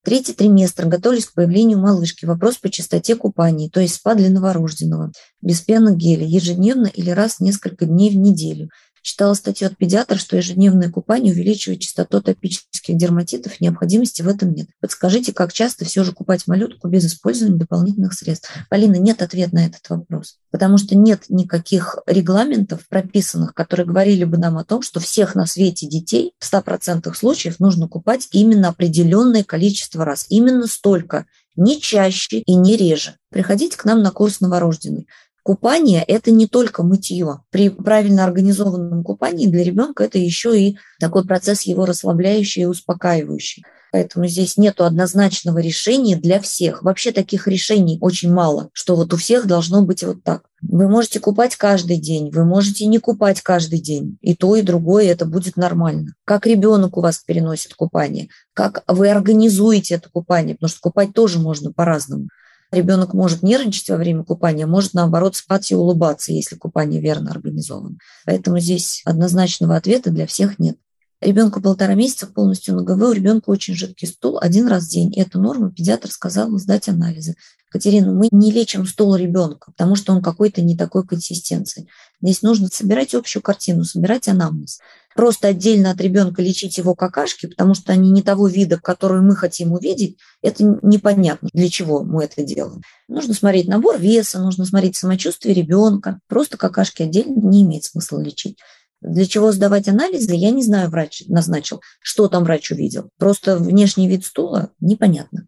Третий 0.09 0.33
триместр. 0.33 0.87
Готовились 0.87 1.27
к 1.27 1.35
появлению 1.35 1.81
малышки. 1.81 2.25
Вопрос 2.25 2.57
по 2.57 2.71
частоте 2.71 3.15
купаний, 3.15 3.69
то 3.69 3.79
есть 3.79 3.97
спа 3.97 4.15
для 4.15 4.31
новорожденного. 4.31 5.13
Без 5.43 5.61
пенных 5.61 5.99
геля. 5.99 6.25
Ежедневно 6.25 6.87
или 6.87 7.11
раз 7.11 7.35
в 7.35 7.41
несколько 7.41 7.85
дней 7.85 8.09
в 8.09 8.17
неделю. 8.17 8.71
Читала 9.09 9.33
статью 9.33 9.69
от 9.69 9.79
педиатра, 9.79 10.19
что 10.19 10.37
ежедневное 10.37 10.91
купание 10.91 11.33
увеличивает 11.33 11.81
частоту 11.81 12.21
топических 12.21 12.95
дерматитов, 12.95 13.59
необходимости 13.59 14.21
в 14.21 14.29
этом 14.29 14.53
нет. 14.53 14.69
Подскажите, 14.83 15.33
как 15.33 15.51
часто 15.51 15.87
все 15.87 16.05
же 16.05 16.13
купать 16.13 16.47
малютку 16.47 16.89
без 16.89 17.07
использования 17.07 17.57
дополнительных 17.57 18.13
средств? 18.13 18.53
Полина, 18.69 18.97
нет 18.97 19.23
ответа 19.23 19.55
на 19.55 19.65
этот 19.65 19.89
вопрос, 19.89 20.37
потому 20.51 20.77
что 20.77 20.95
нет 20.95 21.23
никаких 21.31 21.97
регламентов 22.07 22.87
прописанных, 22.87 23.55
которые 23.55 23.87
говорили 23.87 24.25
бы 24.25 24.37
нам 24.37 24.59
о 24.59 24.65
том, 24.65 24.83
что 24.83 25.01
всех 25.01 25.35
на 25.35 25.47
свете 25.47 25.87
детей 25.89 26.35
в 26.39 26.53
100% 26.53 27.11
случаев 27.15 27.61
нужно 27.61 27.89
купать 27.89 28.29
именно 28.33 28.69
определенное 28.69 29.43
количество 29.43 30.05
раз, 30.05 30.27
именно 30.29 30.67
столько, 30.67 31.25
не 31.57 31.81
чаще 31.81 32.41
и 32.41 32.55
не 32.55 32.77
реже. 32.77 33.17
Приходите 33.31 33.77
к 33.79 33.87
нам 33.87 34.03
на 34.03 34.11
курс 34.11 34.41
новорожденный. 34.41 35.09
Купание– 35.49 36.05
это 36.07 36.31
не 36.31 36.47
только 36.47 36.83
мытье. 36.83 37.41
При 37.51 37.71
правильно 37.71 38.25
организованном 38.25 39.03
купании 39.03 39.47
для 39.47 39.65
ребенка 39.65 40.05
это 40.05 40.19
еще 40.19 40.61
и 40.61 40.77
такой 41.01 41.25
процесс 41.25 41.63
его 41.63 41.87
расслабляющий 41.87 42.65
и 42.65 42.67
успокаивающий. 42.67 43.65
Поэтому 43.91 44.27
здесь 44.27 44.59
нет 44.59 44.79
однозначного 44.79 45.57
решения 45.61 46.17
для 46.17 46.39
всех. 46.39 46.83
Вообще 46.83 47.13
таких 47.13 47.49
решений 47.49 47.97
очень 48.03 48.31
мало, 48.31 48.69
что 48.75 48.95
вот 48.95 49.15
у 49.15 49.17
всех 49.17 49.47
должно 49.47 49.81
быть 49.81 50.03
вот 50.03 50.23
так. 50.23 50.43
Вы 50.61 50.87
можете 50.87 51.19
купать 51.19 51.57
каждый 51.57 51.97
день, 51.97 52.31
вы 52.31 52.45
можете 52.45 52.85
не 52.85 52.99
купать 52.99 53.41
каждый 53.41 53.81
день. 53.81 54.19
И 54.21 54.37
то, 54.37 54.55
и 54.55 54.61
другое 54.61 55.07
это 55.07 55.25
будет 55.25 55.57
нормально. 55.57 56.13
Как 56.27 56.47
ребенок 56.47 56.99
у 56.99 57.01
вас 57.01 57.21
переносит 57.21 57.73
купание, 57.73 58.29
как 58.53 58.85
вы 58.87 59.09
организуете 59.09 59.95
это 59.95 60.11
купание, 60.11 60.57
потому 60.57 60.69
что 60.69 60.81
купать 60.81 61.15
тоже 61.15 61.39
можно 61.39 61.73
по-разному. 61.73 62.29
Ребенок 62.71 63.15
может 63.15 63.43
нервничать 63.43 63.89
во 63.89 63.97
время 63.97 64.25
купания, 64.25 64.67
может, 64.67 64.93
наоборот, 64.93 65.37
спать 65.37 65.71
и 65.71 65.75
улыбаться, 65.75 66.33
если 66.33 66.57
купание 66.57 67.01
верно 67.01 67.31
организовано. 67.31 67.97
Поэтому 68.27 68.59
здесь 68.59 69.01
однозначного 69.05 69.77
ответа 69.77 70.11
для 70.11 70.27
всех 70.27 70.59
нет. 70.59 70.77
Ребенку 71.21 71.61
полтора 71.61 71.95
месяца 71.95 72.27
полностью 72.27 72.77
на 72.77 72.83
ГВ, 72.83 73.03
у 73.03 73.13
ребенка 73.13 73.51
очень 73.51 73.75
жидкий 73.75 74.07
стул 74.07 74.39
один 74.39 74.69
раз 74.69 74.85
в 74.85 74.91
день. 74.91 75.13
И 75.15 75.21
эту 75.21 75.41
норму 75.41 75.71
педиатр 75.71 76.11
сказал 76.11 76.51
сдать 76.59 76.89
анализы. 76.89 77.35
Катерина, 77.71 78.13
мы 78.13 78.29
не 78.31 78.51
лечим 78.51 78.87
стул 78.87 79.15
ребенка, 79.17 79.73
потому 79.73 79.95
что 79.95 80.13
он 80.13 80.23
какой-то 80.23 80.63
не 80.63 80.77
такой 80.77 81.07
консистенции. 81.07 81.87
Здесь 82.23 82.43
нужно 82.43 82.69
собирать 82.69 83.15
общую 83.15 83.43
картину, 83.43 83.85
собирать 83.85 84.27
анамнез. 84.29 84.81
Просто 85.15 85.49
отдельно 85.49 85.91
от 85.91 86.01
ребенка 86.01 86.41
лечить 86.41 86.79
его 86.79 86.95
какашки, 86.95 87.47
потому 87.47 87.75
что 87.75 87.93
они 87.93 88.11
не 88.11 88.23
того 88.23 88.47
вида, 88.47 88.79
который 88.79 89.21
мы 89.21 89.37
хотим 89.37 89.73
увидеть, 89.73 90.17
это 90.43 90.79
непонятно, 90.83 91.49
для 91.53 91.69
чего 91.69 92.05
мы 92.05 92.25
это 92.25 92.43
делаем. 92.43 92.83
Нужно 93.09 93.35
смотреть 93.35 93.69
набор 93.69 93.99
веса, 93.99 94.39
нужно 94.39 94.65
смотреть 94.65 94.97
самочувствие 94.97 95.55
ребенка. 95.55 96.21
Просто 96.29 96.57
какашки 96.57 97.03
отдельно 97.03 97.41
не 97.41 97.63
имеет 97.63 97.85
смысла 97.85 98.21
лечить. 98.21 98.59
Для 99.01 99.27
чего 99.27 99.53
сдавать 99.53 99.89
анализы, 99.89 100.35
я 100.35 100.51
не 100.51 100.63
знаю, 100.63 100.89
врач 100.89 101.23
назначил, 101.27 101.81
что 102.01 102.29
там 102.29 102.45
врач 102.45 102.71
увидел. 102.71 103.11
Просто 103.19 103.57
внешний 103.57 104.09
вид 104.09 104.25
стула 104.25 104.71
непонятно. 104.81 105.47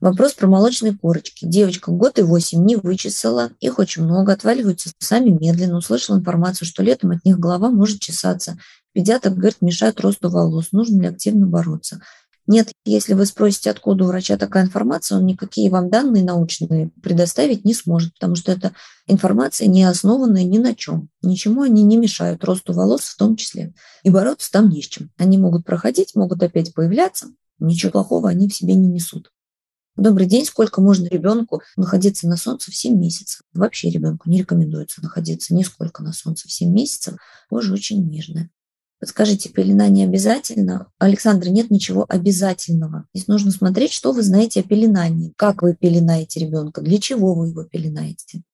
Вопрос 0.00 0.34
про 0.34 0.46
молочные 0.46 0.96
корочки. 0.96 1.44
Девочка 1.44 1.90
год 1.90 2.20
и 2.20 2.22
восемь 2.22 2.64
не 2.64 2.76
вычесала, 2.76 3.50
их 3.58 3.80
очень 3.80 4.04
много, 4.04 4.32
отваливаются 4.32 4.90
сами 5.00 5.30
медленно. 5.30 5.78
Услышала 5.78 6.18
информацию, 6.18 6.68
что 6.68 6.84
летом 6.84 7.10
от 7.10 7.24
них 7.24 7.38
голова 7.38 7.70
может 7.70 8.00
чесаться. 8.00 8.58
Педиатр 8.92 9.30
говорит, 9.30 9.60
мешает 9.60 10.00
росту 10.00 10.30
волос, 10.30 10.68
нужно 10.70 11.02
ли 11.02 11.08
активно 11.08 11.46
бороться. 11.46 12.00
Нет, 12.46 12.70
если 12.86 13.12
вы 13.12 13.26
спросите, 13.26 13.70
откуда 13.70 14.04
у 14.04 14.06
врача 14.06 14.38
такая 14.38 14.64
информация, 14.64 15.18
он 15.18 15.26
никакие 15.26 15.68
вам 15.68 15.90
данные 15.90 16.24
научные 16.24 16.90
предоставить 17.02 17.64
не 17.64 17.74
сможет, 17.74 18.14
потому 18.14 18.36
что 18.36 18.52
эта 18.52 18.72
информация 19.06 19.66
не 19.66 19.84
основанная 19.84 20.44
ни 20.44 20.58
на 20.58 20.74
чем. 20.74 21.10
Ничему 21.22 21.62
они 21.62 21.82
не 21.82 21.96
мешают, 21.96 22.44
росту 22.44 22.72
волос 22.72 23.02
в 23.02 23.16
том 23.18 23.36
числе. 23.36 23.74
И 24.04 24.10
бороться 24.10 24.50
там 24.50 24.70
не 24.70 24.80
с 24.80 24.86
чем. 24.86 25.10
Они 25.18 25.36
могут 25.38 25.66
проходить, 25.66 26.14
могут 26.14 26.42
опять 26.42 26.72
появляться, 26.72 27.26
ничего 27.58 27.90
плохого 27.90 28.30
они 28.30 28.48
в 28.48 28.54
себе 28.54 28.74
не 28.74 28.86
несут. 28.86 29.30
Добрый 29.98 30.28
день, 30.28 30.44
сколько 30.44 30.80
можно 30.80 31.08
ребенку 31.08 31.60
находиться 31.76 32.28
на 32.28 32.36
солнце 32.36 32.70
в 32.70 32.76
7 32.76 32.96
месяцев? 32.96 33.42
Вообще 33.52 33.90
ребенку 33.90 34.30
не 34.30 34.38
рекомендуется 34.38 35.02
находиться 35.02 35.52
нисколько 35.52 36.04
на 36.04 36.12
солнце 36.12 36.46
в 36.46 36.52
7 36.52 36.72
месяцев. 36.72 37.16
Кожа 37.50 37.74
очень 37.74 38.08
нежная. 38.08 38.48
Подскажите, 39.00 39.48
пеленание 39.48 40.06
обязательно? 40.06 40.86
Александр, 40.98 41.48
нет 41.48 41.72
ничего 41.72 42.06
обязательного. 42.08 43.08
Здесь 43.12 43.26
нужно 43.26 43.50
смотреть, 43.50 43.90
что 43.92 44.12
вы 44.12 44.22
знаете 44.22 44.60
о 44.60 44.62
пеленании. 44.62 45.32
Как 45.36 45.62
вы 45.62 45.74
пеленаете 45.74 46.38
ребенка, 46.38 46.80
для 46.80 47.00
чего 47.00 47.34
вы 47.34 47.48
его 47.48 47.64
пеленаете. 47.64 48.44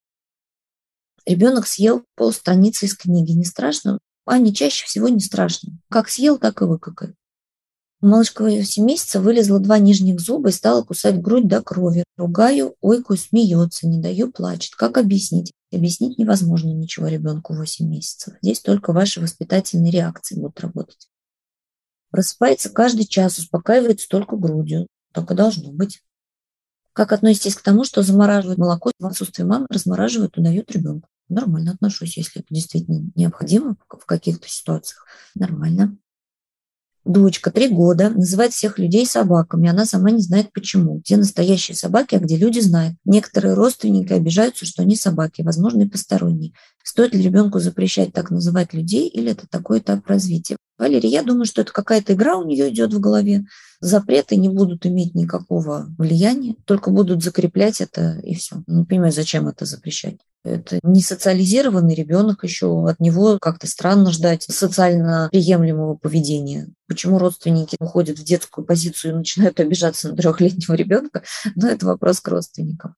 Ребенок 1.27 1.67
съел 1.67 2.05
полстраницы 2.15 2.87
из 2.87 2.95
книги. 2.95 3.33
Не 3.33 3.45
страшно? 3.45 3.99
А 4.25 4.39
не 4.39 4.51
чаще 4.51 4.87
всего 4.87 5.09
не 5.09 5.19
страшно. 5.19 5.77
Как 5.91 6.09
съел, 6.09 6.39
так 6.39 6.63
и 6.63 6.65
выкакай. 6.65 7.13
У 8.05 8.07
малышка 8.07 8.43
в 8.43 8.63
7 8.63 8.85
месяцев 8.85 9.23
вылезло 9.23 9.57
два 9.57 9.79
нижних 9.79 10.19
зуба 10.19 10.49
и 10.49 10.51
стала 10.51 10.83
кусать 10.83 11.19
грудь 11.19 11.47
до 11.47 11.63
крови. 11.63 12.03
Ругаю, 12.17 12.75
ойкую, 12.79 13.17
смеется, 13.17 13.87
не 13.87 13.99
даю, 13.99 14.31
плачет. 14.31 14.75
Как 14.75 14.99
объяснить? 14.99 15.51
Объяснить 15.73 16.19
невозможно 16.19 16.69
ничего 16.69 17.07
ребенку 17.07 17.55
8 17.55 17.89
месяцев. 17.89 18.35
Здесь 18.43 18.59
только 18.59 18.93
ваши 18.93 19.21
воспитательные 19.21 19.91
реакции 19.91 20.35
будут 20.35 20.59
работать. 20.59 21.09
Просыпается 22.11 22.69
каждый 22.69 23.07
час, 23.07 23.39
успокаивается 23.39 24.07
только 24.07 24.35
грудью. 24.35 24.85
Только 25.11 25.33
должно 25.33 25.71
быть. 25.71 26.03
Как 26.93 27.11
относитесь 27.11 27.55
к 27.55 27.63
тому, 27.63 27.85
что 27.85 28.03
замораживают 28.03 28.59
молоко 28.59 28.91
в 28.99 29.05
отсутствие 29.07 29.47
мамы, 29.47 29.65
размораживают 29.67 30.37
и 30.37 30.43
дают 30.43 30.69
ребенку? 30.69 31.09
Нормально 31.27 31.71
отношусь, 31.71 32.17
если 32.17 32.41
это 32.41 32.53
действительно 32.53 33.09
необходимо 33.15 33.77
в 33.89 34.05
каких-то 34.05 34.47
ситуациях. 34.47 35.07
Нормально. 35.33 35.97
Дочка, 37.05 37.51
три 37.51 37.67
года, 37.67 38.09
называет 38.09 38.51
всех 38.51 38.79
людей 38.79 39.05
собаками. 39.05 39.69
Она 39.69 39.85
сама 39.85 40.09
не 40.09 40.23
знает 40.23 40.51
почему. 40.51 40.97
Где 40.97 41.17
настоящие 41.17 41.75
собаки, 41.75 42.15
а 42.15 42.19
где 42.19 42.35
люди 42.35 42.59
знают. 42.59 42.97
Некоторые 43.05 43.53
родственники 43.53 44.11
обижаются, 44.11 44.65
что 44.65 44.81
они 44.81 44.95
собаки, 44.95 45.43
возможно, 45.43 45.83
и 45.83 45.87
посторонние. 45.87 46.53
Стоит 46.83 47.13
ли 47.13 47.21
ребенку 47.21 47.59
запрещать 47.59 48.11
так 48.11 48.31
называть 48.31 48.73
людей, 48.73 49.07
или 49.07 49.31
это 49.31 49.45
такой 49.47 49.79
этап 49.79 50.07
развития? 50.07 50.57
Валерия, 50.79 51.09
я 51.09 51.21
думаю, 51.21 51.45
что 51.45 51.61
это 51.61 51.71
какая-то 51.71 52.13
игра 52.13 52.37
у 52.37 52.43
нее 52.43 52.69
идет 52.69 52.91
в 52.91 52.99
голове. 52.99 53.45
Запреты 53.81 54.35
не 54.35 54.49
будут 54.49 54.87
иметь 54.87 55.13
никакого 55.13 55.85
влияния, 55.99 56.55
только 56.65 56.89
будут 56.89 57.23
закреплять 57.23 57.81
это 57.81 58.19
и 58.23 58.33
все. 58.33 58.63
Не 58.65 58.83
понимаю, 58.83 59.11
зачем 59.11 59.47
это 59.47 59.65
запрещать. 59.65 60.17
Это 60.45 60.79
не 60.83 61.01
социализированный 61.01 61.95
ребенок 61.95 62.43
еще, 62.43 62.87
от 62.87 62.99
него 62.99 63.39
как-то 63.39 63.65
странно 63.65 64.11
ждать 64.11 64.43
социально 64.43 65.27
приемлемого 65.31 65.95
поведения. 65.95 66.69
Почему 66.87 67.17
родственники 67.17 67.75
уходят 67.79 68.19
в 68.19 68.23
детскую 68.23 68.63
позицию 68.63 69.13
и 69.13 69.17
начинают 69.17 69.59
обижаться 69.59 70.09
на 70.09 70.15
трехлетнего 70.15 70.75
ребенка, 70.75 71.23
но 71.55 71.67
это 71.67 71.87
вопрос 71.87 72.19
к 72.19 72.27
родственникам. 72.27 72.93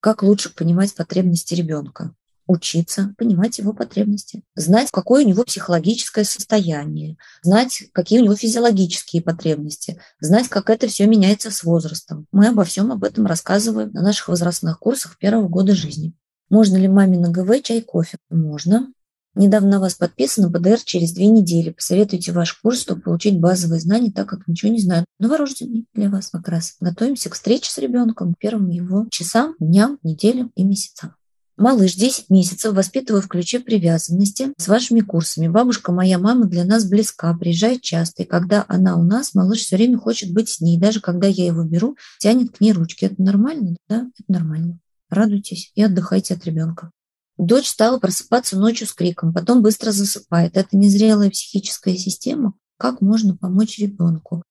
Как 0.00 0.22
лучше 0.22 0.54
понимать 0.54 0.94
потребности 0.94 1.54
ребенка? 1.54 2.14
учиться, 2.48 3.14
понимать 3.18 3.58
его 3.58 3.74
потребности, 3.74 4.42
знать, 4.54 4.88
какое 4.90 5.22
у 5.22 5.28
него 5.28 5.44
психологическое 5.44 6.24
состояние, 6.24 7.18
знать, 7.42 7.84
какие 7.92 8.20
у 8.20 8.24
него 8.24 8.34
физиологические 8.34 9.20
потребности, 9.20 10.00
знать, 10.18 10.48
как 10.48 10.70
это 10.70 10.88
все 10.88 11.06
меняется 11.06 11.50
с 11.50 11.62
возрастом. 11.62 12.26
Мы 12.32 12.48
обо 12.48 12.64
всем 12.64 12.90
об 12.90 13.04
этом 13.04 13.26
рассказываем 13.26 13.92
на 13.92 14.00
наших 14.00 14.28
возрастных 14.28 14.78
курсах 14.78 15.18
первого 15.18 15.48
года 15.48 15.74
жизни. 15.74 16.14
Можно 16.50 16.76
ли 16.76 16.88
маме 16.88 17.18
на 17.18 17.30
ГВ 17.30 17.62
чай, 17.62 17.82
кофе? 17.82 18.18
Можно. 18.30 18.92
Недавно 19.34 19.70
на 19.72 19.80
вас 19.80 19.94
подписано 19.94 20.50
ПДР 20.50 20.80
через 20.84 21.12
две 21.12 21.26
недели. 21.26 21.70
Посоветуйте 21.70 22.32
ваш 22.32 22.54
курс, 22.54 22.80
чтобы 22.80 23.02
получить 23.02 23.38
базовые 23.38 23.80
знания, 23.80 24.10
так 24.10 24.28
как 24.28 24.48
ничего 24.48 24.72
не 24.72 24.80
знаю. 24.80 25.04
Новорожденный 25.20 25.86
для 25.94 26.10
вас 26.10 26.30
как 26.30 26.48
раз. 26.48 26.74
Готовимся 26.80 27.30
к 27.30 27.34
встрече 27.34 27.70
с 27.70 27.78
ребенком, 27.78 28.34
первым 28.38 28.70
его 28.70 29.06
часам, 29.10 29.54
дням, 29.60 29.98
неделям 30.02 30.50
и 30.56 30.64
месяцам. 30.64 31.14
Малыш 31.58 31.94
10 31.94 32.30
месяцев, 32.30 32.72
воспитываю 32.72 33.20
в 33.20 33.28
ключе 33.28 33.58
привязанности 33.58 34.54
с 34.56 34.68
вашими 34.68 35.00
курсами. 35.00 35.48
Бабушка 35.48 35.92
моя 35.92 36.18
мама 36.18 36.46
для 36.46 36.64
нас 36.64 36.84
близка, 36.84 37.32
приезжает 37.34 37.82
часто. 37.82 38.22
И 38.22 38.26
когда 38.26 38.64
она 38.68 38.96
у 38.96 39.02
нас, 39.02 39.34
малыш 39.34 39.60
все 39.60 39.76
время 39.76 39.98
хочет 39.98 40.32
быть 40.32 40.48
с 40.48 40.60
ней. 40.60 40.78
Даже 40.78 41.00
когда 41.00 41.26
я 41.26 41.46
его 41.46 41.64
беру, 41.64 41.96
тянет 42.18 42.56
к 42.56 42.60
ней 42.60 42.72
ручки. 42.72 43.04
Это 43.04 43.20
нормально? 43.20 43.76
Да, 43.88 44.06
это 44.18 44.32
нормально. 44.32 44.78
Радуйтесь 45.10 45.72
и 45.74 45.82
отдыхайте 45.82 46.34
от 46.34 46.44
ребенка. 46.44 46.90
Дочь 47.36 47.68
стала 47.68 47.98
просыпаться 47.98 48.58
ночью 48.58 48.86
с 48.86 48.92
криком, 48.92 49.32
потом 49.32 49.62
быстро 49.62 49.92
засыпает. 49.92 50.56
Это 50.56 50.76
незрелая 50.76 51.30
психическая 51.30 51.96
система. 51.96 52.54
Как 52.78 53.00
можно 53.00 53.36
помочь 53.36 53.78
ребенку? 53.78 54.42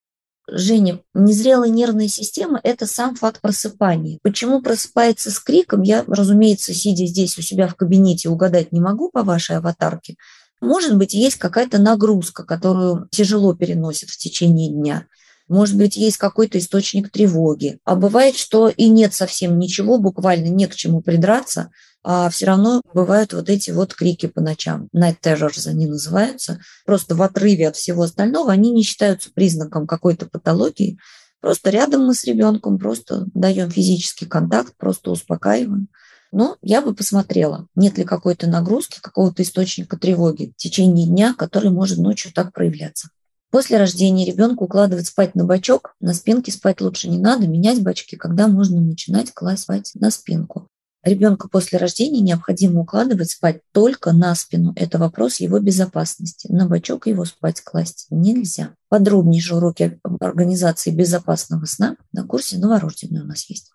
Женя, 0.50 1.02
незрелая 1.14 1.70
нервная 1.70 2.08
система– 2.08 2.60
это 2.64 2.86
сам 2.86 3.16
факт 3.16 3.42
просыпания. 3.42 4.20
Почему 4.24 4.62
просыпается 4.62 5.30
с 5.30 5.40
криком, 5.40 5.82
я, 5.82 6.06
разумеется, 6.08 6.74
сидя 6.74 7.06
здесь 7.06 7.38
у 7.38 7.42
себя 7.42 7.68
в 7.68 7.76
кабинете, 7.76 8.30
угадать 8.30 8.72
не 8.72 8.80
могу 8.80 9.10
по 9.12 9.24
вашей 9.24 9.58
аватарке. 9.58 10.16
Может 10.62 10.98
быть, 10.98 11.14
есть 11.14 11.36
какая-то 11.36 11.80
нагрузка, 11.80 12.46
которую 12.46 13.10
тяжело 13.12 13.54
переносит 13.54 14.10
в 14.10 14.18
течение 14.18 14.72
дня. 14.72 15.06
Может 15.48 15.78
быть, 15.78 15.96
есть 15.96 16.18
какой-то 16.18 16.58
источник 16.58 17.10
тревоги. 17.10 17.80
А 17.86 17.96
бывает, 17.96 18.36
что 18.36 18.68
и 18.68 18.90
нет 18.90 19.14
совсем 19.14 19.58
ничего, 19.58 19.98
буквально 19.98 20.48
не 20.48 20.68
к 20.68 20.76
чему 20.76 21.02
придраться, 21.02 21.70
а 22.04 22.30
все 22.30 22.46
равно 22.46 22.82
бывают 22.94 23.34
вот 23.34 23.50
эти 23.50 23.72
вот 23.72 23.94
крики 23.94 24.28
по 24.28 24.42
ночам. 24.42 24.88
Night 24.96 25.18
terrors 25.22 25.68
они 25.68 25.88
называются. 25.88 26.60
Просто 26.86 27.16
в 27.16 27.22
отрыве 27.22 27.68
от 27.68 27.76
всего 27.76 28.04
остального 28.04 28.52
они 28.52 28.72
не 28.72 28.84
считаются 28.84 29.30
признаком 29.34 29.88
какой-то 29.88 30.26
патологии. 30.26 30.98
Просто 31.42 31.70
рядом 31.70 32.06
мы 32.06 32.14
с 32.14 32.24
ребенком 32.24 32.78
просто 32.78 33.26
даем 33.34 33.70
физический 33.70 34.26
контакт, 34.26 34.74
просто 34.78 35.12
успокаиваем. 35.12 35.90
Но 36.32 36.58
я 36.62 36.82
бы 36.82 36.94
посмотрела, 36.94 37.68
нет 37.76 37.98
ли 37.98 38.04
какой-то 38.04 38.48
нагрузки, 38.48 39.00
какого-то 39.02 39.44
источника 39.44 39.98
тревоги 39.98 40.54
в 40.58 40.62
течение 40.62 41.08
дня, 41.08 41.34
который 41.38 41.72
может 41.72 42.00
ночью 42.00 42.34
так 42.34 42.54
проявляться. 42.54 43.10
После 43.50 43.78
рождения 43.78 44.26
ребенка 44.26 44.64
укладывать 44.64 45.08
спать 45.08 45.36
на 45.36 45.46
бочок, 45.46 45.96
на 46.02 46.14
спинке 46.14 46.52
спать 46.52 46.82
лучше 46.82 47.10
не 47.10 47.18
надо, 47.18 47.48
менять 47.48 47.82
бочки, 47.82 48.16
когда 48.16 48.48
можно 48.48 48.82
начинать 48.82 49.34
класть 49.34 49.64
спать 49.64 49.92
на 49.96 50.12
спинку. 50.12 50.68
Ребенка 51.04 51.48
после 51.48 51.78
рождения 51.78 52.20
необходимо 52.20 52.82
укладывать 52.82 53.32
спать 53.32 53.62
только 53.72 54.12
на 54.12 54.36
спину. 54.36 54.74
Это 54.76 54.98
вопрос 54.98 55.38
его 55.38 55.60
безопасности. 55.60 56.52
На 56.52 56.68
бочок 56.68 57.08
его 57.08 57.24
спать 57.24 57.62
класть 57.62 58.08
нельзя. 58.10 58.74
Подробнейшие 58.90 59.58
уроки 59.58 60.02
организации 60.20 60.92
безопасного 60.92 61.64
сна 61.66 61.96
на 62.12 62.26
курсе 62.26 62.58
новорожденной 62.58 63.22
у 63.22 63.26
нас 63.26 63.50
есть. 63.50 63.72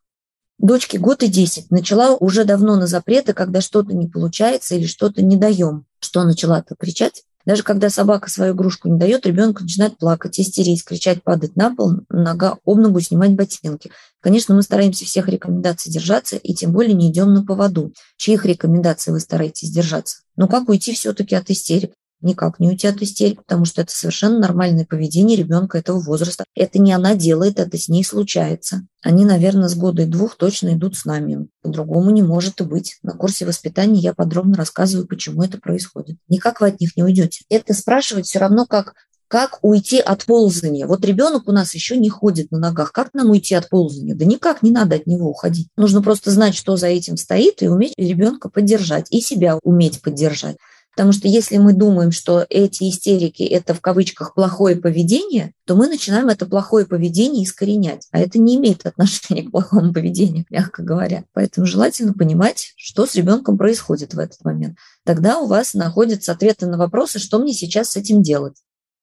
Дочке 0.58 0.98
год 0.98 1.22
и 1.22 1.28
десять. 1.28 1.70
Начала 1.70 2.14
уже 2.16 2.44
давно 2.44 2.76
на 2.76 2.86
запреты, 2.86 3.32
когда 3.32 3.62
что-то 3.62 3.94
не 3.94 4.08
получается 4.08 4.74
или 4.74 4.86
что-то 4.86 5.22
не 5.22 5.36
даем. 5.36 5.86
Что 6.00 6.24
начала-то 6.24 6.74
кричать? 6.78 7.24
Даже 7.44 7.62
когда 7.62 7.90
собака 7.90 8.30
свою 8.30 8.54
игрушку 8.54 8.88
не 8.88 8.98
дает, 8.98 9.26
ребенок 9.26 9.60
начинает 9.60 9.98
плакать, 9.98 10.38
истерить, 10.38 10.84
кричать, 10.84 11.22
падать 11.22 11.56
на 11.56 11.74
пол, 11.74 11.92
нога 12.08 12.58
об 12.64 12.78
ногу, 12.78 13.00
снимать 13.00 13.34
ботинки. 13.34 13.90
Конечно, 14.20 14.54
мы 14.54 14.62
стараемся 14.62 15.04
всех 15.04 15.28
рекомендаций 15.28 15.92
держаться, 15.92 16.36
и 16.36 16.54
тем 16.54 16.72
более 16.72 16.94
не 16.94 17.10
идем 17.10 17.34
на 17.34 17.44
поводу. 17.44 17.92
Чьих 18.16 18.44
рекомендаций 18.44 19.12
вы 19.12 19.20
стараетесь 19.20 19.70
держаться? 19.70 20.18
Ну 20.36 20.48
как 20.48 20.68
уйти 20.68 20.92
все-таки 20.94 21.34
от 21.34 21.50
истерик? 21.50 21.92
Никак 22.22 22.60
не 22.60 22.68
уйти 22.68 22.86
от 22.86 23.00
истерики, 23.02 23.36
потому 23.36 23.64
что 23.64 23.82
это 23.82 23.92
совершенно 23.92 24.38
нормальное 24.38 24.84
поведение 24.84 25.36
ребенка 25.36 25.78
этого 25.78 26.00
возраста. 26.00 26.44
Это 26.54 26.78
не 26.78 26.92
она 26.92 27.14
делает, 27.14 27.58
это 27.58 27.76
с 27.76 27.88
ней 27.88 28.04
случается. 28.04 28.86
Они, 29.02 29.24
наверное, 29.24 29.68
с 29.68 29.74
года 29.74 30.02
и 30.02 30.06
двух 30.06 30.36
точно 30.36 30.74
идут 30.74 30.96
с 30.96 31.04
нами. 31.04 31.48
По-другому 31.62 32.10
не 32.10 32.22
может 32.22 32.60
и 32.60 32.64
быть. 32.64 32.98
На 33.02 33.12
курсе 33.12 33.44
воспитания 33.44 34.00
я 34.00 34.14
подробно 34.14 34.56
рассказываю, 34.56 35.06
почему 35.06 35.42
это 35.42 35.58
происходит. 35.58 36.16
Никак 36.28 36.60
вы 36.60 36.68
от 36.68 36.80
них 36.80 36.96
не 36.96 37.02
уйдете. 37.02 37.44
Это 37.48 37.74
спрашивать 37.74 38.26
все 38.26 38.38
равно, 38.38 38.66
как 38.66 38.94
как 39.32 39.60
уйти 39.62 39.98
от 39.98 40.26
ползания? 40.26 40.86
Вот 40.86 41.02
ребенок 41.06 41.48
у 41.48 41.52
нас 41.52 41.72
еще 41.74 41.96
не 41.96 42.10
ходит 42.10 42.50
на 42.50 42.58
ногах. 42.58 42.92
Как 42.92 43.14
нам 43.14 43.30
уйти 43.30 43.54
от 43.54 43.70
ползания? 43.70 44.14
Да 44.14 44.26
никак 44.26 44.62
не 44.62 44.70
надо 44.70 44.96
от 44.96 45.06
него 45.06 45.30
уходить. 45.30 45.68
Нужно 45.74 46.02
просто 46.02 46.30
знать, 46.30 46.54
что 46.54 46.76
за 46.76 46.88
этим 46.88 47.16
стоит, 47.16 47.62
и 47.62 47.68
уметь 47.68 47.94
ребенка 47.96 48.50
поддержать, 48.50 49.06
и 49.08 49.22
себя 49.22 49.58
уметь 49.62 50.02
поддержать. 50.02 50.58
Потому 50.94 51.12
что 51.12 51.26
если 51.26 51.56
мы 51.56 51.72
думаем, 51.72 52.12
что 52.12 52.44
эти 52.50 52.88
истерики– 52.88 53.42
это 53.44 53.72
в 53.72 53.80
кавычках 53.80 54.34
плохое 54.34 54.76
поведение, 54.76 55.54
то 55.64 55.74
мы 55.74 55.88
начинаем 55.88 56.28
это 56.28 56.44
плохое 56.44 56.84
поведение 56.84 57.44
искоренять. 57.44 58.06
А 58.10 58.18
это 58.18 58.38
не 58.38 58.56
имеет 58.56 58.84
отношения 58.84 59.44
к 59.44 59.50
плохому 59.52 59.94
поведению, 59.94 60.44
мягко 60.50 60.82
говоря. 60.82 61.24
Поэтому 61.32 61.66
желательно 61.66 62.12
понимать, 62.12 62.74
что 62.76 63.06
с 63.06 63.14
ребенком 63.14 63.56
происходит 63.56 64.12
в 64.12 64.18
этот 64.18 64.44
момент. 64.44 64.76
Тогда 65.04 65.38
у 65.38 65.46
вас 65.46 65.72
находятся 65.72 66.32
ответы 66.32 66.66
на 66.66 66.76
вопросы, 66.76 67.18
что 67.18 67.38
мне 67.38 67.54
сейчас 67.54 67.92
с 67.92 67.96
этим 67.96 68.22
делать. 68.22 68.56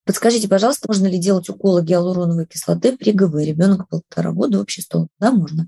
Подскажите, 0.06 0.48
пожалуйста, 0.48 0.88
можно 0.88 1.08
ли 1.08 1.18
делать 1.18 1.50
уколы 1.50 1.84
гиалуроновой 1.84 2.46
кислоты 2.46 2.96
при 2.98 3.12
ГВ? 3.12 3.36
Ребенок 3.36 3.90
полтора 3.90 4.32
года, 4.32 4.62
общий 4.62 4.82
стол. 4.82 5.08
Да, 5.20 5.32
можно. 5.32 5.68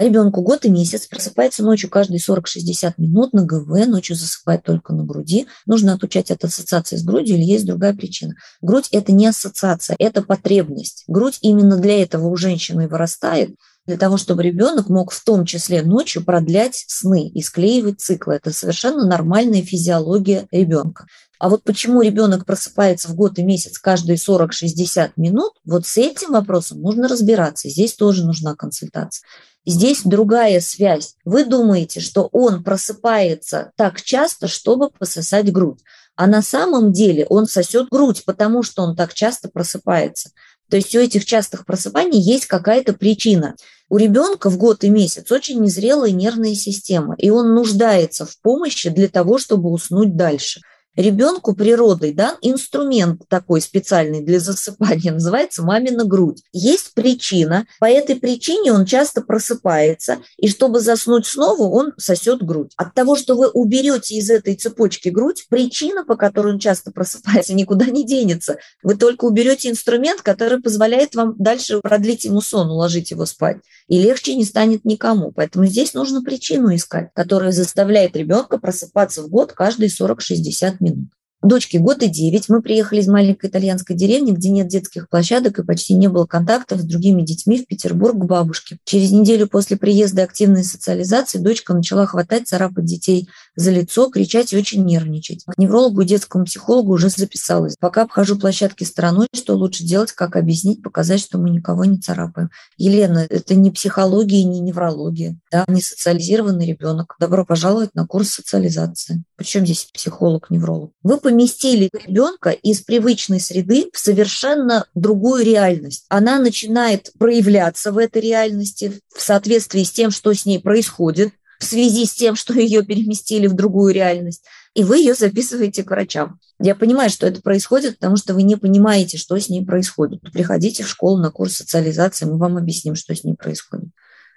Ребенку 0.00 0.40
год 0.40 0.64
и 0.64 0.70
месяц, 0.70 1.06
просыпается 1.06 1.62
ночью 1.62 1.90
каждые 1.90 2.20
40-60 2.20 2.94
минут 2.96 3.34
на 3.34 3.44
ГВ, 3.44 3.86
ночью 3.86 4.16
засыпает 4.16 4.62
только 4.62 4.94
на 4.94 5.04
груди. 5.04 5.46
Нужно 5.66 5.92
отучать 5.92 6.30
от 6.30 6.42
ассоциации 6.42 6.96
с 6.96 7.04
грудью 7.04 7.36
или 7.36 7.44
есть 7.44 7.66
другая 7.66 7.92
причина. 7.92 8.34
Грудь– 8.62 8.88
это 8.92 9.12
не 9.12 9.26
ассоциация, 9.26 9.96
это 9.98 10.22
потребность. 10.22 11.04
Грудь 11.06 11.36
именно 11.42 11.76
для 11.76 12.02
этого 12.02 12.28
у 12.28 12.36
женщины 12.36 12.88
вырастает, 12.88 13.50
для 13.86 13.96
того, 13.96 14.16
чтобы 14.16 14.42
ребенок 14.42 14.88
мог 14.88 15.10
в 15.12 15.24
том 15.24 15.44
числе 15.44 15.82
ночью 15.82 16.24
продлять 16.24 16.84
сны 16.86 17.28
и 17.28 17.42
склеивать 17.42 18.00
циклы. 18.00 18.34
Это 18.34 18.52
совершенно 18.52 19.06
нормальная 19.06 19.62
физиология 19.62 20.46
ребенка. 20.50 21.06
А 21.38 21.48
вот 21.48 21.64
почему 21.64 22.02
ребенок 22.02 22.44
просыпается 22.44 23.08
в 23.08 23.14
год 23.14 23.38
и 23.38 23.42
месяц 23.42 23.78
каждые 23.78 24.16
40-60 24.16 25.12
минут, 25.16 25.52
вот 25.64 25.86
с 25.86 25.96
этим 25.96 26.32
вопросом 26.32 26.82
нужно 26.82 27.08
разбираться. 27.08 27.70
Здесь 27.70 27.94
тоже 27.94 28.26
нужна 28.26 28.54
консультация. 28.54 29.24
Здесь 29.66 30.02
другая 30.04 30.60
связь. 30.60 31.14
Вы 31.24 31.44
думаете, 31.44 32.00
что 32.00 32.28
он 32.32 32.62
просыпается 32.62 33.72
так 33.76 34.02
часто, 34.02 34.48
чтобы 34.48 34.90
пососать 34.90 35.50
грудь. 35.52 35.80
А 36.16 36.26
на 36.26 36.42
самом 36.42 36.92
деле 36.92 37.24
он 37.30 37.46
сосет 37.46 37.88
грудь, 37.88 38.24
потому 38.26 38.62
что 38.62 38.82
он 38.82 38.94
так 38.94 39.14
часто 39.14 39.48
просыпается. 39.48 40.30
То 40.70 40.76
есть 40.76 40.94
у 40.94 41.00
этих 41.00 41.24
частых 41.24 41.66
просыпаний 41.66 42.20
есть 42.20 42.46
какая-то 42.46 42.92
причина. 42.92 43.56
У 43.88 43.96
ребенка 43.96 44.50
в 44.50 44.56
год 44.56 44.84
и 44.84 44.88
месяц 44.88 45.30
очень 45.32 45.60
незрелая 45.60 46.12
нервная 46.12 46.54
система, 46.54 47.16
и 47.18 47.28
он 47.30 47.54
нуждается 47.54 48.24
в 48.24 48.40
помощи 48.40 48.88
для 48.88 49.08
того, 49.08 49.38
чтобы 49.38 49.70
уснуть 49.70 50.16
дальше. 50.16 50.60
Ребенку 50.96 51.54
природой 51.54 52.12
дан 52.12 52.36
инструмент 52.42 53.22
такой 53.28 53.60
специальный 53.60 54.22
для 54.22 54.40
засыпания, 54.40 55.12
называется 55.12 55.62
мамина 55.62 56.04
грудь. 56.04 56.42
Есть 56.52 56.94
причина, 56.94 57.66
по 57.78 57.84
этой 57.84 58.16
причине 58.16 58.72
он 58.72 58.84
часто 58.86 59.20
просыпается, 59.20 60.18
и 60.36 60.48
чтобы 60.48 60.80
заснуть 60.80 61.26
снова, 61.26 61.62
он 61.62 61.92
сосет 61.96 62.42
грудь. 62.42 62.72
От 62.76 62.94
того, 62.94 63.14
что 63.14 63.36
вы 63.36 63.48
уберете 63.48 64.16
из 64.16 64.30
этой 64.30 64.56
цепочки 64.56 65.10
грудь, 65.10 65.46
причина, 65.48 66.04
по 66.04 66.16
которой 66.16 66.54
он 66.54 66.58
часто 66.58 66.90
просыпается, 66.92 67.54
никуда 67.54 67.86
не 67.86 68.04
денется. 68.04 68.58
Вы 68.82 68.96
только 68.96 69.26
уберете 69.26 69.70
инструмент, 69.70 70.22
который 70.22 70.60
позволяет 70.60 71.14
вам 71.14 71.36
дальше 71.38 71.80
продлить 71.80 72.24
ему 72.24 72.40
сон, 72.40 72.68
уложить 72.68 73.12
его 73.12 73.26
спать. 73.26 73.58
И 73.90 74.00
легче 74.00 74.36
не 74.36 74.44
станет 74.44 74.84
никому. 74.84 75.32
Поэтому 75.32 75.66
здесь 75.66 75.94
нужно 75.94 76.22
причину 76.22 76.72
искать, 76.72 77.10
которая 77.12 77.50
заставляет 77.50 78.14
ребенка 78.14 78.58
просыпаться 78.58 79.20
в 79.20 79.28
год 79.28 79.52
каждые 79.52 79.88
40-60 79.90 80.76
минут. 80.78 81.08
Дочке 81.42 81.78
год 81.78 82.02
и 82.02 82.08
девять. 82.08 82.50
Мы 82.50 82.60
приехали 82.60 83.00
из 83.00 83.08
маленькой 83.08 83.48
итальянской 83.48 83.96
деревни, 83.96 84.32
где 84.32 84.50
нет 84.50 84.68
детских 84.68 85.08
площадок 85.08 85.58
и 85.58 85.64
почти 85.64 85.94
не 85.94 86.06
было 86.08 86.26
контактов 86.26 86.80
с 86.80 86.84
другими 86.84 87.22
детьми 87.22 87.56
в 87.56 87.66
Петербург 87.66 88.14
к 88.14 88.26
бабушке. 88.26 88.76
Через 88.84 89.10
неделю 89.10 89.48
после 89.48 89.78
приезда 89.78 90.24
активной 90.24 90.64
социализации 90.64 91.38
дочка 91.38 91.72
начала 91.72 92.04
хватать, 92.04 92.46
царапать 92.46 92.84
детей 92.84 93.30
за 93.56 93.70
лицо, 93.70 94.10
кричать 94.10 94.52
и 94.52 94.58
очень 94.58 94.84
нервничать. 94.84 95.44
К 95.46 95.56
неврологу 95.56 96.02
и 96.02 96.04
детскому 96.04 96.44
психологу 96.44 96.92
уже 96.92 97.08
записалась. 97.08 97.74
Пока 97.80 98.02
обхожу 98.02 98.36
площадки 98.36 98.84
стороной, 98.84 99.28
что 99.34 99.56
лучше 99.56 99.82
делать, 99.82 100.12
как 100.12 100.36
объяснить, 100.36 100.82
показать, 100.82 101.20
что 101.20 101.38
мы 101.38 101.48
никого 101.48 101.86
не 101.86 101.98
царапаем. 101.98 102.50
Елена, 102.76 103.26
это 103.30 103.54
не 103.54 103.70
психология, 103.70 104.44
не 104.44 104.60
неврология, 104.60 105.38
да, 105.50 105.64
не 105.68 105.80
социализированный 105.80 106.66
ребенок. 106.66 107.16
Добро 107.18 107.46
пожаловать 107.46 107.94
на 107.94 108.06
курс 108.06 108.28
социализации. 108.28 109.24
Причем 109.36 109.64
здесь 109.64 109.88
психолог-невролог? 109.94 110.92
Вы 111.02 111.18
поместили 111.30 111.88
ребенка 111.92 112.50
из 112.50 112.80
привычной 112.80 113.38
среды 113.38 113.88
в 113.92 113.98
совершенно 114.00 114.86
другую 114.96 115.44
реальность. 115.44 116.06
Она 116.08 116.40
начинает 116.40 117.12
проявляться 117.20 117.92
в 117.92 117.98
этой 117.98 118.20
реальности 118.20 119.00
в 119.14 119.20
соответствии 119.20 119.84
с 119.84 119.92
тем, 119.92 120.10
что 120.10 120.34
с 120.34 120.44
ней 120.44 120.58
происходит, 120.58 121.32
в 121.60 121.64
связи 121.64 122.04
с 122.06 122.14
тем, 122.14 122.34
что 122.34 122.52
ее 122.54 122.82
переместили 122.82 123.46
в 123.46 123.52
другую 123.52 123.94
реальность, 123.94 124.44
и 124.74 124.82
вы 124.82 124.98
ее 124.98 125.14
записываете 125.14 125.84
к 125.84 125.90
врачам. 125.90 126.40
Я 126.58 126.74
понимаю, 126.74 127.10
что 127.10 127.28
это 127.28 127.40
происходит, 127.40 127.98
потому 127.98 128.16
что 128.16 128.34
вы 128.34 128.42
не 128.42 128.56
понимаете, 128.56 129.16
что 129.16 129.38
с 129.38 129.48
ней 129.48 129.64
происходит. 129.64 130.22
Приходите 130.32 130.82
в 130.82 130.88
школу 130.88 131.18
на 131.18 131.30
курс 131.30 131.54
социализации, 131.54 132.24
мы 132.24 132.38
вам 132.38 132.56
объясним, 132.56 132.96
что 132.96 133.14
с 133.14 133.22
ней 133.22 133.34
происходит 133.34 133.90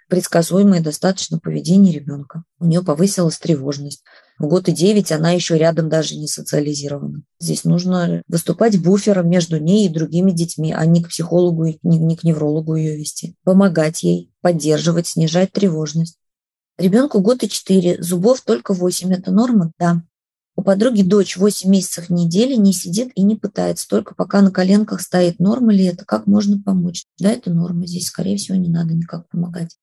предсказуемое 0.10 0.82
достаточно 0.82 1.40
поведение 1.40 1.92
ребенка. 1.92 2.44
У 2.60 2.66
нее 2.66 2.84
повысилась 2.84 3.40
тревожность. 3.40 4.04
В 4.40 4.48
год 4.48 4.68
и 4.68 4.72
девять 4.72 5.12
она 5.12 5.32
еще 5.32 5.58
рядом 5.58 5.90
даже 5.90 6.16
не 6.16 6.28
социализирована. 6.28 7.22
Здесь 7.40 7.64
нужно 7.64 8.24
выступать 8.28 8.82
буфером 8.82 9.30
между 9.30 9.60
ней 9.60 9.86
и 9.86 9.94
другими 9.94 10.32
детьми, 10.32 10.74
а 10.74 10.86
не 10.86 11.04
к 11.04 11.10
психологу, 11.10 11.66
не, 11.66 11.98
не 11.98 12.16
к 12.18 12.24
неврологу 12.24 12.76
ее 12.76 12.98
вести. 12.98 13.36
Помогать 13.44 14.04
ей, 14.04 14.32
поддерживать, 14.42 15.08
снижать 15.08 15.52
тревожность. 15.52 16.18
Ребенку 16.78 17.20
год 17.20 17.44
и 17.44 17.50
четыре, 17.50 18.02
зубов 18.02 18.42
только 18.42 18.74
восемь. 18.74 19.14
Это 19.14 19.32
норма? 19.32 19.72
Да. 19.78 20.02
У 20.56 20.62
подруги 20.62 21.02
дочь 21.02 21.36
8 21.36 21.70
месяцев 21.70 22.10
в 22.10 22.14
неделю 22.14 22.56
не 22.58 22.74
сидит 22.74 23.12
и 23.16 23.24
не 23.24 23.36
пытается, 23.36 23.88
только 23.88 24.14
пока 24.14 24.42
на 24.42 24.52
коленках 24.52 25.02
стоит. 25.02 25.40
Норма 25.40 25.74
ли 25.74 25.86
это? 25.86 26.06
Как 26.06 26.28
можно 26.28 26.62
помочь? 26.62 27.06
Да, 27.20 27.32
это 27.32 27.52
норма. 27.52 27.88
Здесь, 27.88 28.08
скорее 28.08 28.38
всего, 28.38 28.58
не 28.58 28.70
надо 28.70 28.94
никак 28.94 29.28
помогать. 29.30 29.78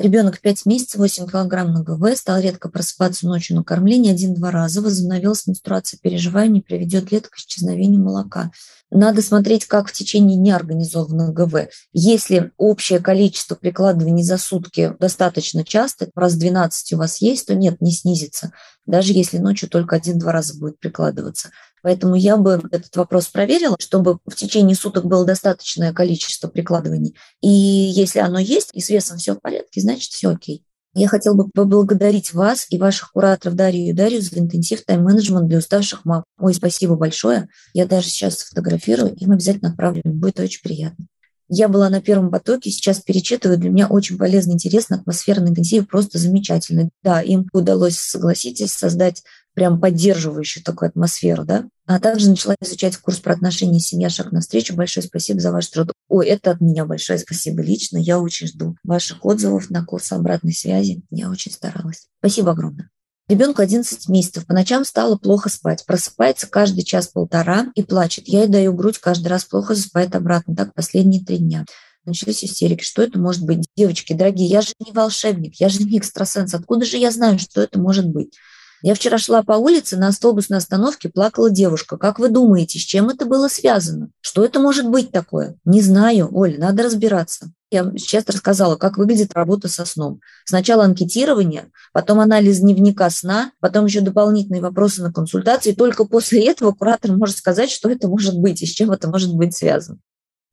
Ребенок 0.00 0.40
5 0.40 0.64
месяцев, 0.64 0.98
8 0.98 1.26
килограмм 1.26 1.74
на 1.74 1.82
ГВ, 1.82 2.16
стал 2.16 2.40
редко 2.40 2.70
просыпаться 2.70 3.26
ночью 3.26 3.54
на 3.54 3.62
кормление 3.62 4.14
один-два 4.14 4.50
раза, 4.50 4.80
возобновилась 4.80 5.46
менструация, 5.46 5.98
переживаю, 6.02 6.50
не 6.50 6.62
приведет 6.62 7.12
это 7.12 7.28
к 7.28 7.36
исчезновению 7.36 8.00
молока. 8.00 8.50
Надо 8.90 9.20
смотреть, 9.20 9.66
как 9.66 9.88
в 9.88 9.92
течение 9.92 10.38
дня 10.38 10.56
организовано 10.56 11.32
ГВ. 11.32 11.68
Если 11.92 12.50
общее 12.56 12.98
количество 13.00 13.56
прикладываний 13.56 14.22
за 14.22 14.38
сутки 14.38 14.94
достаточно 14.98 15.64
часто, 15.64 16.08
раз 16.14 16.34
12 16.34 16.94
у 16.94 16.96
вас 16.96 17.20
есть, 17.20 17.46
то 17.46 17.54
нет, 17.54 17.82
не 17.82 17.92
снизится, 17.92 18.52
даже 18.86 19.12
если 19.12 19.36
ночью 19.36 19.68
только 19.68 19.96
один-два 19.96 20.32
раза 20.32 20.58
будет 20.58 20.78
прикладываться. 20.80 21.50
Поэтому 21.82 22.14
я 22.14 22.36
бы 22.36 22.62
этот 22.70 22.94
вопрос 22.96 23.26
проверила, 23.28 23.76
чтобы 23.78 24.18
в 24.26 24.34
течение 24.34 24.76
суток 24.76 25.06
было 25.06 25.24
достаточное 25.24 25.92
количество 25.92 26.48
прикладываний. 26.48 27.16
И 27.40 27.48
если 27.48 28.20
оно 28.20 28.38
есть, 28.38 28.70
и 28.72 28.80
с 28.80 28.90
весом 28.90 29.18
все 29.18 29.34
в 29.34 29.40
порядке, 29.40 29.80
значит, 29.80 30.12
все 30.12 30.30
окей. 30.30 30.64
Я 30.92 31.06
хотела 31.06 31.34
бы 31.34 31.48
поблагодарить 31.48 32.34
вас 32.34 32.66
и 32.68 32.78
ваших 32.78 33.12
кураторов 33.12 33.54
Дарью 33.54 33.90
и 33.90 33.92
Дарью 33.92 34.20
за 34.22 34.38
интенсив 34.40 34.84
тайм-менеджмент 34.84 35.46
для 35.46 35.58
уставших 35.58 36.04
мам. 36.04 36.24
Ой, 36.38 36.52
спасибо 36.52 36.96
большое. 36.96 37.48
Я 37.74 37.86
даже 37.86 38.08
сейчас 38.08 38.38
сфотографирую, 38.38 39.14
им 39.14 39.30
обязательно 39.30 39.70
отправлю. 39.70 40.02
Будет 40.04 40.40
очень 40.40 40.62
приятно. 40.62 41.06
Я 41.52 41.68
была 41.68 41.90
на 41.90 42.00
первом 42.00 42.30
потоке, 42.30 42.70
сейчас 42.70 43.00
перечитываю. 43.00 43.58
Для 43.58 43.70
меня 43.70 43.88
очень 43.88 44.18
полезно, 44.18 44.52
интересно, 44.52 44.96
атмосфера 44.96 45.40
на 45.40 45.48
интенсиве 45.48 45.84
просто 45.84 46.18
замечательная. 46.18 46.90
Да, 47.02 47.20
им 47.20 47.48
удалось, 47.52 47.98
согласитесь, 47.98 48.72
создать 48.72 49.24
прям 49.54 49.80
поддерживающую 49.80 50.62
такую 50.62 50.88
атмосферу, 50.88 51.44
да. 51.44 51.66
А 51.86 51.98
также 51.98 52.30
начала 52.30 52.54
изучать 52.60 52.96
курс 52.96 53.18
про 53.18 53.32
отношения 53.32 53.80
семья 53.80 54.10
шаг 54.10 54.32
навстречу. 54.32 54.76
Большое 54.76 55.06
спасибо 55.06 55.40
за 55.40 55.50
ваш 55.50 55.66
труд. 55.68 55.92
Ой, 56.08 56.26
это 56.26 56.52
от 56.52 56.60
меня 56.60 56.84
большое 56.84 57.18
спасибо 57.18 57.62
лично. 57.62 57.98
Я 57.98 58.20
очень 58.20 58.46
жду 58.46 58.76
ваших 58.84 59.24
отзывов 59.24 59.70
на 59.70 59.84
курс 59.84 60.12
обратной 60.12 60.52
связи. 60.52 61.02
Я 61.10 61.30
очень 61.30 61.52
старалась. 61.52 62.06
Спасибо 62.20 62.52
огромное. 62.52 62.90
Ребенку 63.28 63.62
11 63.62 64.08
месяцев. 64.08 64.46
По 64.46 64.54
ночам 64.54 64.84
стало 64.84 65.16
плохо 65.16 65.48
спать. 65.48 65.84
Просыпается 65.86 66.48
каждый 66.48 66.82
час-полтора 66.82 67.66
и 67.76 67.82
плачет. 67.82 68.26
Я 68.26 68.40
ей 68.40 68.48
даю 68.48 68.72
грудь, 68.72 68.98
каждый 68.98 69.28
раз 69.28 69.44
плохо 69.44 69.74
засыпает 69.74 70.16
обратно. 70.16 70.56
Так 70.56 70.74
последние 70.74 71.24
три 71.24 71.38
дня. 71.38 71.64
Начались 72.04 72.44
истерики. 72.44 72.82
Что 72.82 73.02
это 73.02 73.18
может 73.18 73.44
быть? 73.44 73.66
Девочки, 73.76 74.14
дорогие, 74.14 74.48
я 74.48 74.62
же 74.62 74.72
не 74.84 74.92
волшебник, 74.92 75.60
я 75.60 75.68
же 75.68 75.82
не 75.84 75.98
экстрасенс. 75.98 76.54
Откуда 76.54 76.84
же 76.84 76.96
я 76.96 77.10
знаю, 77.10 77.38
что 77.38 77.62
это 77.62 77.78
может 77.78 78.06
быть? 78.06 78.36
Я 78.82 78.94
вчера 78.94 79.18
шла 79.18 79.42
по 79.42 79.52
улице, 79.52 79.96
на 79.96 80.08
автобусной 80.08 80.58
остановке 80.58 81.08
плакала 81.08 81.50
девушка. 81.50 81.98
Как 81.98 82.18
вы 82.18 82.28
думаете, 82.28 82.78
с 82.78 82.82
чем 82.82 83.10
это 83.10 83.26
было 83.26 83.48
связано? 83.48 84.10
Что 84.20 84.44
это 84.44 84.58
может 84.58 84.88
быть 84.88 85.12
такое? 85.12 85.56
Не 85.64 85.82
знаю, 85.82 86.28
Оля, 86.32 86.58
надо 86.58 86.84
разбираться. 86.84 87.52
Я 87.70 87.84
сейчас 87.96 88.24
рассказала, 88.26 88.76
как 88.76 88.96
выглядит 88.96 89.32
работа 89.34 89.68
со 89.68 89.84
сном. 89.84 90.20
Сначала 90.44 90.84
анкетирование, 90.84 91.70
потом 91.92 92.18
анализ 92.18 92.58
дневника 92.58 93.08
сна, 93.10 93.52
потом 93.60 93.86
еще 93.86 94.00
дополнительные 94.00 94.62
вопросы 94.62 95.02
на 95.02 95.12
консультации. 95.12 95.72
Только 95.72 96.04
после 96.04 96.46
этого 96.46 96.72
куратор 96.72 97.12
может 97.12 97.36
сказать, 97.36 97.70
что 97.70 97.88
это 97.88 98.08
может 98.08 98.36
быть 98.38 98.62
и 98.62 98.66
с 98.66 98.70
чем 98.70 98.90
это 98.90 99.08
может 99.08 99.34
быть 99.34 99.54
связано. 99.54 99.98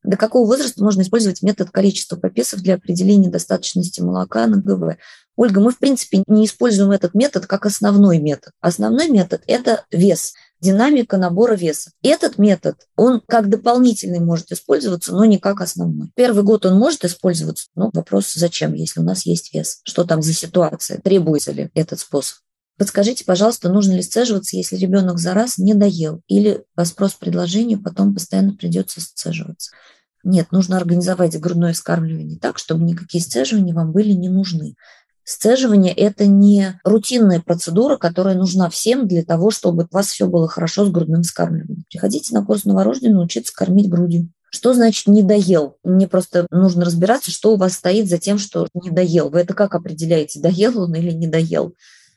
До 0.07 0.15
какого 0.15 0.47
возраста 0.47 0.81
можно 0.81 1.01
использовать 1.01 1.41
метод 1.41 1.69
количества 1.69 2.15
попесов 2.15 2.61
для 2.61 2.75
определения 2.75 3.29
достаточности 3.29 3.99
молока 3.99 4.47
на 4.47 4.55
ГВ? 4.55 4.95
Ольга, 5.35 5.59
мы, 5.59 5.71
в 5.71 5.79
принципе, 5.79 6.23
не 6.27 6.45
используем 6.45 6.91
этот 6.91 7.13
метод 7.13 7.45
как 7.45 7.65
основной 7.65 8.17
метод. 8.17 8.53
Основной 8.61 9.09
метод– 9.09 9.41
это 9.47 9.83
вес, 9.91 10.31
динамика 10.61 11.17
набора 11.17 11.55
веса. 11.55 11.91
Этот 12.01 12.37
метод, 12.37 12.77
он 12.95 13.21
как 13.27 13.49
дополнительный 13.49 14.21
может 14.21 14.49
использоваться, 14.53 15.11
но 15.11 15.25
не 15.25 15.39
как 15.39 15.59
основной. 15.59 16.09
Первый 16.15 16.43
год 16.43 16.65
он 16.65 16.77
может 16.77 17.03
использоваться, 17.03 17.67
но 17.75 17.91
вопрос, 17.93 18.31
зачем, 18.33 18.75
если 18.75 19.01
у 19.01 19.03
нас 19.03 19.25
есть 19.25 19.53
вес? 19.53 19.81
Что 19.83 20.05
там 20.05 20.21
за 20.21 20.31
ситуация? 20.31 21.01
Требуется 21.01 21.51
ли 21.51 21.69
этот 21.73 21.99
способ? 21.99 22.37
Подскажите, 22.77 23.25
пожалуйста, 23.25 23.69
нужно 23.69 23.93
ли 23.93 24.03
сцеживаться, 24.03 24.55
если 24.55 24.77
ребенок 24.77 25.17
за 25.17 25.33
раз 25.33 25.57
не 25.57 25.73
доел 25.73 26.21
или 26.27 26.63
по 26.75 26.85
спрос-предложению 26.85 27.83
потом 27.83 28.13
постоянно 28.13 28.53
придется 28.53 29.01
сцеживаться? 29.01 29.71
Нет, 30.23 30.51
нужно 30.51 30.77
организовать 30.77 31.39
грудное 31.39 31.73
вскармливание 31.73 32.39
так, 32.39 32.57
чтобы 32.57 32.83
никакие 32.83 33.23
сцеживания 33.23 33.73
вам 33.73 33.91
были 33.91 34.11
не 34.11 34.29
нужны. 34.29 34.75
Сцеживание– 35.23 35.93
это 35.95 36.25
не 36.25 36.79
рутинная 36.85 37.41
процедура, 37.41 37.97
которая 37.97 38.35
нужна 38.35 38.69
всем 38.69 39.07
для 39.07 39.25
того, 39.25 39.51
чтобы 39.51 39.83
у 39.83 39.87
вас 39.95 40.07
все 40.07 40.25
было 40.25 40.47
хорошо 40.47 40.85
с 40.85 40.89
грудным 40.89 41.23
вскармливанием. 41.23 41.83
Приходите 41.89 42.33
на 42.33 42.45
курс 42.45 42.63
новорожденного 42.63 43.19
научиться 43.19 43.53
кормить 43.53 43.89
грудью. 43.89 44.29
Что 44.49 44.73
значит 44.73 45.07
не 45.07 45.23
доел? 45.23 45.75
Мне 45.83 46.07
просто 46.07 46.47
нужно 46.49 46.85
разбираться, 46.85 47.31
что 47.31 47.53
у 47.53 47.57
вас 47.57 47.73
стоит 47.73 48.07
за 48.07 48.17
тем, 48.17 48.37
что 48.37 48.69
не 48.73 48.89
доел. 48.89 49.29
Вы 49.29 49.41
это 49.41 49.53
как 49.53 49.75
определяете, 49.75 50.39
доел 50.39 50.81
он 50.81 50.95
или 50.95 51.11
не 51.11 51.27
доел? 51.27 51.75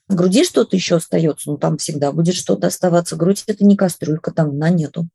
В 0.08 0.14
груди 0.14 0.44
что-то 0.44 0.76
еще 0.76 0.96
остается, 0.96 1.50
ну 1.50 1.56
там 1.56 1.78
всегда 1.78 2.12
будет 2.12 2.34
что-то 2.34 2.68
оставаться. 2.68 3.16
Грудь– 3.16 3.42
это 3.48 3.64
не 3.64 3.76
кастрюлька, 3.76 4.30
там 4.30 4.52
дна 4.52 4.70
нету. 4.70 5.08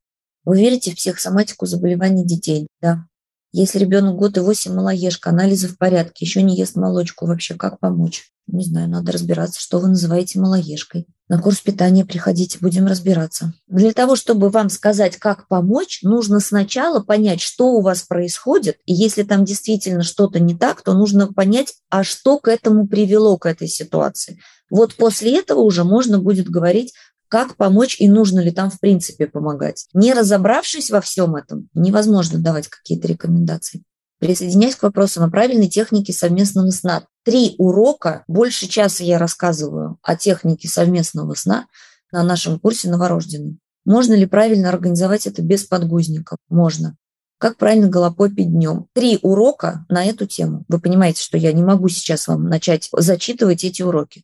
Вы 0.45 0.59
верите 0.59 0.91
в 0.91 0.95
психосоматику 0.95 1.65
заболеваний 1.65 2.25
детей? 2.25 2.67
Да. 2.81 3.05
Если 3.51 3.79
ребенок 3.79 4.15
год 4.15 4.37
и 4.37 4.41
восемь 4.41 4.73
малоежка, 4.73 5.29
анализы 5.29 5.67
в 5.67 5.77
порядке, 5.77 6.25
еще 6.25 6.41
не 6.41 6.57
ест 6.57 6.75
молочку, 6.75 7.25
вообще 7.25 7.55
как 7.55 7.79
помочь? 7.79 8.29
Не 8.47 8.63
знаю, 8.63 8.89
надо 8.89 9.11
разбираться, 9.11 9.59
что 9.59 9.79
вы 9.79 9.87
называете 9.87 10.39
малоежкой. 10.39 11.07
На 11.29 11.41
курс 11.41 11.61
питания 11.61 12.05
приходите, 12.05 12.59
будем 12.61 12.85
разбираться. 12.85 13.53
Для 13.67 13.91
того, 13.91 14.15
чтобы 14.15 14.49
вам 14.49 14.69
сказать, 14.69 15.17
как 15.17 15.47
помочь, 15.47 16.01
нужно 16.03 16.39
сначала 16.39 16.99
понять, 16.99 17.41
что 17.41 17.71
у 17.71 17.81
вас 17.81 18.03
происходит. 18.03 18.77
И 18.85 18.93
если 18.93 19.23
там 19.23 19.45
действительно 19.45 20.03
что-то 20.03 20.39
не 20.39 20.55
так, 20.55 20.83
то 20.83 20.93
нужно 20.93 21.33
понять, 21.33 21.73
а 21.89 22.03
что 22.03 22.37
к 22.37 22.47
этому 22.47 22.87
привело, 22.87 23.37
к 23.37 23.47
этой 23.47 23.67
ситуации. 23.67 24.39
Вот 24.69 24.93
после 24.95 25.39
этого 25.39 25.61
уже 25.61 25.83
можно 25.83 26.19
будет 26.19 26.47
говорить, 26.47 26.93
как 27.27 27.55
помочь 27.55 27.99
и 27.99 28.09
нужно 28.09 28.39
ли 28.39 28.51
там 28.51 28.69
в 28.69 28.79
принципе 28.79 29.27
помогать. 29.27 29.87
Не 29.93 30.13
разобравшись 30.13 30.89
во 30.89 31.01
всем 31.01 31.35
этом, 31.35 31.69
невозможно 31.73 32.39
давать 32.39 32.67
какие-то 32.67 33.07
рекомендации. 33.07 33.83
Присоединяюсь 34.19 34.75
к 34.75 34.83
вопросам 34.83 35.23
о 35.23 35.29
правильной 35.29 35.67
технике 35.67 36.13
совместного 36.13 36.69
сна. 36.71 37.05
Три 37.23 37.55
урока, 37.57 38.23
больше 38.27 38.67
часа 38.67 39.03
я 39.03 39.17
рассказываю 39.17 39.97
о 40.01 40.15
технике 40.15 40.67
совместного 40.67 41.33
сна 41.33 41.67
на 42.11 42.23
нашем 42.23 42.59
курсе 42.59 42.89
новорожденный. 42.89 43.59
Можно 43.85 44.13
ли 44.13 44.25
правильно 44.25 44.69
организовать 44.69 45.27
это 45.27 45.41
без 45.41 45.65
подгузников? 45.65 46.37
Можно. 46.49 46.95
Как 47.37 47.57
правильно 47.57 47.89
голопопить 47.89 48.51
днем? 48.51 48.87
Три 48.93 49.19
урока 49.21 49.85
на 49.89 50.05
эту 50.05 50.25
тему. 50.25 50.63
Вы 50.67 50.79
понимаете, 50.79 51.21
что 51.21 51.37
я 51.37 51.51
не 51.51 51.61
могу 51.61 51.89
сейчас 51.89 52.27
вам 52.27 52.47
начать 52.47 52.89
зачитывать 52.91 53.63
эти 53.63 53.81
уроки. 53.81 54.23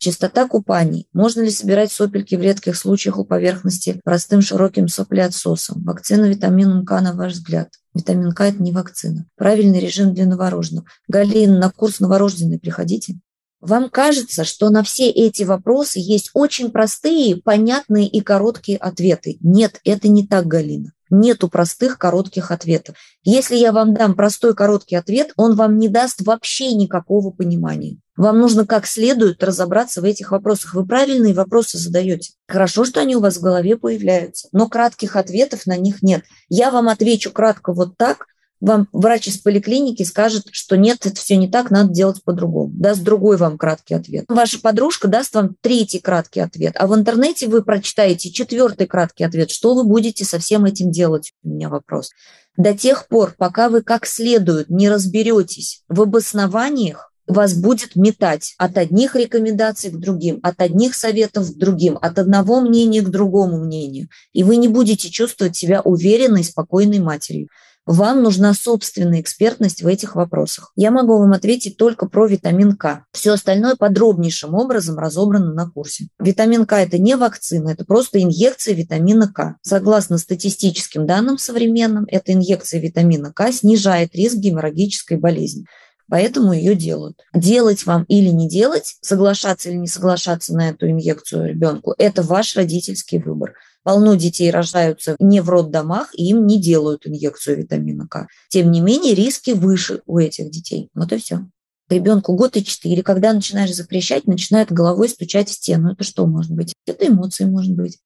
Частота 0.00 0.48
купаний. 0.48 1.06
Можно 1.12 1.42
ли 1.42 1.50
собирать 1.50 1.92
сопельки 1.92 2.34
в 2.34 2.40
редких 2.40 2.74
случаях 2.74 3.18
у 3.18 3.24
поверхности 3.26 4.00
простым 4.02 4.40
широким 4.40 4.88
соплеотсосом? 4.88 5.84
Вакцина 5.84 6.24
витамином 6.24 6.86
К, 6.86 6.98
на 7.02 7.12
ваш 7.12 7.34
взгляд? 7.34 7.68
Витамин 7.92 8.32
К– 8.32 8.40
это 8.48 8.62
не 8.62 8.72
вакцина. 8.72 9.26
Правильный 9.36 9.78
режим 9.78 10.14
для 10.14 10.24
новорожденных. 10.24 10.84
Галина, 11.06 11.58
на 11.58 11.70
курс 11.70 12.00
новорожденный 12.00 12.58
приходите. 12.58 13.20
Вам 13.60 13.90
кажется, 13.90 14.44
что 14.44 14.70
на 14.70 14.82
все 14.82 15.10
эти 15.10 15.42
вопросы 15.42 15.98
есть 15.98 16.30
очень 16.32 16.70
простые, 16.70 17.36
понятные 17.36 18.08
и 18.08 18.22
короткие 18.22 18.78
ответы. 18.78 19.36
Нет, 19.42 19.80
это 19.84 20.08
не 20.08 20.26
так, 20.26 20.46
Галина. 20.46 20.94
Нету 21.10 21.48
простых 21.48 21.98
коротких 21.98 22.50
ответов. 22.50 22.96
Если 23.22 23.56
я 23.56 23.72
вам 23.72 23.94
дам 23.94 24.14
простой 24.14 24.54
короткий 24.54 24.96
ответ, 24.96 25.32
он 25.36 25.56
вам 25.56 25.78
не 25.78 25.88
даст 25.88 26.22
вообще 26.22 26.72
никакого 26.72 27.30
понимания. 27.30 27.98
Вам 28.16 28.38
нужно 28.38 28.66
как 28.66 28.86
следует 28.86 29.42
разобраться 29.42 30.00
в 30.00 30.04
этих 30.04 30.30
вопросах. 30.30 30.74
Вы 30.74 30.86
правильные 30.86 31.34
вопросы 31.34 31.78
задаете. 31.78 32.32
Хорошо, 32.46 32.84
что 32.84 33.00
они 33.00 33.16
у 33.16 33.20
вас 33.20 33.38
в 33.38 33.42
голове 33.42 33.76
появляются, 33.76 34.48
но 34.52 34.68
кратких 34.68 35.16
ответов 35.16 35.66
на 35.66 35.76
них 35.76 36.02
нет. 36.02 36.22
Я 36.48 36.70
вам 36.70 36.88
отвечу 36.88 37.30
кратко 37.32 37.72
вот 37.72 37.96
так, 37.96 38.26
вам 38.60 38.88
врач 38.92 39.28
из 39.28 39.38
поликлиники 39.38 40.02
скажет, 40.02 40.46
что 40.52 40.76
нет, 40.76 41.06
это 41.06 41.16
все 41.16 41.36
не 41.36 41.48
так, 41.48 41.70
надо 41.70 41.92
делать 41.92 42.22
по-другому. 42.24 42.70
Даст 42.74 43.02
другой 43.02 43.36
вам 43.36 43.58
краткий 43.58 43.94
ответ. 43.94 44.24
Ваша 44.28 44.60
подружка 44.60 45.08
даст 45.08 45.34
вам 45.34 45.56
третий 45.60 45.98
краткий 45.98 46.40
ответ, 46.40 46.74
а 46.76 46.86
в 46.86 46.94
интернете 46.94 47.48
вы 47.48 47.62
прочитаете 47.62 48.30
четвертый 48.30 48.86
краткий 48.86 49.24
ответ. 49.24 49.50
Что 49.50 49.74
вы 49.74 49.84
будете 49.84 50.24
со 50.24 50.38
всем 50.38 50.64
этим 50.64 50.90
делать? 50.90 51.32
У 51.42 51.48
меня 51.48 51.68
вопрос. 51.68 52.10
До 52.56 52.76
тех 52.76 53.08
пор, 53.08 53.34
пока 53.38 53.68
вы 53.68 53.82
как 53.82 54.06
следует 54.06 54.68
не 54.68 54.90
разберетесь 54.90 55.82
в 55.88 56.02
обоснованиях, 56.02 57.10
вас 57.26 57.54
будет 57.54 57.96
метать 57.96 58.54
от 58.58 58.76
одних 58.76 59.14
рекомендаций 59.14 59.90
к 59.90 59.96
другим, 59.96 60.40
от 60.42 60.60
одних 60.60 60.94
советов 60.94 61.52
к 61.52 61.56
другим, 61.56 61.96
от 62.00 62.18
одного 62.18 62.60
мнения 62.60 63.02
к 63.02 63.08
другому 63.08 63.64
мнению. 63.64 64.08
И 64.32 64.42
вы 64.42 64.56
не 64.56 64.68
будете 64.68 65.10
чувствовать 65.10 65.56
себя 65.56 65.80
уверенной, 65.80 66.44
спокойной 66.44 66.98
матерью. 66.98 67.48
Вам 67.86 68.22
нужна 68.22 68.52
собственная 68.54 69.20
экспертность 69.20 69.82
в 69.82 69.86
этих 69.86 70.14
вопросах. 70.14 70.70
Я 70.76 70.90
могу 70.90 71.18
вам 71.18 71.32
ответить 71.32 71.76
только 71.76 72.06
про 72.06 72.26
витамин 72.26 72.76
К. 72.76 73.04
Все 73.10 73.32
остальное 73.32 73.74
подробнейшим 73.74 74.54
образом 74.54 74.98
разобрано 74.98 75.54
на 75.54 75.68
курсе. 75.68 76.08
Витамин 76.18 76.66
К– 76.66 76.74
это 76.82 76.98
не 76.98 77.16
вакцина, 77.16 77.70
это 77.70 77.84
просто 77.84 78.22
инъекция 78.22 78.74
витамина 78.74 79.32
К. 79.32 79.56
Согласно 79.62 80.18
статистическим 80.18 81.06
данным 81.06 81.38
современным, 81.38 82.04
эта 82.08 82.32
инъекция 82.32 82.80
витамина 82.80 83.32
К 83.32 83.50
снижает 83.50 84.14
риск 84.14 84.36
геморрагической 84.36 85.16
болезни. 85.16 85.64
поэтому 86.08 86.52
ее 86.52 86.74
делают. 86.74 87.20
Делать 87.32 87.86
вам 87.86 88.02
или 88.04 88.28
не 88.28 88.48
делать, 88.48 88.96
соглашаться 89.00 89.70
или 89.70 89.76
не 89.76 89.86
соглашаться 89.86 90.54
на 90.54 90.70
эту 90.70 90.90
инъекцию 90.90 91.48
ребенку, 91.48 91.94
это 91.98 92.22
ваш 92.22 92.56
родительский 92.56 93.18
выбор. 93.18 93.54
Полно 93.82 94.14
детей 94.14 94.50
рождаются 94.50 95.16
не 95.18 95.40
в 95.40 95.48
роддомах, 95.48 96.10
и 96.14 96.28
им 96.28 96.46
не 96.46 96.60
делают 96.60 97.06
инъекцию 97.06 97.58
витамина 97.58 98.06
К. 98.06 98.26
Тем 98.48 98.70
не 98.70 98.80
менее, 98.80 99.14
риски 99.14 99.52
выше 99.52 100.02
у 100.06 100.18
этих 100.18 100.50
детей. 100.50 100.90
Вот 100.94 101.12
и 101.12 101.18
все. 101.18 101.46
Ребенку 101.88 102.34
год 102.34 102.56
и 102.56 102.64
четыре, 102.64 103.02
когда 103.02 103.32
начинаешь 103.32 103.74
запрещать, 103.74 104.26
начинает 104.26 104.70
головой 104.70 105.08
стучать 105.08 105.48
в 105.48 105.52
стену. 105.52 105.92
Это 105.92 106.04
что 106.04 106.26
может 106.26 106.52
быть? 106.52 106.74
Это 106.86 107.08
эмоции 107.08 107.44
может 107.44 107.74
быть. 107.74 107.98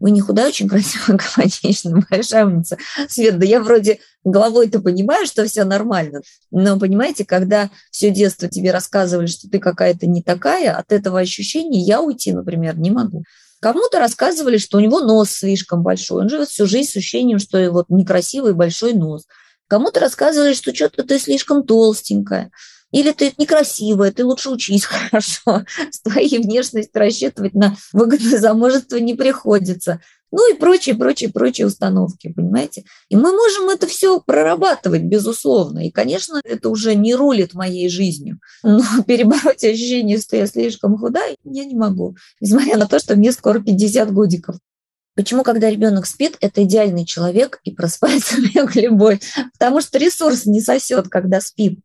Вы 0.00 0.10
не 0.10 0.20
худая, 0.20 0.48
очень 0.48 0.68
красивая, 0.68 1.18
гармоничная, 1.18 2.04
большая 2.10 2.46
умница. 2.46 2.78
Свет, 3.08 3.38
да 3.38 3.46
я 3.46 3.60
вроде 3.60 4.00
головой-то 4.24 4.80
понимаю, 4.80 5.26
что 5.26 5.46
все 5.46 5.64
нормально. 5.64 6.22
Но 6.50 6.78
понимаете, 6.78 7.24
когда 7.24 7.70
все 7.90 8.10
детство 8.10 8.48
тебе 8.48 8.72
рассказывали, 8.72 9.26
что 9.26 9.48
ты 9.48 9.58
какая-то 9.58 10.06
не 10.06 10.22
такая, 10.22 10.74
от 10.74 10.90
этого 10.90 11.20
ощущения 11.20 11.80
я 11.80 12.02
уйти, 12.02 12.32
например, 12.32 12.78
не 12.78 12.90
могу. 12.90 13.24
Кому-то 13.60 13.98
рассказывали, 13.98 14.56
что 14.56 14.78
у 14.78 14.80
него 14.80 15.00
нос 15.00 15.30
слишком 15.30 15.82
большой. 15.82 16.22
Он 16.22 16.28
живет 16.30 16.48
всю 16.48 16.66
жизнь 16.66 16.90
с 16.90 16.96
ощущением, 16.96 17.38
что 17.38 17.70
вот 17.70 17.86
некрасивый 17.90 18.54
большой 18.54 18.94
нос. 18.94 19.26
Кому-то 19.68 20.00
рассказывали, 20.00 20.54
что 20.54 20.74
что-то 20.74 21.04
ты 21.04 21.18
слишком 21.18 21.64
толстенькая. 21.64 22.50
Или 22.90 23.12
ты 23.12 23.32
некрасивая, 23.36 24.10
ты 24.12 24.24
лучше 24.24 24.50
учись 24.50 24.84
хорошо. 24.86 25.64
С 25.90 26.00
твоей 26.00 26.38
внешностью 26.38 26.98
рассчитывать 26.98 27.54
на 27.54 27.76
выгодное 27.92 28.38
замужество 28.38 28.96
не 28.96 29.14
приходится. 29.14 30.00
Ну 30.32 30.52
и 30.52 30.56
прочие, 30.56 30.94
прочие, 30.94 31.30
прочие 31.30 31.66
установки, 31.66 32.32
понимаете? 32.32 32.84
И 33.08 33.16
мы 33.16 33.32
можем 33.32 33.68
это 33.68 33.86
все 33.86 34.20
прорабатывать, 34.20 35.02
безусловно. 35.02 35.86
И, 35.86 35.90
конечно, 35.90 36.40
это 36.44 36.68
уже 36.68 36.94
не 36.94 37.14
рулит 37.14 37.54
моей 37.54 37.88
жизнью. 37.88 38.38
Но 38.62 38.82
перебороть 39.06 39.64
ощущение, 39.64 40.18
что 40.18 40.36
я 40.36 40.46
слишком 40.46 40.96
худая, 40.98 41.36
я 41.44 41.64
не 41.64 41.74
могу. 41.74 42.16
Несмотря 42.40 42.76
на 42.76 42.86
то, 42.86 42.98
что 42.98 43.16
мне 43.16 43.32
скоро 43.32 43.60
50 43.60 44.12
годиков. 44.12 44.56
Почему, 45.16 45.42
когда 45.42 45.68
ребенок 45.68 46.06
спит, 46.06 46.36
это 46.40 46.62
идеальный 46.62 47.04
человек 47.04 47.60
и 47.64 47.72
просыпается 47.72 48.36
любой? 48.74 49.20
Потому 49.58 49.80
что 49.80 49.98
ресурс 49.98 50.46
не 50.46 50.60
сосет, 50.60 51.08
когда 51.08 51.40
спит. 51.40 51.80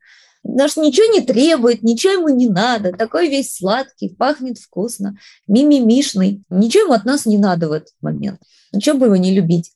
Что 0.68 0.82
ничего 0.82 1.12
не 1.12 1.22
требует, 1.22 1.82
ничего 1.82 2.14
ему 2.14 2.30
не 2.30 2.48
надо. 2.48 2.92
Такой 2.92 3.30
весь 3.30 3.56
сладкий, 3.56 4.10
пахнет 4.10 4.60
вкусно, 4.60 5.18
мимимишный. 5.48 6.44
Ничего 6.50 6.84
ему 6.84 6.94
от 6.94 7.06
нас 7.06 7.26
не 7.26 7.38
надо 7.38 7.68
в 7.68 7.72
этот 7.72 7.94
момент. 8.02 8.40
Ничего 8.72 8.98
бы 8.98 9.06
его 9.08 9.16
не 9.16 9.34
любить. 9.34 9.72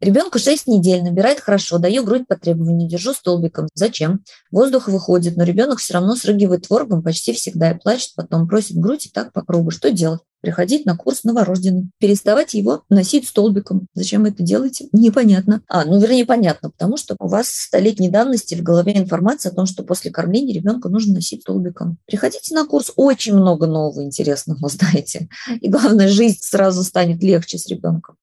Ребенку 0.00 0.38
6 0.38 0.68
недель, 0.68 1.02
набирает 1.02 1.40
хорошо, 1.40 1.78
даю 1.78 2.04
грудь 2.04 2.26
по 2.28 2.36
требованию, 2.36 2.88
держу 2.88 3.12
столбиком. 3.12 3.66
Зачем? 3.74 4.22
Воздух 4.52 4.86
выходит, 4.86 5.36
но 5.36 5.42
ребенок 5.42 5.80
все 5.80 5.94
равно 5.94 6.14
срыгивает 6.14 6.68
творогом 6.68 7.02
почти 7.02 7.32
всегда 7.32 7.72
и 7.72 7.78
плачет, 7.78 8.12
потом 8.14 8.46
просит 8.46 8.76
грудь 8.76 9.06
и 9.06 9.10
так 9.10 9.32
попробуй. 9.32 9.72
Что 9.72 9.90
делать? 9.90 10.20
Приходить 10.40 10.86
на 10.86 10.96
курс 10.96 11.24
новорожденным, 11.24 11.90
переставать 11.98 12.54
его 12.54 12.82
носить 12.88 13.26
столбиком. 13.26 13.88
Зачем 13.94 14.24
это 14.24 14.42
делаете? 14.42 14.88
Непонятно. 14.92 15.62
А, 15.68 15.84
ну, 15.84 16.00
вернее, 16.00 16.24
понятно, 16.24 16.70
потому 16.70 16.96
что 16.96 17.16
у 17.18 17.28
вас 17.28 17.48
столетней 17.48 18.08
давности 18.08 18.54
в 18.54 18.62
голове 18.62 18.96
информация 18.96 19.50
о 19.50 19.54
том, 19.54 19.66
что 19.66 19.82
после 19.82 20.10
кормления 20.10 20.54
ребенка 20.54 20.88
нужно 20.88 21.14
носить 21.14 21.42
столбиком. 21.42 21.98
Приходите 22.06 22.54
на 22.54 22.64
курс, 22.66 22.92
очень 22.96 23.34
много 23.34 23.66
нового 23.66 24.02
интересного 24.02 24.58
узнаете. 24.64 25.28
И 25.60 25.68
главное, 25.68 26.08
жизнь 26.08 26.38
сразу 26.40 26.84
станет 26.84 27.22
легче 27.22 27.58
с 27.58 27.66
ребенком. 27.68 28.16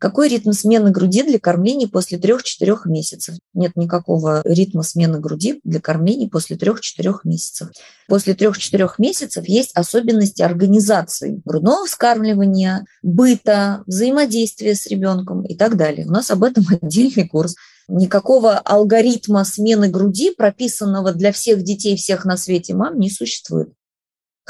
Какой 0.00 0.28
ритм 0.30 0.52
смены 0.52 0.92
груди 0.92 1.22
для 1.22 1.38
кормления 1.38 1.86
после 1.86 2.16
3-4 2.16 2.78
месяцев? 2.86 3.34
Нет 3.52 3.72
никакого 3.76 4.40
ритма 4.46 4.82
смены 4.82 5.20
груди 5.20 5.60
для 5.62 5.78
кормления 5.78 6.26
после 6.26 6.56
3-4 6.56 7.16
месяцев. 7.24 7.68
После 8.08 8.32
3-4 8.32 8.92
месяцев 8.96 9.46
есть 9.46 9.72
особенности 9.74 10.40
организации 10.40 11.42
грудного 11.44 11.84
вскармливания, 11.84 12.86
быта, 13.02 13.82
взаимодействия 13.86 14.74
с 14.74 14.86
ребенком 14.86 15.42
и 15.42 15.54
так 15.54 15.76
далее. 15.76 16.06
У 16.06 16.10
нас 16.10 16.30
об 16.30 16.44
этом 16.44 16.64
отдельный 16.80 17.28
курс. 17.28 17.54
Никакого 17.86 18.56
алгоритма 18.56 19.44
смены 19.44 19.88
груди, 19.88 20.30
прописанного 20.34 21.12
для 21.12 21.30
всех 21.30 21.62
детей 21.62 21.96
всех 21.96 22.24
на 22.24 22.38
свете 22.38 22.72
мам, 22.72 22.98
не 22.98 23.10
существует. 23.10 23.68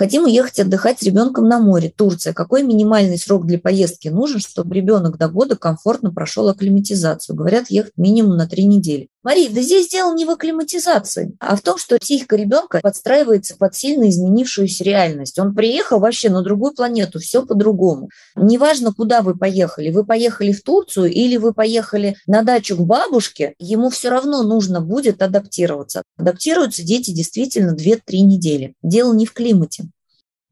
Хотим 0.01 0.25
уехать 0.25 0.59
отдыхать 0.59 0.99
с 0.99 1.03
ребенком 1.03 1.47
на 1.47 1.59
море, 1.59 1.93
Турция. 1.95 2.33
Какой 2.33 2.63
минимальный 2.63 3.19
срок 3.19 3.45
для 3.45 3.59
поездки 3.59 4.09
нужен, 4.09 4.41
чтобы 4.41 4.75
ребенок 4.75 5.19
до 5.19 5.29
года 5.29 5.57
комфортно 5.57 6.11
прошел 6.11 6.49
акклиматизацию? 6.49 7.37
Говорят, 7.37 7.67
ехать 7.69 7.93
минимум 7.99 8.39
на 8.39 8.49
три 8.49 8.65
недели. 8.65 9.09
Мария, 9.23 9.51
да 9.51 9.61
здесь 9.61 9.89
дело 9.89 10.15
не 10.15 10.25
в 10.25 10.31
акклиматизации, 10.31 11.37
а 11.41 11.55
в 11.55 11.61
том, 11.61 11.77
что 11.77 11.99
психика 11.99 12.37
ребенка 12.37 12.81
подстраивается 12.83 13.55
под 13.57 13.75
сильно 13.75 14.09
изменившуюся 14.09 14.83
реальность. 14.83 15.39
Он 15.39 15.55
приехал 15.55 16.01
вообще 16.01 16.31
на 16.31 16.43
другую 16.43 16.73
планету, 16.73 17.19
все 17.19 17.45
по-другому. 17.45 18.09
Неважно, 18.35 18.95
куда 18.95 19.21
вы 19.21 19.37
поехали, 19.37 19.91
вы 19.91 20.07
поехали 20.07 20.53
в 20.53 20.63
Турцию 20.63 21.13
или 21.13 21.37
вы 21.37 21.53
поехали 21.53 22.17
на 22.27 22.43
дачу 22.43 22.77
к 22.77 22.81
бабушке, 22.81 23.55
ему 23.59 23.91
все 23.91 24.09
равно 24.09 24.43
нужно 24.43 24.81
будет 24.81 25.21
адаптироваться. 25.21 26.03
Адаптируются 26.17 26.83
дети 26.83 27.11
действительно 27.11 27.75
2-3 27.75 28.01
недели. 28.21 28.75
Дело 28.83 29.13
не 29.13 29.27
в 29.27 29.35
климате. 29.35 29.91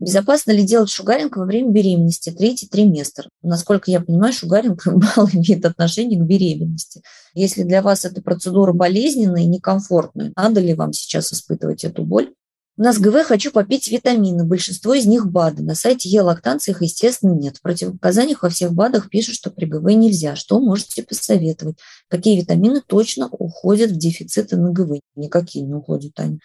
Безопасно 0.00 0.52
ли 0.52 0.62
делать 0.62 0.90
шугаринг 0.90 1.36
во 1.36 1.44
время 1.44 1.70
беременности? 1.70 2.30
Третий 2.30 2.68
триместр. 2.68 3.28
Насколько 3.42 3.90
я 3.90 4.00
понимаю, 4.00 4.32
шугаринг 4.32 4.86
мало 4.86 5.28
имеет 5.32 5.64
отношение 5.64 6.20
к 6.20 6.24
беременности. 6.24 7.02
Если 7.34 7.64
для 7.64 7.82
вас 7.82 8.04
эта 8.04 8.22
процедура 8.22 8.72
болезненная 8.72 9.42
и 9.42 9.46
некомфортная, 9.46 10.32
надо 10.36 10.60
ли 10.60 10.74
вам 10.74 10.92
сейчас 10.92 11.32
испытывать 11.32 11.84
эту 11.84 12.04
боль? 12.04 12.32
У 12.76 12.82
нас 12.82 13.00
ГВ 13.00 13.24
«Хочу 13.24 13.50
попить 13.50 13.90
витамины». 13.90 14.44
Большинство 14.44 14.94
из 14.94 15.04
них 15.04 15.26
БАДы. 15.26 15.64
На 15.64 15.74
сайте 15.74 16.08
Е-лактанции 16.08 16.70
их, 16.70 16.80
естественно, 16.80 17.32
нет. 17.32 17.56
В 17.56 17.62
противопоказаниях 17.62 18.44
во 18.44 18.50
всех 18.50 18.72
БАДах 18.72 19.10
пишут, 19.10 19.34
что 19.34 19.50
при 19.50 19.66
ГВ 19.66 19.82
нельзя. 19.94 20.36
Что 20.36 20.60
можете 20.60 21.02
посоветовать? 21.02 21.76
Какие 22.06 22.40
витамины 22.40 22.80
точно 22.86 23.26
уходят 23.32 23.90
в 23.90 23.96
дефициты 23.96 24.56
на 24.56 24.70
ГВ? 24.70 25.00
Никакие 25.16 25.64
не 25.64 25.74
уходят, 25.74 26.14
Таня. 26.14 26.38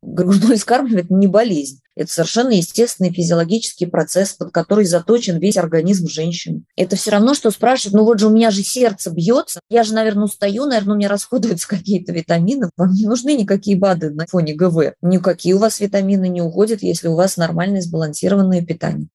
Грудное 0.00 0.56
вскармливание– 0.56 1.04
это 1.04 1.14
не 1.14 1.26
болезнь. 1.26 1.80
Это 1.96 2.12
совершенно 2.12 2.50
естественный 2.50 3.12
физиологический 3.12 3.88
процесс, 3.88 4.32
под 4.32 4.52
который 4.52 4.84
заточен 4.84 5.38
весь 5.38 5.56
организм 5.56 6.06
женщины. 6.06 6.62
Это 6.76 6.94
все 6.94 7.10
равно, 7.10 7.34
что 7.34 7.50
спрашивать, 7.50 7.94
ну 7.94 8.04
вот 8.04 8.20
же 8.20 8.28
у 8.28 8.30
меня 8.30 8.52
же 8.52 8.62
сердце 8.62 9.10
бьется, 9.10 9.58
я 9.68 9.82
же, 9.82 9.94
наверное, 9.94 10.24
устаю, 10.24 10.66
наверное, 10.66 10.94
у 10.94 10.96
меня 10.96 11.08
расходуются 11.08 11.66
какие-то 11.66 12.12
витамины. 12.12 12.70
Вам 12.76 12.92
не 12.92 13.06
нужны 13.06 13.36
никакие 13.36 13.76
БАДы 13.76 14.10
на 14.10 14.26
фоне 14.26 14.54
ГВ. 14.54 14.94
Никакие 15.02 15.56
у 15.56 15.58
вас 15.58 15.80
витамины 15.80 16.28
не 16.28 16.42
уходят, 16.42 16.82
если 16.82 17.08
у 17.08 17.16
вас 17.16 17.36
нормальное 17.36 17.82
сбалансированное 17.82 18.64
питание. 18.64 19.08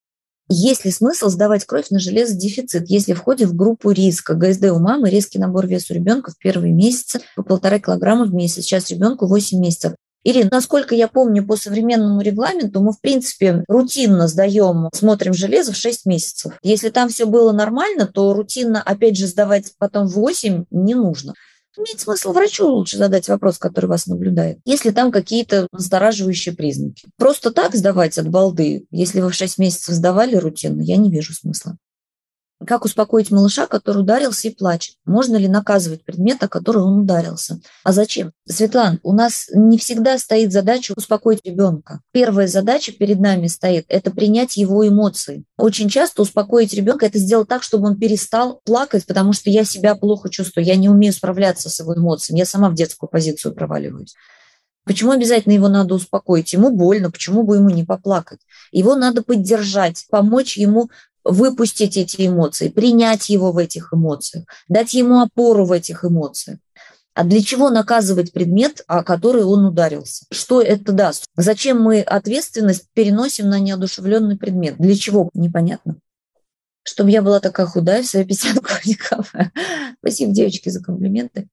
Есть 0.49 0.83
ли 0.83 0.91
смысл 0.91 1.29
сдавать 1.29 1.63
кровь 1.63 1.89
на 1.89 1.99
железодефицит, 1.99 2.89
если 2.89 3.13
входит 3.13 3.49
в 3.49 3.55
группу 3.55 3.91
риска? 3.91 4.33
ГСД 4.33 4.65
у 4.65 4.79
мамы, 4.79 5.09
резкий 5.09 5.39
набор 5.39 5.67
веса 5.67 5.93
у 5.93 5.95
ребенка 5.95 6.31
в 6.31 6.37
первые 6.37 6.73
месяцы 6.73 7.21
по 7.37 7.43
полтора 7.43 7.79
килограмма 7.79 8.25
в 8.25 8.33
месяц. 8.33 8.65
Сейчас 8.65 8.91
ребенку 8.91 9.25
8 9.25 9.57
месяцев. 9.57 9.93
Ирина, 10.25 10.49
насколько 10.51 10.95
я 10.95 11.07
помню, 11.07 11.45
по 11.45 11.57
современному 11.57 12.21
регламенту 12.21 12.81
мы, 12.81 12.93
в 12.93 13.01
принципе, 13.01 13.63
рутинно 13.67 14.27
сдаем, 14.27 14.89
смотрим 14.93 15.33
железо 15.33 15.73
в 15.73 15.77
6 15.77 16.05
месяцев. 16.05 16.53
Если 16.63 16.89
там 16.89 17.09
все 17.09 17.25
было 17.25 17.51
нормально, 17.51 18.07
то 18.07 18.33
рутинно, 18.33 18.81
опять 18.81 19.17
же, 19.17 19.27
сдавать 19.27 19.73
потом 19.77 20.07
в 20.07 20.13
8 20.13 20.65
не 20.71 20.95
нужно. 20.95 21.33
Имеет 21.75 21.99
смысл 21.99 22.31
врачу 22.33 22.67
лучше 22.67 22.97
задать 22.97 23.27
вопрос, 23.27 23.57
который 23.57 23.87
вас 23.87 24.05
наблюдает, 24.05 24.59
если 24.63 24.91
там 24.91 25.11
какие-то 25.11 25.67
настораживающие 25.71 26.55
признаки. 26.55 27.07
Просто 27.17 27.51
так 27.51 27.75
сдавать 27.75 28.17
от 28.19 28.29
балды, 28.29 28.85
если 28.91 29.21
вы 29.21 29.29
в 29.29 29.33
6 29.33 29.57
месяцев 29.57 29.95
сдавали 29.95 30.35
рутинно, 30.35 30.83
я 30.83 30.97
не 30.97 31.11
вижу 31.11 31.33
смысла. 31.33 31.77
Как 32.65 32.85
успокоить 32.85 33.31
малыша, 33.31 33.67
который 33.67 33.99
ударился 33.99 34.47
и 34.47 34.55
плачет? 34.55 34.95
Можно 35.05 35.37
ли 35.37 35.47
наказывать 35.47 36.05
предмета, 36.05 36.47
который 36.47 36.81
он 36.81 37.01
ударился? 37.01 37.59
А 37.83 37.91
зачем? 37.91 38.31
Светлана, 38.47 38.99
у 39.03 39.13
нас 39.13 39.49
не 39.53 39.77
всегда 39.77 40.17
стоит 40.17 40.51
задача 40.51 40.93
успокоить 40.95 41.41
ребенка. 41.43 42.01
Первая 42.11 42.47
задача 42.47 42.91
перед 42.91 43.19
нами 43.19 43.47
стоит– 43.47 43.85
это 43.89 44.11
принять 44.11 44.57
его 44.57 44.87
эмоции. 44.87 45.45
Очень 45.57 45.89
часто 45.89 46.21
успокоить 46.21 46.73
ребенка– 46.73 47.05
это 47.07 47.17
сделать 47.17 47.47
так, 47.47 47.63
чтобы 47.63 47.87
он 47.87 47.97
перестал 47.97 48.61
плакать, 48.65 49.05
потому 49.05 49.33
что 49.33 49.49
я 49.49 49.63
себя 49.65 49.95
плохо 49.95 50.29
чувствую, 50.29 50.65
я 50.65 50.75
не 50.75 50.89
умею 50.89 51.13
справляться 51.13 51.69
с 51.69 51.79
его 51.79 51.95
эмоциями, 51.95 52.39
я 52.39 52.45
сама 52.45 52.69
в 52.69 52.75
детскую 52.75 53.09
позицию 53.09 53.53
проваливаюсь. 53.53 54.15
Почему 54.85 55.11
обязательно 55.11 55.53
его 55.53 55.69
надо 55.69 55.95
успокоить? 55.95 56.51
Ему 56.51 56.69
больно, 56.69 57.09
почему 57.09 57.43
бы 57.43 57.55
ему 57.55 57.69
не 57.69 57.85
поплакать? 57.85 58.39
Его 58.71 58.95
надо 58.95 59.23
поддержать, 59.23 60.05
помочь 60.09 60.57
ему 60.57 60.89
выпустить 61.23 61.97
эти 61.97 62.27
эмоции, 62.27 62.69
принять 62.69 63.29
его 63.29 63.51
в 63.51 63.57
этих 63.57 63.93
эмоциях, 63.93 64.45
дать 64.67 64.93
ему 64.93 65.21
опору 65.21 65.65
в 65.65 65.71
этих 65.71 66.03
эмоциях. 66.03 66.59
А 67.15 67.23
для 67.23 67.43
чего 67.43 67.69
наказывать 67.69 68.33
предмет, 68.33 68.83
о 68.87 69.03
который 69.03 69.43
он 69.43 69.65
ударился? 69.65 70.25
Что 70.31 70.61
это 70.61 70.91
даст? 70.91 71.25
Зачем 71.35 71.79
мы 71.79 72.01
ответственность 72.01 72.87
переносим 72.93 73.49
на 73.49 73.59
неодушевленный 73.59 74.35
предмет? 74.35 74.75
Для 74.79 74.95
чего? 74.95 75.29
Непонятно. 75.35 75.97
Чтобы 76.83 77.11
я 77.11 77.21
была 77.21 77.39
такая 77.39 77.67
худая 77.67 78.01
в 78.01 78.07
свои 78.07 78.25
50 78.25 78.61
годиков. 78.61 79.31
Спасибо, 79.99 80.33
девочки, 80.33 80.69
за 80.69 80.81
комплименты. 80.81 81.47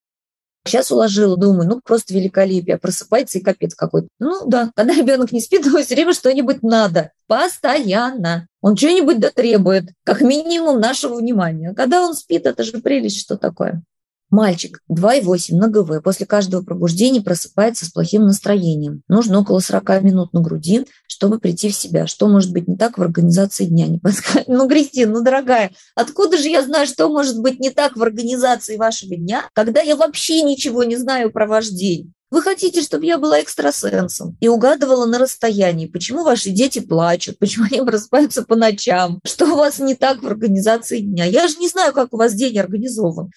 Сейчас 0.67 0.93
уложила, 0.93 1.37
думаю, 1.37 1.69
ну 1.69 1.81
просто 1.83 2.13
великолепие, 2.13 2.79
просыпается 2.79 3.39
и 3.39 3.43
капец 3.43 3.75
какой-то. 3.75 4.09
Ну 4.19 4.47
да, 4.47 4.71
когда 4.75 4.95
ребенок 4.97 5.33
не 5.33 5.41
спит, 5.41 5.65
ему 5.65 5.79
все 5.79 5.95
время 5.95 6.13
что-нибудь 6.13 6.63
надо. 6.63 7.13
Постоянно. 7.27 8.47
Он 8.61 8.77
что-нибудь 8.77 9.21
дотребует, 9.21 9.85
как 10.05 10.21
минимум 10.21 10.81
нашего 10.81 11.17
внимания. 11.17 11.73
Когда 11.75 12.03
он 12.03 12.15
спит, 12.15 12.45
это 12.47 12.63
же 12.63 12.79
прелесть, 12.79 13.21
что 13.21 13.39
такое. 13.39 13.83
Мальчик 14.31 14.81
2,8 14.89 15.57
на 15.57 15.69
ГВ 15.69 16.03
после 16.05 16.25
каждого 16.25 16.63
пробуждения 16.63 17.21
просыпается 17.21 17.85
с 17.85 17.91
плохим 17.91 18.27
настроением. 18.27 19.03
Нужно 19.09 19.41
около 19.41 19.59
40 19.59 20.03
минут 20.03 20.33
на 20.33 20.41
груди, 20.41 20.87
чтобы 21.09 21.41
прийти 21.41 21.69
в 21.69 21.75
себя. 21.75 22.07
Что 22.07 22.29
может 22.29 22.53
быть 22.53 22.69
не 22.69 22.77
так 22.77 22.97
в 22.97 23.03
организации 23.03 23.65
дня? 23.65 23.89
Не 23.89 23.99
подскажет. 23.99 24.47
Ну, 24.47 24.69
Кристина, 24.69 25.13
ну, 25.13 25.23
дорогая, 25.23 25.73
откуда 25.97 26.39
же 26.39 26.49
я 26.49 26.63
знаю, 26.63 26.87
что 26.87 27.09
может 27.09 27.41
быть 27.41 27.59
не 27.59 27.71
так 27.71 27.97
в 27.97 28.03
организации 28.03 28.77
вашего 28.77 29.17
дня, 29.17 29.49
когда 29.53 29.81
я 29.81 29.97
вообще 29.97 30.43
ничего 30.43 30.85
не 30.85 30.97
знаю 30.97 31.33
про 31.33 31.47
ваш 31.47 31.69
день? 31.69 32.13
Вы 32.31 32.43
хотите, 32.43 32.81
чтобы 32.81 33.07
я 33.07 33.19
была 33.19 33.41
экстрасенсом 33.41 34.37
и 34.41 34.47
угадывала 34.47 35.05
на 35.05 35.19
расстоянии, 35.19 35.87
почему 35.87 36.23
ваши 36.23 36.51
дети 36.51 36.79
плачут, 36.79 37.41
почему 37.41 37.67
они 37.71 37.85
просыпаются 37.85 38.45
по 38.45 38.55
ночам, 38.55 39.19
что 39.25 39.47
у 39.47 39.57
вас 39.57 39.81
не 39.81 39.97
так 39.97 40.23
в 40.23 40.27
организации 40.29 41.01
дня. 41.01 41.25
Я 41.25 41.49
же 41.49 41.57
не 41.57 41.67
знаю, 41.67 41.93
как 41.93 42.15
у 42.15 42.17
вас 42.17 42.33
день 42.35 42.57
организован. 42.57 43.33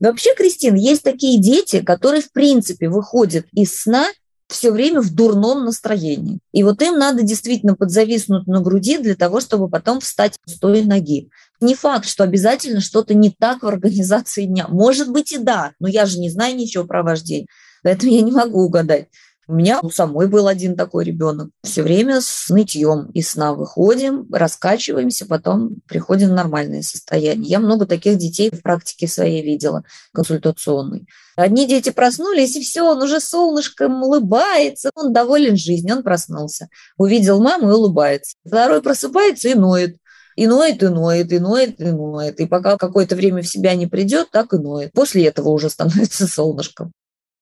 Вообще, 0.00 0.34
Кристин, 0.34 0.74
есть 0.74 1.02
такие 1.02 1.40
дети, 1.40 1.80
которые, 1.80 2.22
в 2.22 2.32
принципе, 2.32 2.88
выходят 2.88 3.46
из 3.52 3.80
сна 3.80 4.06
все 4.48 4.70
время 4.70 5.00
в 5.00 5.12
дурном 5.14 5.64
настроении. 5.64 6.40
И 6.52 6.62
вот 6.62 6.82
им 6.82 6.98
надо 6.98 7.22
действительно 7.22 7.74
подзависнуть 7.74 8.46
на 8.46 8.60
груди 8.60 8.98
для 8.98 9.14
того, 9.14 9.40
чтобы 9.40 9.68
потом 9.68 10.00
встать 10.00 10.38
с 10.46 10.58
той 10.58 10.82
ноги. 10.82 11.30
Не 11.60 11.74
факт, 11.74 12.06
что 12.06 12.24
обязательно 12.24 12.80
что-то 12.80 13.14
не 13.14 13.30
так 13.30 13.62
в 13.62 13.66
организации 13.66 14.44
дня. 14.44 14.66
Может 14.68 15.10
быть 15.10 15.32
и 15.32 15.38
да, 15.38 15.72
но 15.80 15.88
я 15.88 16.06
же 16.06 16.18
не 16.18 16.28
знаю 16.28 16.56
ничего 16.56 16.84
про 16.84 17.02
ваш 17.02 17.22
день, 17.22 17.46
поэтому 17.82 18.12
я 18.12 18.20
не 18.20 18.32
могу 18.32 18.62
угадать. 18.62 19.08
У 19.46 19.54
меня 19.54 19.80
у 19.82 19.90
самой 19.90 20.26
был 20.26 20.48
один 20.48 20.76
такой 20.76 21.04
ребенок. 21.04 21.50
Все 21.62 21.82
время 21.82 22.20
с 22.20 22.48
нытьем 22.48 23.10
из 23.10 23.30
сна 23.30 23.52
выходим, 23.52 24.26
раскачиваемся, 24.32 25.26
потом 25.26 25.76
приходим 25.86 26.30
в 26.30 26.32
нормальное 26.32 26.82
состояние. 26.82 27.50
Я 27.50 27.60
много 27.60 27.86
таких 27.86 28.16
детей 28.16 28.50
в 28.50 28.62
практике 28.62 29.06
своей 29.06 29.42
видела, 29.42 29.84
консультационной. 30.12 31.06
Одни 31.36 31.66
дети 31.66 31.90
проснулись, 31.90 32.56
и 32.56 32.62
все, 32.62 32.82
он 32.82 33.02
уже 33.02 33.20
солнышком 33.20 34.02
улыбается, 34.02 34.90
он 34.94 35.12
доволен 35.12 35.56
жизнью, 35.56 35.96
он 35.96 36.02
проснулся. 36.02 36.68
Увидел 36.96 37.42
маму 37.42 37.70
и 37.70 37.74
улыбается. 37.74 38.36
Второй 38.46 38.80
просыпается 38.82 39.48
и 39.48 39.54
ноет. 39.54 39.96
И 40.36 40.46
ноет, 40.46 40.82
и 40.82 40.88
ноет, 40.88 41.32
и 41.32 41.38
ноет, 41.38 41.80
и 41.80 41.90
ноет. 41.92 42.40
И 42.40 42.46
пока 42.46 42.76
какое-то 42.76 43.14
время 43.14 43.42
в 43.42 43.46
себя 43.46 43.74
не 43.74 43.86
придет, 43.86 44.30
так 44.32 44.52
и 44.52 44.58
ноет. 44.58 44.92
После 44.92 45.26
этого 45.26 45.50
уже 45.50 45.70
становится 45.70 46.26
солнышком. 46.28 46.92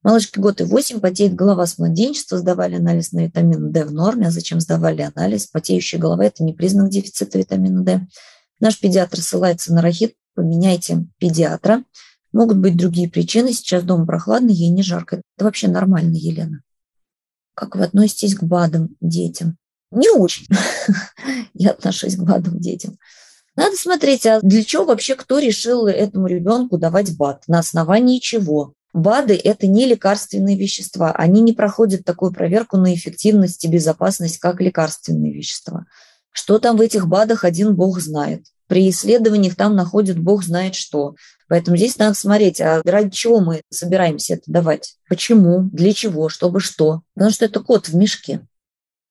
Малышке 0.02 0.40
год 0.40 0.60
и 0.60 0.64
восемь, 0.64 1.00
потеет 1.00 1.34
голова 1.34 1.64
с 1.64 1.78
младенчества, 1.78 2.38
сдавали 2.38 2.74
анализ 2.74 3.12
на 3.12 3.24
витамин 3.26 3.70
D 3.70 3.84
в 3.84 3.92
норме. 3.92 4.28
А 4.28 4.30
зачем 4.30 4.58
сдавали 4.60 5.08
анализ? 5.14 5.46
Потеющая 5.46 6.00
голова– 6.00 6.24
это 6.26 6.42
не 6.42 6.52
признак 6.52 6.90
дефицита 6.90 7.38
витамина 7.38 7.84
D. 7.84 8.06
Наш 8.58 8.80
педиатр 8.80 9.20
ссылается 9.20 9.72
на 9.72 9.80
рахит, 9.80 10.14
поменяйте 10.34 11.06
педиатра. 11.18 11.84
Могут 12.32 12.58
быть 12.58 12.76
другие 12.76 13.08
причины. 13.08 13.52
Сейчас 13.52 13.84
дома 13.84 14.06
прохладно, 14.06 14.50
ей 14.50 14.70
не 14.70 14.82
жарко. 14.82 15.22
Это 15.36 15.44
вообще 15.44 15.68
нормально, 15.68 16.16
Елена. 16.16 16.62
Как 17.54 17.76
вы 17.76 17.84
относитесь 17.84 18.34
к 18.34 18.42
БАДам 18.42 18.96
детям? 19.00 19.56
Не 19.90 20.10
очень. 20.10 20.46
Я 21.54 21.70
отношусь 21.70 22.16
к 22.16 22.22
БАДам 22.22 22.58
детям. 22.58 22.98
Надо 23.54 23.76
смотреть, 23.76 24.26
а 24.26 24.40
для 24.40 24.64
чего 24.64 24.86
вообще 24.86 25.14
кто 25.14 25.38
решил 25.38 25.86
этому 25.86 26.26
ребенку 26.26 26.78
давать 26.78 27.16
БАД? 27.16 27.46
На 27.48 27.58
основании 27.58 28.18
чего? 28.18 28.72
БАДы– 28.92 29.34
это 29.44 29.66
не 29.66 29.86
лекарственные 29.86 30.56
вещества. 30.56 31.12
Они 31.12 31.40
не 31.40 31.52
проходят 31.52 32.04
такую 32.04 32.32
проверку 32.32 32.76
на 32.76 32.94
эффективность 32.94 33.64
и 33.64 33.68
безопасность, 33.68 34.38
как 34.38 34.60
лекарственные 34.60 35.32
вещества. 35.32 35.86
Что 36.30 36.58
там 36.58 36.76
в 36.76 36.80
этих 36.80 37.06
БАДах, 37.08 37.44
один 37.44 37.74
бог 37.74 38.00
знает. 38.00 38.44
При 38.66 38.88
исследованиях 38.90 39.54
там 39.54 39.76
находят 39.76 40.18
бог 40.18 40.44
знает 40.44 40.74
что. 40.74 41.14
Поэтому 41.48 41.76
здесь 41.76 41.98
надо 41.98 42.14
смотреть, 42.14 42.60
а 42.60 42.82
ради 42.84 43.10
чего 43.10 43.40
мы 43.40 43.62
собираемся 43.70 44.34
это 44.34 44.44
давать? 44.46 44.96
Почему? 45.08 45.68
Для 45.72 45.92
чего? 45.92 46.28
Чтобы 46.28 46.60
что? 46.60 47.02
Потому 47.14 47.30
что 47.30 47.44
это 47.44 47.60
кот 47.60 47.88
в 47.88 47.94
мешке. 47.94 48.46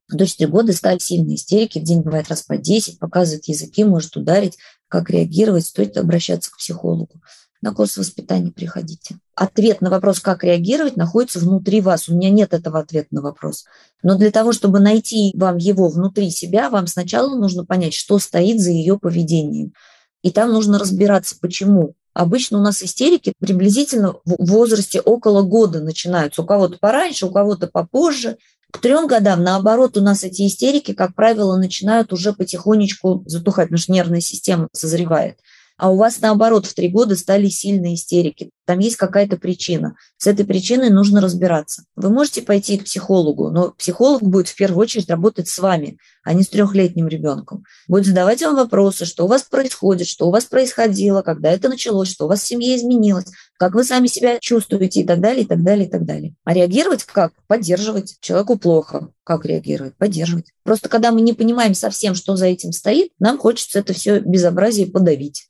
До 0.10 0.28
4 0.28 0.50
года 0.50 0.74
стали 0.74 0.98
сильные 1.00 1.36
истерики, 1.36 1.80
в 1.80 1.84
день 1.84 2.02
бывает 2.02 2.28
раз 2.30 2.42
по 2.42 2.58
10, 2.58 3.00
показывает 3.00 3.48
языки, 3.48 3.84
может 3.84 4.18
ударить, 4.18 4.58
как 4.88 5.10
реагировать, 5.10 5.66
стоит 5.66 5.96
обращаться 5.98 6.52
к 6.52 6.58
психологу 6.58 7.22
на 7.62 7.74
курс 7.74 7.98
воспитания 7.98 8.52
приходите. 8.52 9.18
Ответ 9.42 9.82
на 9.82 9.90
вопрос, 9.90 10.20
как 10.20 10.44
реагировать, 10.44 10.98
находится 10.98 11.40
внутри 11.40 11.82
вас. 11.82 12.08
У 12.08 12.14
меня 12.14 12.30
нет 12.30 12.54
этого 12.54 12.78
ответа 12.78 13.08
на 13.10 13.24
вопрос. 13.24 13.66
Но 14.04 14.16
для 14.16 14.30
того, 14.30 14.54
чтобы 14.54 14.80
найти 14.80 15.34
вам 15.36 15.58
его 15.58 15.90
внутри 15.90 16.30
себя, 16.30 16.70
вам 16.70 16.86
сначала 16.86 17.36
нужно 17.36 17.66
понять, 17.66 17.96
что 17.96 18.20
стоит 18.20 18.60
за 18.60 18.70
ее 18.70 19.00
поведением. 19.00 19.74
И 20.22 20.30
там 20.30 20.54
нужно 20.54 20.78
разбираться, 20.78 21.38
почему. 21.42 21.96
Обычно 22.14 22.60
у 22.60 22.62
нас 22.62 22.84
истерики 22.84 23.34
приблизительно 23.40 24.14
в 24.26 24.46
возрасте 24.46 25.02
около 25.02 25.42
года 25.42 25.82
начинаются. 25.82 26.44
У 26.44 26.46
кого-то 26.46 26.78
пораньше, 26.80 27.26
у 27.26 27.32
кого-то 27.32 27.66
попозже. 27.66 28.38
К 28.72 28.78
трем 28.78 29.08
годам, 29.08 29.42
наоборот, 29.44 29.98
у 29.98 30.02
нас 30.02 30.24
эти 30.24 30.46
истерики, 30.46 30.94
как 30.94 31.16
правило, 31.16 31.58
начинают 31.58 32.14
уже 32.14 32.34
потихонечку 32.34 33.24
затухать, 33.26 33.70
потому 33.70 33.80
что 33.80 33.92
нервная 33.92 34.22
система 34.22 34.68
созревает 34.72 35.40
а 35.82 35.90
у 35.90 35.96
вас 35.96 36.22
наоборот 36.22 36.68
в 36.68 36.76
три 36.76 36.90
года 36.90 37.16
стали 37.16 37.48
сильные 37.48 37.96
истерики. 37.96 38.52
Там 38.68 38.78
есть 38.78 38.98
какая-то 38.98 39.38
причина. 39.38 39.96
С 40.16 40.28
этой 40.28 40.46
причиной 40.46 40.92
нужно 40.92 41.22
разбираться. 41.22 41.86
Вы 41.96 42.12
можете 42.12 42.44
пойти 42.44 42.78
к 42.78 42.84
психологу, 42.84 43.50
но 43.50 43.72
психолог 43.72 44.22
будет 44.22 44.48
в 44.48 44.56
первую 44.56 44.80
очередь 44.80 45.10
работать 45.10 45.48
с 45.48 45.58
вами, 45.58 45.98
а 46.24 46.34
не 46.34 46.44
с 46.44 46.50
трехлетним 46.50 47.08
ребенком. 47.08 47.64
Будет 47.88 48.06
задавать 48.06 48.44
вам 48.44 48.58
вопросы, 48.58 49.06
что 49.06 49.26
у 49.26 49.28
вас 49.28 49.42
происходит, 49.42 50.06
что 50.06 50.28
у 50.28 50.32
вас 50.32 50.46
происходило, 50.46 51.24
когда 51.24 51.52
это 51.52 51.68
началось, 51.68 52.12
что 52.12 52.26
у 52.26 52.28
вас 52.28 52.44
в 52.44 52.48
семье 52.48 52.78
изменилось, 52.78 53.26
как 53.58 53.74
вы 53.74 53.84
сами 53.84 54.06
себя 54.06 54.38
чувствуете 54.40 55.02
и 55.02 55.04
так 55.04 55.20
далее, 55.20 55.46
и 55.46 55.48
так 55.48 55.64
далее, 55.64 55.88
и 55.88 55.90
так 55.90 56.06
далее. 56.06 56.36
А 56.44 56.54
реагировать 56.54 57.06
как? 57.06 57.34
Поддерживать. 57.48 58.18
Человеку 58.22 58.60
плохо. 58.60 59.10
Как 59.24 59.48
реагировать? 59.48 59.98
Поддерживать. 59.98 60.52
Просто 60.62 60.90
когда 60.90 61.12
мы 61.12 61.22
не 61.22 61.34
понимаем 61.34 61.74
совсем, 61.74 62.14
что 62.14 62.36
за 62.36 62.46
этим 62.46 62.72
стоит, 62.72 63.14
нам 63.18 63.40
хочется 63.40 63.80
это 63.80 63.94
все 63.94 64.20
безобразие 64.20 64.86
подавить 64.86 65.48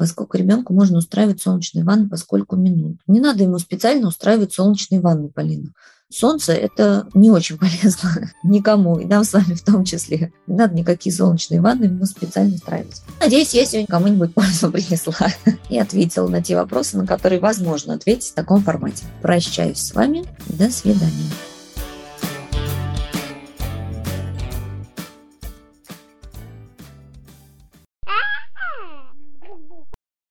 поскольку 0.00 0.38
ребенку 0.38 0.72
можно 0.72 0.96
устраивать 0.96 1.42
солнечные 1.42 1.84
ванны 1.84 2.08
по 2.08 2.16
сколько 2.16 2.56
минут. 2.56 2.96
Не 3.06 3.20
надо 3.20 3.42
ему 3.42 3.58
специально 3.58 4.08
устраивать 4.08 4.54
солнечные 4.54 4.98
ванны, 4.98 5.28
Полина. 5.28 5.74
Солнце– 6.08 6.52
это 6.54 7.06
не 7.12 7.30
очень 7.30 7.58
полезно 7.60 8.32
никому, 8.42 8.98
и 8.98 9.04
нам 9.04 9.24
с 9.24 9.34
вами 9.34 9.52
в 9.52 9.62
том 9.62 9.84
числе. 9.84 10.32
Не 10.46 10.56
надо 10.56 10.74
никакие 10.74 11.14
солнечные 11.14 11.60
ванны 11.60 11.84
ему 11.84 12.06
специально 12.06 12.54
устраивать. 12.54 13.02
Надеюсь, 13.20 13.52
я 13.52 13.66
сегодня 13.66 13.88
кому-нибудь 13.88 14.32
пользу 14.32 14.70
принесла 14.72 15.28
и 15.68 15.78
ответила 15.78 16.28
на 16.28 16.42
те 16.42 16.56
вопросы, 16.56 16.96
на 16.96 17.06
которые 17.06 17.38
возможно 17.38 17.92
ответить 17.92 18.30
в 18.30 18.34
таком 18.34 18.62
формате. 18.62 19.04
Прощаюсь 19.20 19.82
с 19.82 19.94
вами. 19.94 20.24
До 20.48 20.70
свидания. 20.70 21.30